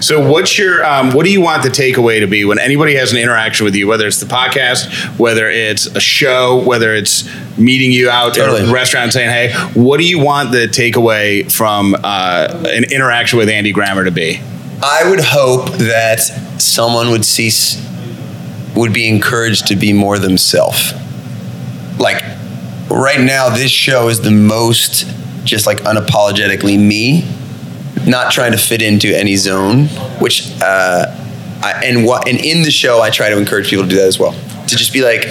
So, 0.00 0.28
what's 0.30 0.58
your 0.58 0.84
um, 0.84 1.12
what 1.12 1.24
do 1.24 1.32
you 1.32 1.40
want 1.40 1.62
the 1.62 1.68
takeaway 1.70 2.20
to 2.20 2.26
be 2.26 2.44
when 2.44 2.58
anybody 2.58 2.94
has 2.96 3.12
an 3.12 3.18
interaction 3.18 3.64
with 3.64 3.74
you, 3.74 3.86
whether 3.86 4.06
it's 4.06 4.20
the 4.20 4.26
podcast, 4.26 5.18
whether 5.18 5.48
it's 5.48 5.86
a 5.86 6.00
show, 6.00 6.62
whether 6.64 6.94
it's 6.94 7.28
meeting 7.58 7.90
you 7.92 8.10
out 8.10 8.36
at 8.38 8.48
a 8.48 8.70
restaurant 8.72 9.12
saying, 9.12 9.30
"Hey," 9.30 9.52
what 9.74 9.98
do 9.98 10.04
you 10.06 10.18
want 10.18 10.52
the 10.52 10.66
takeaway 10.68 11.50
from 11.50 11.94
uh, 12.04 12.48
an 12.66 12.84
interaction 12.92 13.38
with 13.38 13.48
Andy 13.48 13.72
Grammer 13.72 14.04
to 14.04 14.10
be? 14.10 14.40
I 14.82 15.08
would 15.08 15.20
hope 15.20 15.70
that 15.78 16.20
someone 16.60 17.10
would 17.10 17.24
see, 17.24 17.46
s- 17.48 17.80
would 18.74 18.92
be 18.92 19.08
encouraged 19.08 19.68
to 19.68 19.76
be 19.76 19.92
more 19.92 20.18
themselves. 20.18 20.92
Like 22.02 22.20
right 22.90 23.20
now, 23.20 23.48
this 23.48 23.70
show 23.70 24.08
is 24.08 24.20
the 24.20 24.32
most 24.32 25.06
just 25.44 25.66
like 25.66 25.78
unapologetically 25.78 26.78
me, 26.78 27.24
not 28.06 28.32
trying 28.32 28.52
to 28.52 28.58
fit 28.58 28.82
into 28.82 29.16
any 29.16 29.36
zone. 29.36 29.86
Which, 30.18 30.50
uh, 30.60 31.06
I, 31.62 31.82
and 31.84 32.04
what 32.04 32.28
and 32.28 32.38
in 32.38 32.62
the 32.64 32.72
show, 32.72 33.00
I 33.00 33.10
try 33.10 33.30
to 33.30 33.38
encourage 33.38 33.70
people 33.70 33.84
to 33.84 33.90
do 33.90 33.96
that 33.96 34.08
as 34.08 34.18
well. 34.18 34.32
To 34.32 34.76
just 34.76 34.92
be 34.92 35.02
like, 35.02 35.24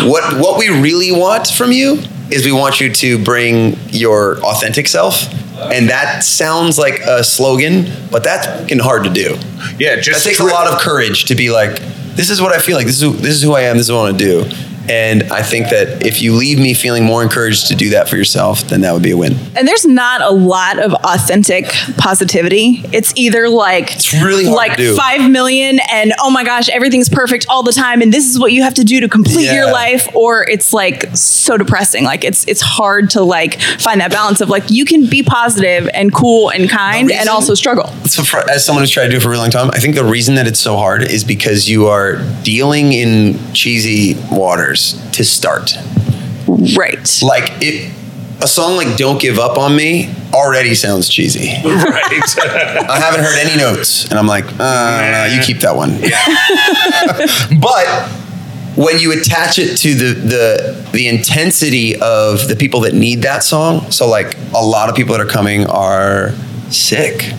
what 0.00 0.38
what 0.38 0.58
we 0.58 0.68
really 0.68 1.12
want 1.12 1.48
from 1.48 1.72
you 1.72 2.02
is 2.30 2.44
we 2.44 2.52
want 2.52 2.80
you 2.80 2.92
to 2.92 3.22
bring 3.24 3.78
your 3.88 4.38
authentic 4.44 4.86
self. 4.88 5.32
And 5.56 5.88
that 5.88 6.22
sounds 6.22 6.76
like 6.76 7.00
a 7.00 7.24
slogan, 7.24 7.90
but 8.10 8.22
that's 8.22 8.46
fucking 8.46 8.78
hard 8.80 9.04
to 9.04 9.10
do. 9.10 9.36
Yeah, 9.78 9.96
That 9.96 10.02
just 10.02 10.26
takes 10.26 10.40
a 10.40 10.44
lot 10.44 10.70
of 10.70 10.78
courage 10.80 11.24
to 11.26 11.34
be 11.34 11.50
like, 11.50 11.80
this 12.14 12.28
is 12.28 12.42
what 12.42 12.52
I 12.54 12.58
feel 12.58 12.76
like. 12.76 12.86
This 12.86 12.96
is 12.96 13.02
who, 13.02 13.12
this 13.12 13.34
is 13.34 13.42
who 13.42 13.54
I 13.54 13.62
am. 13.62 13.78
This 13.78 13.86
is 13.86 13.92
what 13.92 14.00
I 14.00 14.10
want 14.10 14.18
to 14.18 14.24
do. 14.24 14.56
And 14.88 15.24
I 15.24 15.42
think 15.42 15.68
that 15.70 16.06
if 16.06 16.22
you 16.22 16.34
leave 16.34 16.58
me 16.58 16.74
feeling 16.74 17.04
more 17.04 17.22
encouraged 17.22 17.68
to 17.68 17.74
do 17.74 17.90
that 17.90 18.08
for 18.08 18.16
yourself, 18.16 18.62
then 18.68 18.82
that 18.82 18.92
would 18.92 19.02
be 19.02 19.10
a 19.10 19.16
win. 19.16 19.34
And 19.56 19.66
there's 19.66 19.84
not 19.84 20.20
a 20.20 20.30
lot 20.30 20.78
of 20.78 20.92
authentic 20.94 21.66
positivity. 21.96 22.82
It's 22.92 23.12
either 23.16 23.48
like 23.48 23.94
It's 23.94 24.12
really 24.14 24.44
hard 24.44 24.56
like 24.56 24.70
to 24.72 24.76
do. 24.76 24.96
five 24.96 25.28
million 25.30 25.80
and 25.90 26.12
oh 26.20 26.30
my 26.30 26.44
gosh, 26.44 26.68
everything's 26.68 27.08
perfect 27.08 27.46
all 27.48 27.62
the 27.62 27.72
time, 27.72 28.02
and 28.02 28.12
this 28.12 28.28
is 28.28 28.38
what 28.38 28.52
you 28.52 28.62
have 28.62 28.74
to 28.74 28.84
do 28.84 29.00
to 29.00 29.08
complete 29.08 29.52
your 29.52 29.70
life, 29.70 30.08
or 30.14 30.48
it's 30.48 30.72
like 30.72 31.16
so 31.16 31.56
depressing. 31.56 32.04
Like 32.04 32.24
it's 32.24 32.44
it's 32.46 32.60
hard 32.60 33.10
to 33.10 33.22
like 33.22 33.60
find 33.78 34.00
that 34.00 34.10
balance 34.10 34.40
of 34.40 34.48
like 34.48 34.70
you 34.70 34.84
can 34.84 35.06
be 35.06 35.22
positive 35.22 35.88
and 35.94 36.12
cool 36.12 36.50
and 36.50 36.68
kind 36.68 37.10
and 37.10 37.28
also 37.28 37.54
struggle. 37.54 37.86
So 38.06 38.22
for, 38.22 38.38
as 38.50 38.64
someone 38.64 38.82
who's 38.82 38.90
tried 38.90 39.04
to 39.04 39.10
do 39.10 39.16
it 39.16 39.22
for 39.22 39.28
a 39.28 39.30
really 39.30 39.42
long 39.42 39.50
time, 39.50 39.70
I 39.72 39.78
think 39.78 39.94
the 39.94 40.04
reason 40.04 40.34
that 40.36 40.46
it's 40.46 40.60
so 40.60 40.76
hard 40.76 41.02
is 41.02 41.24
because 41.24 41.68
you 41.68 41.86
are 41.86 42.16
dealing 42.42 42.92
in 42.92 43.38
cheesy 43.52 44.14
waters 44.30 44.75
to 45.12 45.24
start. 45.24 45.72
Right. 46.46 47.22
Like 47.22 47.50
it, 47.60 47.92
a 48.42 48.46
song 48.48 48.76
like 48.76 48.96
"Don't 48.96 49.20
Give 49.20 49.38
Up 49.38 49.58
on 49.58 49.74
Me" 49.74 50.14
already 50.32 50.74
sounds 50.74 51.08
cheesy. 51.08 51.48
Right. 51.64 52.34
I 52.88 52.98
haven't 53.00 53.24
heard 53.24 53.38
any 53.38 53.56
notes, 53.56 54.08
and 54.10 54.18
I'm 54.18 54.26
like, 54.26 54.44
uh, 54.60 55.28
no, 55.28 55.34
you 55.34 55.42
keep 55.42 55.60
that 55.60 55.74
one. 55.74 55.90
but 57.60 58.08
when 58.76 58.98
you 58.98 59.12
attach 59.18 59.58
it 59.58 59.76
to 59.78 59.94
the 59.94 60.14
the 60.14 60.90
the 60.92 61.08
intensity 61.08 61.96
of 62.00 62.46
the 62.48 62.56
people 62.56 62.80
that 62.80 62.94
need 62.94 63.22
that 63.22 63.42
song, 63.42 63.90
so 63.90 64.06
like 64.08 64.36
a 64.54 64.64
lot 64.64 64.88
of 64.88 64.94
people 64.94 65.16
that 65.16 65.20
are 65.20 65.30
coming 65.30 65.66
are 65.66 66.32
sick. 66.70 67.32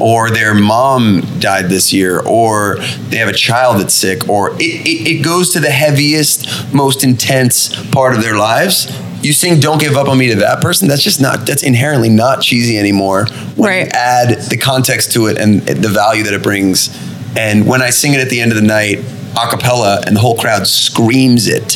Or 0.00 0.30
their 0.30 0.54
mom 0.54 1.20
died 1.40 1.68
this 1.68 1.92
year, 1.92 2.20
or 2.20 2.78
they 3.08 3.18
have 3.18 3.28
a 3.28 3.34
child 3.34 3.80
that's 3.80 3.94
sick, 3.94 4.28
or 4.28 4.52
it, 4.54 4.62
it, 4.62 5.08
it 5.18 5.24
goes 5.24 5.52
to 5.52 5.60
the 5.60 5.70
heaviest, 5.70 6.72
most 6.72 7.04
intense 7.04 7.68
part 7.90 8.14
of 8.14 8.22
their 8.22 8.36
lives. 8.36 8.90
You 9.22 9.34
sing 9.34 9.60
"Don't 9.60 9.78
Give 9.78 9.96
Up 9.96 10.08
on 10.08 10.16
Me" 10.16 10.28
to 10.28 10.36
that 10.36 10.62
person. 10.62 10.88
That's 10.88 11.02
just 11.02 11.20
not. 11.20 11.46
That's 11.46 11.62
inherently 11.62 12.08
not 12.08 12.40
cheesy 12.40 12.78
anymore. 12.78 13.26
When 13.56 13.86
you 13.86 13.90
add 13.92 14.40
the 14.48 14.56
context 14.56 15.12
to 15.12 15.26
it 15.26 15.36
and 15.36 15.60
the 15.60 15.88
value 15.88 16.24
that 16.24 16.32
it 16.32 16.42
brings. 16.42 16.88
And 17.36 17.66
when 17.66 17.80
I 17.82 17.90
sing 17.90 18.14
it 18.14 18.20
at 18.20 18.28
the 18.28 18.40
end 18.40 18.50
of 18.50 18.56
the 18.56 18.66
night, 18.66 18.98
a 19.36 19.48
cappella, 19.48 20.02
and 20.06 20.16
the 20.16 20.20
whole 20.20 20.36
crowd 20.36 20.66
screams 20.66 21.46
it 21.46 21.74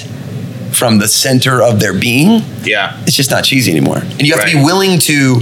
from 0.74 0.98
the 0.98 1.06
center 1.06 1.62
of 1.62 1.78
their 1.78 1.92
being, 1.92 2.42
yeah. 2.64 3.00
it's 3.02 3.14
just 3.14 3.30
not 3.30 3.44
cheesy 3.44 3.70
anymore. 3.70 3.98
And 3.98 4.22
you 4.22 4.34
have 4.34 4.44
to 4.44 4.56
be 4.56 4.62
willing 4.64 4.98
to 5.00 5.40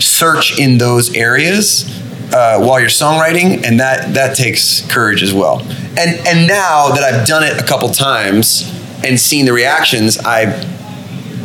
search 0.00 0.58
in 0.58 0.78
those 0.78 1.14
areas 1.14 1.84
uh, 2.32 2.58
while 2.64 2.80
you're 2.80 2.88
songwriting, 2.88 3.64
and 3.66 3.80
that 3.80 4.14
that 4.14 4.36
takes 4.36 4.80
courage 4.90 5.22
as 5.22 5.32
well. 5.32 5.60
And 5.98 6.26
and 6.26 6.46
now 6.48 6.88
that 6.90 7.02
I've 7.04 7.26
done 7.26 7.42
it 7.42 7.60
a 7.60 7.64
couple 7.66 7.88
times 7.90 8.62
and 9.04 9.18
seen 9.20 9.44
the 9.46 9.52
reactions, 9.52 10.18
I 10.18 10.70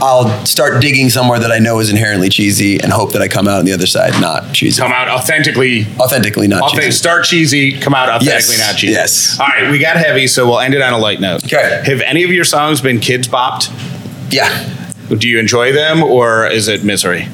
I'll 0.01 0.45
start 0.45 0.81
digging 0.81 1.09
somewhere 1.09 1.39
that 1.39 1.51
I 1.51 1.59
know 1.59 1.79
is 1.79 1.89
inherently 1.89 2.29
cheesy 2.29 2.79
and 2.79 2.89
hope 2.91 3.11
that 3.11 3.21
I 3.21 3.27
come 3.27 3.49
out 3.49 3.59
on 3.59 3.65
the 3.65 3.73
other 3.73 3.85
side 3.85 4.13
not 4.21 4.53
cheesy. 4.53 4.81
Come 4.81 4.93
out 4.93 5.09
authentically. 5.09 5.85
Authentically 5.99 6.47
not 6.47 6.61
Authentic, 6.61 6.85
cheesy. 6.85 6.97
start 6.97 7.25
cheesy, 7.25 7.77
come 7.77 7.93
out 7.93 8.07
authentically 8.07 8.55
Yes, 8.55 8.59
not 8.71 8.77
cheesy. 8.77 8.93
yes. 8.93 9.37
All 9.41 9.47
right, 9.47 9.69
we 9.69 9.77
got 9.77 9.97
heavy, 9.97 10.25
so 10.27 10.47
we'll 10.47 10.59
end 10.61 10.73
it 10.73 10.81
on 10.81 10.93
a 10.93 10.97
light 10.97 11.19
note. 11.19 11.43
Okay. 11.43 11.81
Have 11.85 11.99
any 12.01 12.23
of 12.23 12.31
your 12.31 12.45
songs 12.45 12.79
been 12.79 12.99
Kidz 12.99 13.27
Bopped? 13.27 13.67
Yeah. 14.31 14.47
Do 15.13 15.27
you 15.27 15.37
enjoy 15.37 15.73
them 15.73 16.01
or 16.01 16.47
is 16.47 16.69
it 16.69 16.85
misery? 16.85 17.27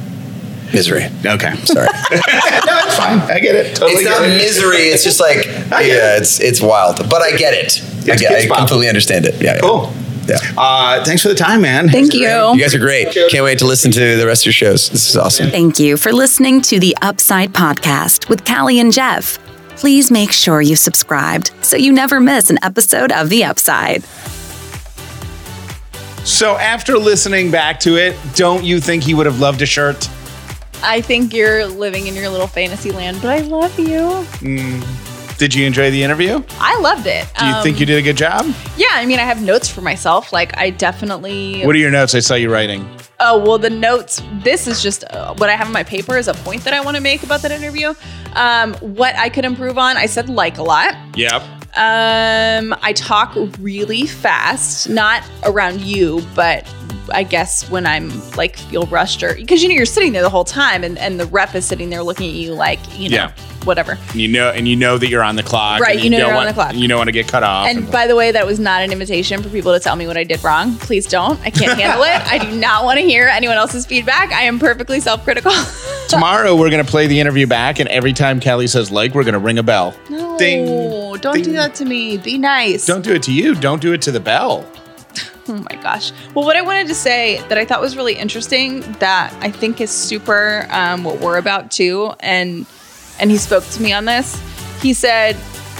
Misery. 0.73 1.05
Okay. 1.25 1.55
Sorry. 1.65 1.87
no, 1.87 1.91
it's 2.11 2.97
fine. 2.97 3.19
I 3.19 3.39
get 3.39 3.55
it. 3.55 3.75
Totally 3.75 3.93
it's 3.93 4.05
not 4.05 4.23
it. 4.23 4.37
misery. 4.37 4.89
It's 4.89 5.03
just 5.03 5.19
like 5.19 5.37
I 5.71 5.83
get 5.83 5.87
yeah, 5.87 6.17
it's 6.17 6.39
it's 6.39 6.61
wild. 6.61 6.97
But 7.09 7.21
I 7.21 7.35
get 7.37 7.53
it. 7.53 7.81
I 8.03 8.15
get. 8.15 8.19
kids 8.19 8.51
I 8.51 8.57
completely 8.57 8.87
understand 8.87 9.25
it. 9.25 9.41
Yeah. 9.41 9.55
yeah. 9.55 9.61
Cool. 9.61 9.93
Yeah. 10.27 10.37
Uh, 10.57 11.03
thanks 11.05 11.21
for 11.21 11.27
the 11.27 11.35
time, 11.35 11.61
man. 11.61 11.87
Thank 11.87 12.13
you. 12.13 12.21
You 12.21 12.59
guys 12.59 12.73
are 12.73 12.79
great. 12.79 13.15
Can't 13.29 13.43
wait 13.43 13.59
to 13.59 13.67
listen 13.67 13.91
to 13.91 14.17
the 14.17 14.25
rest 14.25 14.41
of 14.41 14.47
your 14.47 14.53
shows. 14.53 14.89
This 14.89 15.07
is 15.07 15.15
awesome. 15.15 15.51
Thank 15.51 15.77
you 15.77 15.97
for 15.97 16.11
listening 16.11 16.61
to 16.63 16.79
the 16.79 16.97
Upside 17.03 17.53
Podcast 17.53 18.27
with 18.27 18.43
Callie 18.43 18.79
and 18.79 18.91
Jeff. 18.91 19.37
Please 19.75 20.09
make 20.09 20.31
sure 20.31 20.61
you 20.61 20.75
subscribed 20.75 21.51
so 21.61 21.77
you 21.77 21.91
never 21.91 22.19
miss 22.19 22.49
an 22.49 22.57
episode 22.63 23.11
of 23.11 23.29
The 23.29 23.43
Upside. 23.43 24.03
So 26.25 26.57
after 26.57 26.97
listening 26.97 27.51
back 27.51 27.79
to 27.81 27.97
it, 27.97 28.17
don't 28.33 28.63
you 28.63 28.79
think 28.79 29.03
he 29.03 29.13
would 29.13 29.27
have 29.27 29.39
loved 29.39 29.61
a 29.61 29.65
shirt? 29.67 30.09
I 30.85 31.01
think 31.01 31.33
you're 31.33 31.65
living 31.65 32.07
in 32.07 32.15
your 32.15 32.29
little 32.29 32.47
fantasy 32.47 32.91
land, 32.91 33.19
but 33.21 33.29
I 33.29 33.41
love 33.41 33.77
you. 33.79 34.25
Did 35.37 35.53
you 35.53 35.65
enjoy 35.65 35.91
the 35.91 36.01
interview? 36.01 36.41
I 36.59 36.79
loved 36.79 37.07
it. 37.07 37.27
Do 37.37 37.45
you 37.45 37.61
think 37.61 37.79
you 37.79 37.85
did 37.85 37.97
a 37.97 38.01
good 38.01 38.15
job? 38.15 38.45
Yeah, 38.77 38.87
I 38.91 39.05
mean, 39.05 39.19
I 39.19 39.23
have 39.23 39.41
notes 39.41 39.69
for 39.69 39.81
myself. 39.81 40.31
Like, 40.31 40.57
I 40.57 40.69
definitely. 40.69 41.63
What 41.63 41.75
are 41.75 41.79
your 41.79 41.91
notes? 41.91 42.15
I 42.15 42.19
saw 42.19 42.35
you 42.35 42.51
writing. 42.51 42.87
Oh, 43.19 43.37
well, 43.37 43.57
the 43.57 43.69
notes, 43.69 44.21
this 44.43 44.67
is 44.67 44.81
just 44.81 45.03
uh, 45.05 45.33
what 45.35 45.49
I 45.49 45.55
have 45.55 45.67
in 45.67 45.73
my 45.73 45.83
paper 45.83 46.17
is 46.17 46.27
a 46.27 46.33
point 46.33 46.63
that 46.63 46.73
I 46.73 46.81
want 46.81 46.95
to 46.95 47.03
make 47.03 47.23
about 47.23 47.41
that 47.41 47.51
interview. 47.51 47.93
Um, 48.33 48.73
what 48.75 49.15
I 49.15 49.29
could 49.29 49.45
improve 49.45 49.77
on, 49.77 49.97
I 49.97 50.05
said 50.05 50.29
like 50.29 50.57
a 50.57 50.63
lot. 50.63 50.95
Yep. 51.17 51.41
Um, 51.77 52.73
I 52.81 52.93
talk 52.95 53.35
really 53.59 54.05
fast, 54.07 54.87
not 54.89 55.23
around 55.43 55.81
you, 55.81 56.21
but 56.33 56.65
I 57.11 57.23
guess 57.23 57.69
when 57.69 57.85
I'm 57.85 58.09
like 58.31 58.57
feel 58.57 58.85
rushed 58.87 59.21
or 59.23 59.35
because 59.35 59.61
you 59.61 59.69
know 59.69 59.75
you're 59.75 59.85
sitting 59.85 60.13
there 60.13 60.21
the 60.23 60.29
whole 60.29 60.45
time 60.45 60.83
and, 60.83 60.97
and 60.97 61.19
the 61.19 61.25
rep 61.27 61.53
is 61.53 61.65
sitting 61.65 61.89
there 61.89 62.01
looking 62.01 62.29
at 62.29 62.35
you 62.35 62.53
like, 62.53 62.79
you 62.97 63.09
know, 63.09 63.15
Yeah. 63.15 63.31
whatever. 63.63 63.97
You 64.13 64.27
know, 64.27 64.49
and 64.49 64.67
you 64.67 64.75
know 64.75 64.97
that 64.97 65.07
you're 65.09 65.21
on 65.21 65.35
the 65.35 65.43
clock. 65.43 65.81
Right, 65.81 65.95
and 65.95 66.03
you 66.03 66.09
know 66.09 66.27
you're 66.27 66.35
on 66.35 66.47
the 66.47 66.53
clock. 66.53 66.73
You 66.75 66.87
don't 66.87 66.97
want 66.97 67.09
to 67.09 67.11
get 67.11 67.27
cut 67.27 67.43
off. 67.43 67.67
And 67.67 67.91
by 67.91 68.07
the 68.07 68.15
way, 68.15 68.31
that 68.31 68.45
was 68.47 68.59
not 68.59 68.81
an 68.81 68.91
invitation 68.91 69.43
for 69.43 69.49
people 69.49 69.73
to 69.73 69.79
tell 69.79 69.95
me 69.95 70.07
what 70.07 70.17
I 70.17 70.23
did 70.23 70.43
wrong. 70.43 70.75
Please 70.77 71.05
don't. 71.05 71.39
I 71.41 71.49
can't 71.51 71.77
handle 71.79 72.03
it. 72.03 72.21
I 72.31 72.37
do 72.39 72.55
not 72.57 72.85
want 72.85 72.99
to 72.99 73.05
hear 73.05 73.27
anyone 73.27 73.57
else's 73.57 73.85
feedback. 73.85 74.31
I 74.31 74.43
am 74.43 74.57
perfectly 74.59 74.99
self 74.99 75.23
critical. 75.23 75.51
Tomorrow 76.07 76.55
we're 76.55 76.69
gonna 76.69 76.83
play 76.83 77.07
the 77.07 77.19
interview 77.19 77.47
back, 77.47 77.79
and 77.79 77.89
every 77.89 78.13
time 78.13 78.39
Callie 78.39 78.67
says 78.67 78.91
like, 78.91 79.13
we're 79.13 79.23
gonna 79.23 79.39
ring 79.39 79.57
a 79.57 79.63
bell. 79.63 79.93
no, 80.09 80.37
Ding, 80.37 80.65
don't 81.21 81.33
ding. 81.35 81.43
do 81.43 81.51
that 81.53 81.75
to 81.75 81.85
me. 81.85 82.17
Be 82.17 82.37
nice. 82.37 82.85
Don't 82.85 83.03
do 83.03 83.13
it 83.13 83.23
to 83.23 83.31
you. 83.33 83.55
Don't 83.55 83.81
do 83.81 83.93
it 83.93 84.01
to 84.03 84.11
the 84.11 84.19
bell. 84.19 84.65
Oh 85.47 85.63
my 85.69 85.79
gosh. 85.83 86.11
Well, 86.33 86.43
what 86.43 86.57
I 86.57 86.63
wanted 86.63 86.87
to 86.87 86.95
say 86.95 87.39
that 87.49 87.57
I 87.59 87.65
thought 87.65 87.79
was 87.79 87.95
really 87.95 88.15
interesting 88.15 88.81
that 88.93 89.31
I 89.41 89.51
think 89.51 89.79
is 89.79 89.91
super 89.91 90.65
um, 90.71 91.03
what 91.03 91.19
we're 91.19 91.37
about 91.37 91.69
too, 91.69 92.13
and 92.19 92.65
and 93.19 93.29
he 93.29 93.37
spoke 93.37 93.63
to 93.63 93.81
me 93.83 93.93
on 93.93 94.05
this. 94.05 94.41
He 94.81 94.95
said 94.95 95.35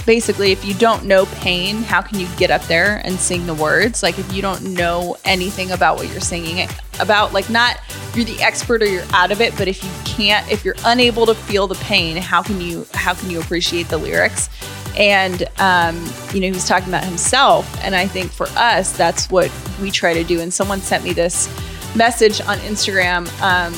basically 0.05 0.51
if 0.51 0.63
you 0.63 0.73
don't 0.73 1.05
know 1.05 1.25
pain, 1.25 1.77
how 1.77 2.01
can 2.01 2.19
you 2.19 2.27
get 2.37 2.51
up 2.51 2.63
there 2.63 3.01
and 3.03 3.19
sing 3.19 3.45
the 3.45 3.53
words? 3.53 4.03
Like 4.03 4.19
if 4.19 4.31
you 4.33 4.41
don't 4.41 4.63
know 4.73 5.17
anything 5.25 5.71
about 5.71 5.97
what 5.97 6.11
you're 6.11 6.21
singing 6.21 6.67
about, 6.99 7.33
like 7.33 7.49
not 7.49 7.79
you're 8.13 8.25
the 8.25 8.41
expert 8.41 8.81
or 8.81 8.85
you're 8.85 9.05
out 9.11 9.31
of 9.31 9.41
it, 9.41 9.55
but 9.57 9.67
if 9.67 9.83
you 9.83 9.89
can't, 10.05 10.49
if 10.51 10.63
you're 10.63 10.75
unable 10.85 11.25
to 11.25 11.35
feel 11.35 11.67
the 11.67 11.75
pain, 11.75 12.17
how 12.17 12.41
can 12.41 12.61
you 12.61 12.85
how 12.93 13.13
can 13.13 13.29
you 13.29 13.39
appreciate 13.39 13.87
the 13.89 13.97
lyrics? 13.97 14.49
And 14.97 15.43
um, 15.59 15.95
you 16.33 16.39
know, 16.39 16.47
he 16.47 16.53
was 16.53 16.67
talking 16.67 16.87
about 16.87 17.03
himself, 17.03 17.83
and 17.83 17.95
I 17.95 18.07
think 18.07 18.31
for 18.31 18.47
us, 18.55 18.95
that's 18.95 19.29
what 19.29 19.51
we 19.81 19.91
try 19.91 20.13
to 20.13 20.23
do. 20.23 20.39
And 20.39 20.53
someone 20.53 20.79
sent 20.79 21.03
me 21.03 21.11
this 21.11 21.49
message 21.95 22.39
on 22.41 22.57
Instagram 22.59 23.27
um, 23.41 23.73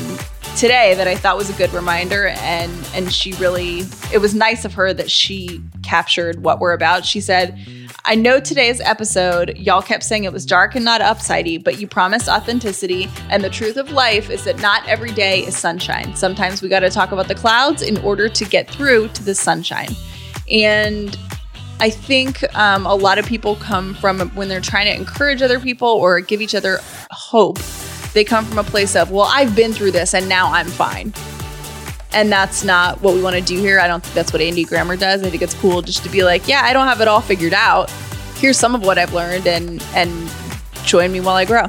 today 0.58 0.96
that 0.96 1.08
I 1.08 1.16
thought 1.16 1.38
was 1.38 1.50
a 1.50 1.54
good 1.54 1.72
reminder, 1.72 2.28
and 2.28 2.72
and 2.94 3.14
she 3.14 3.34
really, 3.34 3.82
it 4.12 4.20
was 4.20 4.34
nice 4.34 4.66
of 4.66 4.74
her 4.74 4.94
that 4.94 5.10
she 5.10 5.62
captured 5.84 6.44
what 6.44 6.60
we're 6.60 6.74
about. 6.74 7.06
She 7.06 7.22
said. 7.22 7.58
I 8.10 8.16
know 8.16 8.40
today's 8.40 8.80
episode, 8.80 9.58
y'all 9.58 9.82
kept 9.82 10.02
saying 10.02 10.24
it 10.24 10.32
was 10.32 10.46
dark 10.46 10.76
and 10.76 10.86
not 10.86 11.02
upsidey, 11.02 11.62
but 11.62 11.82
you 11.82 11.88
promised 11.88 12.30
authenticity. 12.30 13.10
And 13.30 13.44
the 13.44 13.50
truth 13.50 13.76
of 13.76 13.92
life 13.92 14.30
is 14.30 14.46
that 14.46 14.62
not 14.62 14.88
every 14.88 15.12
day 15.12 15.42
is 15.42 15.58
sunshine. 15.58 16.16
Sometimes 16.16 16.62
we 16.62 16.70
got 16.70 16.80
to 16.82 16.90
talk 16.90 17.12
about 17.12 17.28
the 17.28 17.36
clouds 17.36 17.82
in 17.82 17.98
order 17.98 18.30
to 18.30 18.46
get 18.46 18.70
through 18.70 19.10
to 19.10 19.24
the 19.26 19.36
sunshine. 19.36 19.90
And 20.50 21.18
I 21.82 21.90
think 21.90 22.44
um, 22.56 22.86
a 22.86 22.96
lot 22.96 23.20
of 23.20 23.26
people 23.26 23.58
come 23.58 23.94
from 23.96 24.22
when 24.36 24.48
they're 24.48 24.62
trying 24.62 24.86
to 24.86 24.96
encourage 24.96 25.42
other 25.42 25.60
people 25.60 25.90
or 25.90 26.22
give 26.22 26.42
each 26.42 26.56
other 26.56 26.80
hope, 27.12 27.60
they 28.18 28.24
come 28.24 28.44
from 28.46 28.58
a 28.58 28.64
place 28.64 28.96
of, 28.96 29.12
well, 29.12 29.30
I've 29.32 29.56
been 29.56 29.72
through 29.72 29.92
this 29.92 30.16
and 30.16 30.28
now 30.28 30.52
I'm 30.52 30.66
fine. 30.66 31.14
And 32.14 32.32
that's 32.32 32.64
not 32.64 33.00
what 33.04 33.14
we 33.14 33.22
want 33.22 33.36
to 33.36 33.42
do 33.44 33.60
here. 33.60 33.80
I 33.80 33.88
don't 33.88 34.02
think 34.02 34.16
that's 34.16 34.34
what 34.34 34.42
Andy 34.42 34.64
Grammer 34.64 34.98
does. 34.98 35.22
I 35.22 35.30
think 35.30 35.44
it's 35.44 35.54
cool 35.54 35.84
just 35.84 36.04
to 36.04 36.10
be 36.10 36.24
like, 36.24 36.48
yeah, 36.48 36.62
I 36.64 36.74
don't 36.74 36.88
have 36.88 37.00
it 37.00 37.08
all 37.08 37.22
figured 37.22 37.54
out. 37.54 37.92
Here's 38.38 38.58
some 38.58 38.74
of 38.74 38.84
what 38.84 38.98
I've 38.98 39.14
learned 39.14 39.46
and 39.46 39.84
and 39.94 40.32
join 40.84 41.12
me 41.12 41.20
while 41.20 41.36
I 41.36 41.46
grow. 41.46 41.68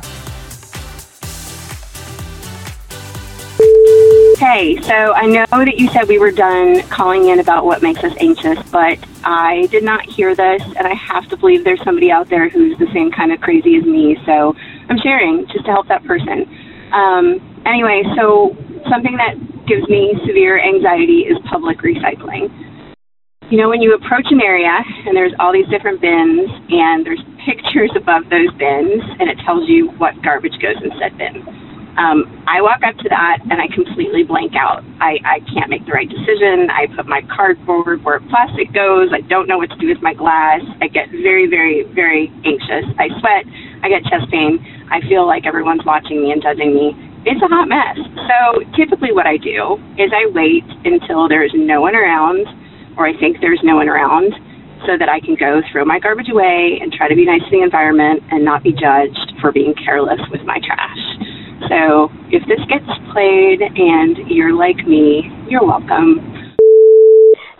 Hey, 4.38 4.80
so 4.82 5.12
I 5.12 5.26
know 5.26 5.44
that 5.50 5.78
you 5.78 5.88
said 5.88 6.08
we 6.08 6.18
were 6.18 6.30
done 6.30 6.80
calling 6.84 7.28
in 7.28 7.40
about 7.40 7.66
what 7.66 7.82
makes 7.82 8.02
us 8.04 8.14
anxious, 8.20 8.58
but 8.70 8.98
I 9.24 9.66
did 9.66 9.82
not 9.82 10.06
hear 10.06 10.34
this, 10.34 10.62
and 10.62 10.86
I 10.86 10.94
have 10.94 11.28
to 11.30 11.36
believe 11.36 11.64
there's 11.64 11.82
somebody 11.82 12.10
out 12.10 12.28
there 12.28 12.48
who's 12.48 12.78
the 12.78 12.86
same 12.92 13.10
kind 13.10 13.32
of 13.32 13.40
crazy 13.40 13.76
as 13.76 13.84
me. 13.84 14.16
So 14.24 14.54
I'm 14.88 14.98
sharing 15.02 15.46
just 15.52 15.64
to 15.66 15.70
help 15.70 15.88
that 15.88 16.04
person. 16.04 16.48
Um, 16.92 17.40
anyway, 17.68 18.02
so 18.16 18.56
something 18.88 19.16
that 19.20 19.36
gives 19.68 19.84
me 19.88 20.16
severe 20.26 20.56
anxiety 20.56 21.28
is 21.28 21.36
public 21.50 21.84
recycling. 21.84 22.48
You 23.48 23.56
know, 23.56 23.68
when 23.68 23.80
you 23.80 23.94
approach 23.94 24.28
an 24.28 24.40
area 24.40 24.72
and 25.06 25.16
there's 25.16 25.32
all 25.40 25.52
these 25.52 25.68
different 25.68 26.00
bins 26.00 26.48
and 26.68 27.04
there's 27.04 27.20
pictures 27.48 27.92
above 27.96 28.28
those 28.28 28.52
bins, 28.60 29.00
and 29.20 29.28
it 29.28 29.40
tells 29.44 29.68
you 29.68 29.88
what 29.96 30.12
garbage 30.20 30.56
goes 30.60 30.76
in 30.84 30.92
said 31.00 31.16
bin. 31.16 31.44
Um, 31.98 32.30
I 32.46 32.62
walk 32.62 32.86
up 32.86 32.94
to 33.02 33.08
that 33.10 33.42
and 33.50 33.58
I 33.58 33.66
completely 33.74 34.22
blank 34.22 34.54
out. 34.54 34.86
I, 35.02 35.18
I 35.26 35.36
can't 35.50 35.66
make 35.66 35.82
the 35.82 35.90
right 35.90 36.06
decision. 36.06 36.70
I 36.70 36.86
put 36.94 37.10
my 37.10 37.26
cardboard 37.26 38.04
where 38.04 38.20
plastic 38.30 38.70
goes. 38.70 39.10
I 39.10 39.26
don't 39.26 39.48
know 39.50 39.58
what 39.58 39.72
to 39.74 39.78
do 39.82 39.90
with 39.90 39.98
my 39.98 40.14
glass. 40.14 40.62
I 40.78 40.86
get 40.86 41.10
very, 41.10 41.50
very, 41.50 41.82
very 41.98 42.30
anxious. 42.46 42.86
I 43.02 43.10
sweat. 43.18 43.42
I 43.82 43.88
get 43.88 44.04
chest 44.04 44.30
pain. 44.30 44.58
I 44.90 45.00
feel 45.08 45.26
like 45.26 45.46
everyone's 45.46 45.84
watching 45.84 46.22
me 46.22 46.32
and 46.32 46.42
judging 46.42 46.74
me. 46.74 46.96
It's 47.26 47.42
a 47.42 47.50
hot 47.50 47.68
mess. 47.68 47.98
So 48.26 48.62
typically, 48.78 49.12
what 49.12 49.26
I 49.26 49.36
do 49.36 49.76
is 49.98 50.10
I 50.14 50.30
wait 50.30 50.64
until 50.84 51.28
there's 51.28 51.52
no 51.54 51.80
one 51.80 51.94
around, 51.94 52.46
or 52.96 53.06
I 53.06 53.12
think 53.18 53.38
there's 53.40 53.60
no 53.62 53.76
one 53.76 53.88
around, 53.88 54.32
so 54.86 54.96
that 54.96 55.08
I 55.08 55.20
can 55.20 55.34
go 55.34 55.60
throw 55.70 55.84
my 55.84 55.98
garbage 55.98 56.30
away 56.30 56.78
and 56.80 56.92
try 56.92 57.08
to 57.08 57.14
be 57.14 57.26
nice 57.26 57.42
to 57.42 57.50
the 57.50 57.62
environment 57.62 58.22
and 58.30 58.44
not 58.44 58.62
be 58.62 58.72
judged 58.72 59.34
for 59.40 59.50
being 59.52 59.74
careless 59.74 60.20
with 60.30 60.42
my 60.46 60.58
trash. 60.62 61.02
So 61.66 62.08
if 62.30 62.46
this 62.46 62.62
gets 62.70 62.86
played 63.12 63.60
and 63.60 64.30
you're 64.30 64.54
like 64.54 64.86
me, 64.86 65.26
you're 65.50 65.66
welcome. 65.66 66.22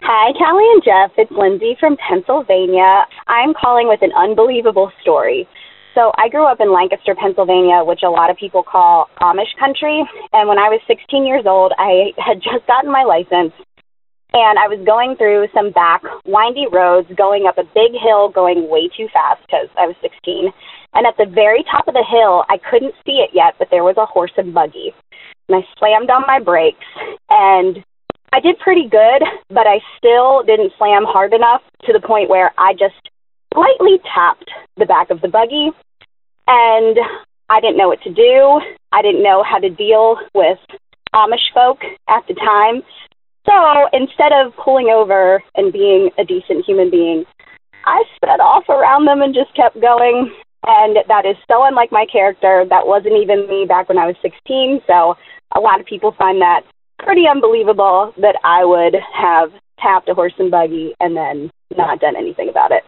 Hi, 0.00 0.32
Callie 0.38 0.64
and 0.72 0.82
Jeff. 0.82 1.12
It's 1.18 1.30
Lindsay 1.30 1.76
from 1.78 1.98
Pennsylvania. 1.98 3.04
I'm 3.26 3.52
calling 3.52 3.88
with 3.88 4.00
an 4.00 4.12
unbelievable 4.16 4.90
story. 5.02 5.46
So 5.99 6.12
I 6.14 6.28
grew 6.28 6.46
up 6.46 6.61
in 6.61 6.70
Lancaster, 6.70 7.18
Pennsylvania, 7.18 7.82
which 7.82 8.07
a 8.07 8.09
lot 8.09 8.30
of 8.30 8.36
people 8.38 8.62
call 8.62 9.11
Amish 9.18 9.51
country. 9.59 10.07
And 10.32 10.49
when 10.49 10.55
I 10.55 10.70
was 10.70 10.78
16 10.86 11.26
years 11.26 11.42
old, 11.42 11.74
I 11.74 12.14
had 12.22 12.38
just 12.38 12.62
gotten 12.70 12.86
my 12.86 13.03
license. 13.03 13.51
And 14.30 14.55
I 14.62 14.70
was 14.70 14.78
going 14.86 15.18
through 15.18 15.51
some 15.51 15.74
back 15.74 16.07
windy 16.22 16.70
roads, 16.70 17.11
going 17.18 17.51
up 17.51 17.59
a 17.59 17.66
big 17.74 17.99
hill, 17.99 18.30
going 18.30 18.70
way 18.70 18.86
too 18.94 19.11
fast 19.11 19.42
because 19.42 19.66
I 19.74 19.90
was 19.90 19.99
16. 19.99 20.55
And 20.94 21.03
at 21.03 21.18
the 21.18 21.26
very 21.26 21.66
top 21.66 21.90
of 21.90 21.99
the 21.99 22.07
hill, 22.07 22.46
I 22.46 22.62
couldn't 22.62 22.94
see 23.03 23.18
it 23.18 23.34
yet, 23.34 23.59
but 23.59 23.66
there 23.74 23.82
was 23.82 23.99
a 23.99 24.07
horse 24.07 24.36
and 24.38 24.55
buggy. 24.55 24.94
And 25.51 25.59
I 25.59 25.66
slammed 25.82 26.14
on 26.14 26.22
my 26.30 26.38
brakes 26.38 26.86
and 27.26 27.82
I 28.30 28.38
did 28.38 28.62
pretty 28.62 28.86
good, 28.86 29.26
but 29.51 29.66
I 29.66 29.82
still 29.99 30.46
didn't 30.46 30.78
slam 30.78 31.03
hard 31.03 31.34
enough 31.34 31.66
to 31.88 31.92
the 31.92 32.07
point 32.07 32.30
where 32.30 32.55
I 32.55 32.70
just 32.78 33.03
slightly 33.51 33.99
tapped 34.14 34.46
the 34.76 34.86
back 34.86 35.11
of 35.11 35.22
the 35.22 35.32
buggy. 35.32 35.74
And 36.49 36.96
I 37.51 37.61
didn't 37.61 37.76
know 37.76 37.88
what 37.88 38.03
to 38.03 38.12
do. 38.12 38.61
I 38.90 39.03
didn't 39.03 39.22
know 39.22 39.44
how 39.44 39.59
to 39.59 39.68
deal 39.68 40.16
with 40.34 40.59
Amish 41.14 41.53
folk 41.53 41.78
at 42.09 42.24
the 42.26 42.34
time. 42.34 42.82
So 43.44 43.88
instead 43.92 44.32
of 44.32 44.57
pulling 44.57 44.88
over 44.88 45.42
and 45.55 45.72
being 45.72 46.11
a 46.18 46.24
decent 46.24 46.64
human 46.66 46.90
being, 46.90 47.24
I 47.84 48.03
sped 48.16 48.40
off 48.40 48.68
around 48.68 49.07
them 49.07 49.22
and 49.22 49.34
just 49.34 49.55
kept 49.55 49.80
going. 49.80 50.32
And 50.66 50.99
that 51.07 51.24
is 51.24 51.36
so 51.49 51.64
unlike 51.64 51.92
my 51.92 52.07
character. 52.11 52.64
That 52.68 52.86
wasn't 52.86 53.20
even 53.22 53.46
me 53.46 53.64
back 53.66 53.88
when 53.88 53.99
I 53.99 54.07
was 54.07 54.16
16. 54.20 54.80
So 54.86 55.16
a 55.55 55.61
lot 55.61 55.80
of 55.80 55.86
people 55.86 56.14
find 56.18 56.40
that 56.40 56.62
pretty 56.99 57.24
unbelievable 57.30 58.12
that 58.18 58.36
I 58.44 58.64
would 58.64 58.96
have 59.14 59.53
tapped 59.80 60.09
a 60.09 60.14
horse 60.14 60.34
and 60.38 60.51
buggy 60.51 60.94
and 61.01 61.16
then 61.16 61.51
not 61.76 62.01
done 62.01 62.16
anything 62.16 62.49
about 62.49 62.72
it. 62.72 62.82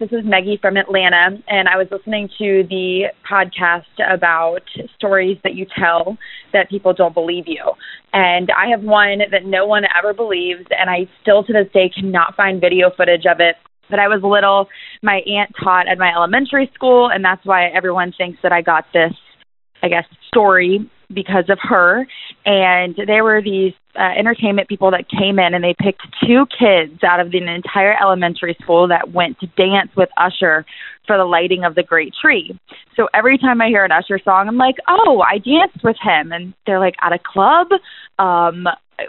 This 0.00 0.10
is 0.10 0.24
Maggie 0.24 0.58
from 0.60 0.76
Atlanta, 0.76 1.38
and 1.46 1.68
I 1.68 1.76
was 1.76 1.86
listening 1.92 2.28
to 2.38 2.64
the 2.68 3.04
podcast 3.30 3.84
about 4.12 4.62
stories 4.96 5.38
that 5.44 5.54
you 5.54 5.66
tell 5.78 6.18
that 6.52 6.68
people 6.68 6.92
don't 6.92 7.14
believe 7.14 7.44
you. 7.46 7.62
And 8.12 8.50
I 8.50 8.70
have 8.70 8.82
one 8.82 9.20
that 9.30 9.44
no 9.44 9.66
one 9.66 9.84
ever 9.96 10.12
believes, 10.12 10.66
and 10.76 10.90
I 10.90 11.08
still 11.22 11.44
to 11.44 11.52
this 11.52 11.72
day 11.72 11.92
cannot 11.94 12.34
find 12.34 12.60
video 12.60 12.90
footage 12.96 13.24
of 13.24 13.38
it 13.38 13.54
but 13.90 13.98
I 13.98 14.08
was 14.08 14.22
little. 14.22 14.66
My 15.02 15.20
aunt 15.26 15.54
taught 15.62 15.86
at 15.88 15.98
my 15.98 16.10
elementary 16.10 16.70
school, 16.74 17.10
and 17.10 17.22
that's 17.22 17.44
why 17.44 17.68
everyone 17.68 18.12
thinks 18.16 18.38
that 18.42 18.50
I 18.50 18.62
got 18.62 18.86
this, 18.94 19.12
I 19.82 19.88
guess, 19.88 20.06
story 20.26 20.90
because 21.14 21.48
of 21.48 21.58
her. 21.62 22.06
And 22.44 22.96
there 23.06 23.24
were 23.24 23.40
these 23.42 23.72
uh, 23.96 24.10
entertainment 24.18 24.68
people 24.68 24.90
that 24.90 25.08
came 25.08 25.38
in, 25.38 25.54
and 25.54 25.62
they 25.62 25.74
picked 25.78 26.02
two 26.26 26.46
kids 26.58 27.02
out 27.04 27.20
of 27.20 27.30
the 27.30 27.38
entire 27.38 27.94
elementary 28.00 28.56
school 28.60 28.88
that 28.88 29.12
went 29.12 29.38
to 29.40 29.46
dance 29.56 29.90
with 29.96 30.08
Usher 30.16 30.64
for 31.06 31.16
the 31.16 31.24
lighting 31.24 31.64
of 31.64 31.74
the 31.74 31.82
great 31.82 32.12
tree. 32.20 32.58
So 32.96 33.08
every 33.14 33.38
time 33.38 33.60
I 33.60 33.68
hear 33.68 33.84
an 33.84 33.92
Usher 33.92 34.18
song, 34.24 34.48
I'm 34.48 34.56
like, 34.56 34.76
oh, 34.88 35.22
I 35.22 35.38
danced 35.38 35.84
with 35.84 35.96
him. 36.02 36.32
And 36.32 36.54
they're 36.66 36.80
like, 36.80 36.94
at 37.02 37.12
a 37.12 37.18
club? 37.18 37.68
Um, 38.18 38.66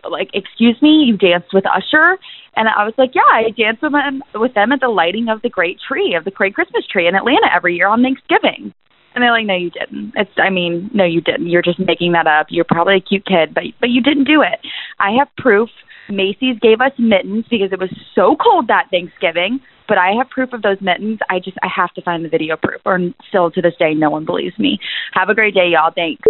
like, 0.09 0.29
excuse 0.33 0.77
me, 0.81 1.05
you 1.07 1.17
danced 1.17 1.53
with 1.53 1.65
Usher? 1.65 2.17
And 2.55 2.67
I 2.69 2.85
was 2.85 2.93
like, 2.97 3.11
yeah, 3.13 3.21
I 3.31 3.51
danced 3.57 3.81
with 3.81 3.91
them, 3.91 4.23
with 4.33 4.53
them 4.53 4.71
at 4.71 4.79
the 4.81 4.87
lighting 4.87 5.29
of 5.29 5.41
the 5.41 5.49
great 5.49 5.77
tree, 5.87 6.15
of 6.15 6.25
the 6.25 6.31
great 6.31 6.55
Christmas 6.55 6.85
tree 6.87 7.07
in 7.07 7.15
Atlanta 7.15 7.47
every 7.53 7.75
year 7.75 7.87
on 7.87 8.01
Thanksgiving. 8.01 8.73
And 9.15 9.23
they're 9.23 9.31
like, 9.31 9.45
no, 9.45 9.55
you 9.55 9.71
didn't. 9.71 10.13
It's, 10.15 10.31
I 10.37 10.49
mean, 10.49 10.91
no, 10.93 11.05
you 11.05 11.21
didn't. 11.21 11.47
You're 11.47 11.61
just 11.61 11.79
making 11.79 12.11
that 12.11 12.27
up. 12.27 12.47
You're 12.49 12.65
probably 12.65 12.97
a 12.97 12.99
cute 12.99 13.25
kid, 13.25 13.53
but 13.53 13.63
but 13.79 13.89
you 13.89 14.01
didn't 14.01 14.25
do 14.25 14.41
it. 14.41 14.59
I 14.99 15.11
have 15.17 15.29
proof. 15.37 15.69
Macy's 16.09 16.59
gave 16.61 16.81
us 16.81 16.91
mittens 16.99 17.45
because 17.49 17.71
it 17.71 17.79
was 17.79 17.89
so 18.13 18.35
cold 18.35 18.67
that 18.67 18.87
Thanksgiving. 18.91 19.59
But 19.87 19.97
I 19.97 20.11
have 20.17 20.29
proof 20.29 20.51
of 20.51 20.61
those 20.61 20.81
mittens. 20.81 21.19
I 21.29 21.39
just 21.39 21.57
I 21.63 21.69
have 21.73 21.93
to 21.93 22.01
find 22.01 22.25
the 22.25 22.29
video 22.29 22.57
proof, 22.57 22.81
or 22.85 22.99
still 23.29 23.51
to 23.51 23.61
this 23.61 23.75
day, 23.79 23.93
no 23.93 24.09
one 24.09 24.25
believes 24.25 24.59
me. 24.59 24.79
Have 25.13 25.29
a 25.29 25.35
great 25.35 25.53
day, 25.53 25.69
y'all. 25.69 25.91
Thanks. 25.95 26.21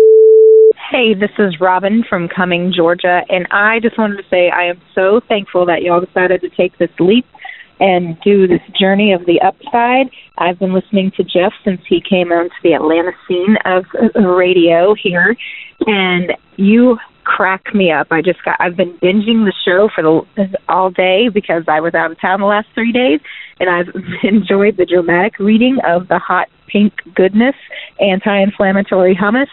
Hey, 0.92 1.16
this 1.16 1.32
is 1.40 1.60
Robin 1.60 2.04
from 2.08 2.28
Cumming, 2.28 2.72
Georgia, 2.76 3.22
and 3.30 3.48
I 3.50 3.80
just 3.80 3.98
wanted 3.98 4.18
to 4.18 4.30
say 4.30 4.50
I 4.50 4.66
am 4.66 4.80
so 4.94 5.22
thankful 5.28 5.66
that 5.66 5.82
y'all 5.82 6.02
decided 6.02 6.42
to 6.42 6.50
take 6.50 6.78
this 6.78 6.92
leap 7.00 7.26
and 7.80 8.19
do 8.21 8.47
this 8.47 8.61
journey 8.80 9.13
of 9.13 9.26
the 9.26 9.41
upside. 9.41 10.09
I've 10.38 10.59
been 10.59 10.73
listening 10.73 11.11
to 11.17 11.23
Jeff 11.23 11.53
since 11.63 11.82
he 11.88 12.01
came 12.01 12.32
onto 12.32 12.55
the 12.63 12.73
Atlanta 12.73 13.11
scene 13.28 13.57
of 13.65 13.86
radio 14.15 14.95
here, 14.95 15.36
and 15.86 16.34
you 16.57 16.97
crack 17.23 17.73
me 17.73 17.91
up. 17.91 18.07
I 18.11 18.21
just 18.21 18.43
got 18.43 18.55
I've 18.59 18.78
been 18.78 18.97
binging 18.99 19.45
the 19.45 19.53
show 19.65 19.89
for 19.93 20.03
the 20.03 20.47
all 20.69 20.91
day 20.91 21.28
because 21.30 21.63
I 21.67 21.82
was 21.82 21.95
out 21.95 22.11
of 22.11 22.21
town 22.21 22.39
the 22.39 22.45
last 22.45 22.67
3 22.76 22.91
days 22.91 23.19
and 23.59 23.67
I've 23.67 23.89
enjoyed 24.23 24.78
the 24.78 24.86
dramatic 24.86 25.39
reading 25.39 25.80
of 25.88 26.07
the 26.07 26.19
hot 26.19 26.49
pink 26.67 26.93
goodness 27.15 27.55
anti-inflammatory 27.99 29.15
hummus 29.15 29.47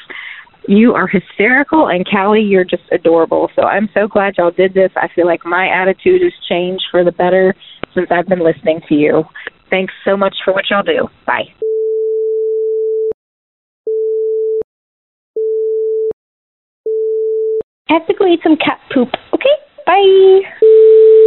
you 0.69 0.95
are 0.95 1.09
hysterical, 1.09 1.89
and 1.89 2.07
Callie, 2.09 2.43
you're 2.43 2.65
just 2.65 2.85
adorable. 2.93 3.51
So 3.57 3.63
I'm 3.63 3.89
so 3.95 4.07
glad 4.07 4.35
y'all 4.39 4.51
did 4.51 4.75
this. 4.75 4.91
I 4.97 5.09
feel 5.15 5.27
like 5.27 5.45
my 5.45 5.69
attitude 5.69 6.23
has 6.23 6.33
changed 6.49 6.85
for 6.91 7.05
the 7.05 7.13
better 7.13 7.55
since 7.95 8.09
I've 8.11 8.27
been 8.27 8.43
listening 8.43 8.81
to 8.89 8.95
you. 8.95 9.25
Thanks 9.71 9.93
so 10.05 10.17
much 10.17 10.37
for 10.45 10.53
what 10.53 10.65
y'all 10.71 10.83
do. 10.83 11.09
Bye. 11.27 11.45
I 17.89 17.95
have 17.95 18.07
to 18.07 18.15
go 18.15 18.27
eat 18.27 18.41
some 18.43 18.57
cat 18.57 18.81
poop. 18.93 19.09
Okay, 19.35 19.57
bye. 19.87 21.22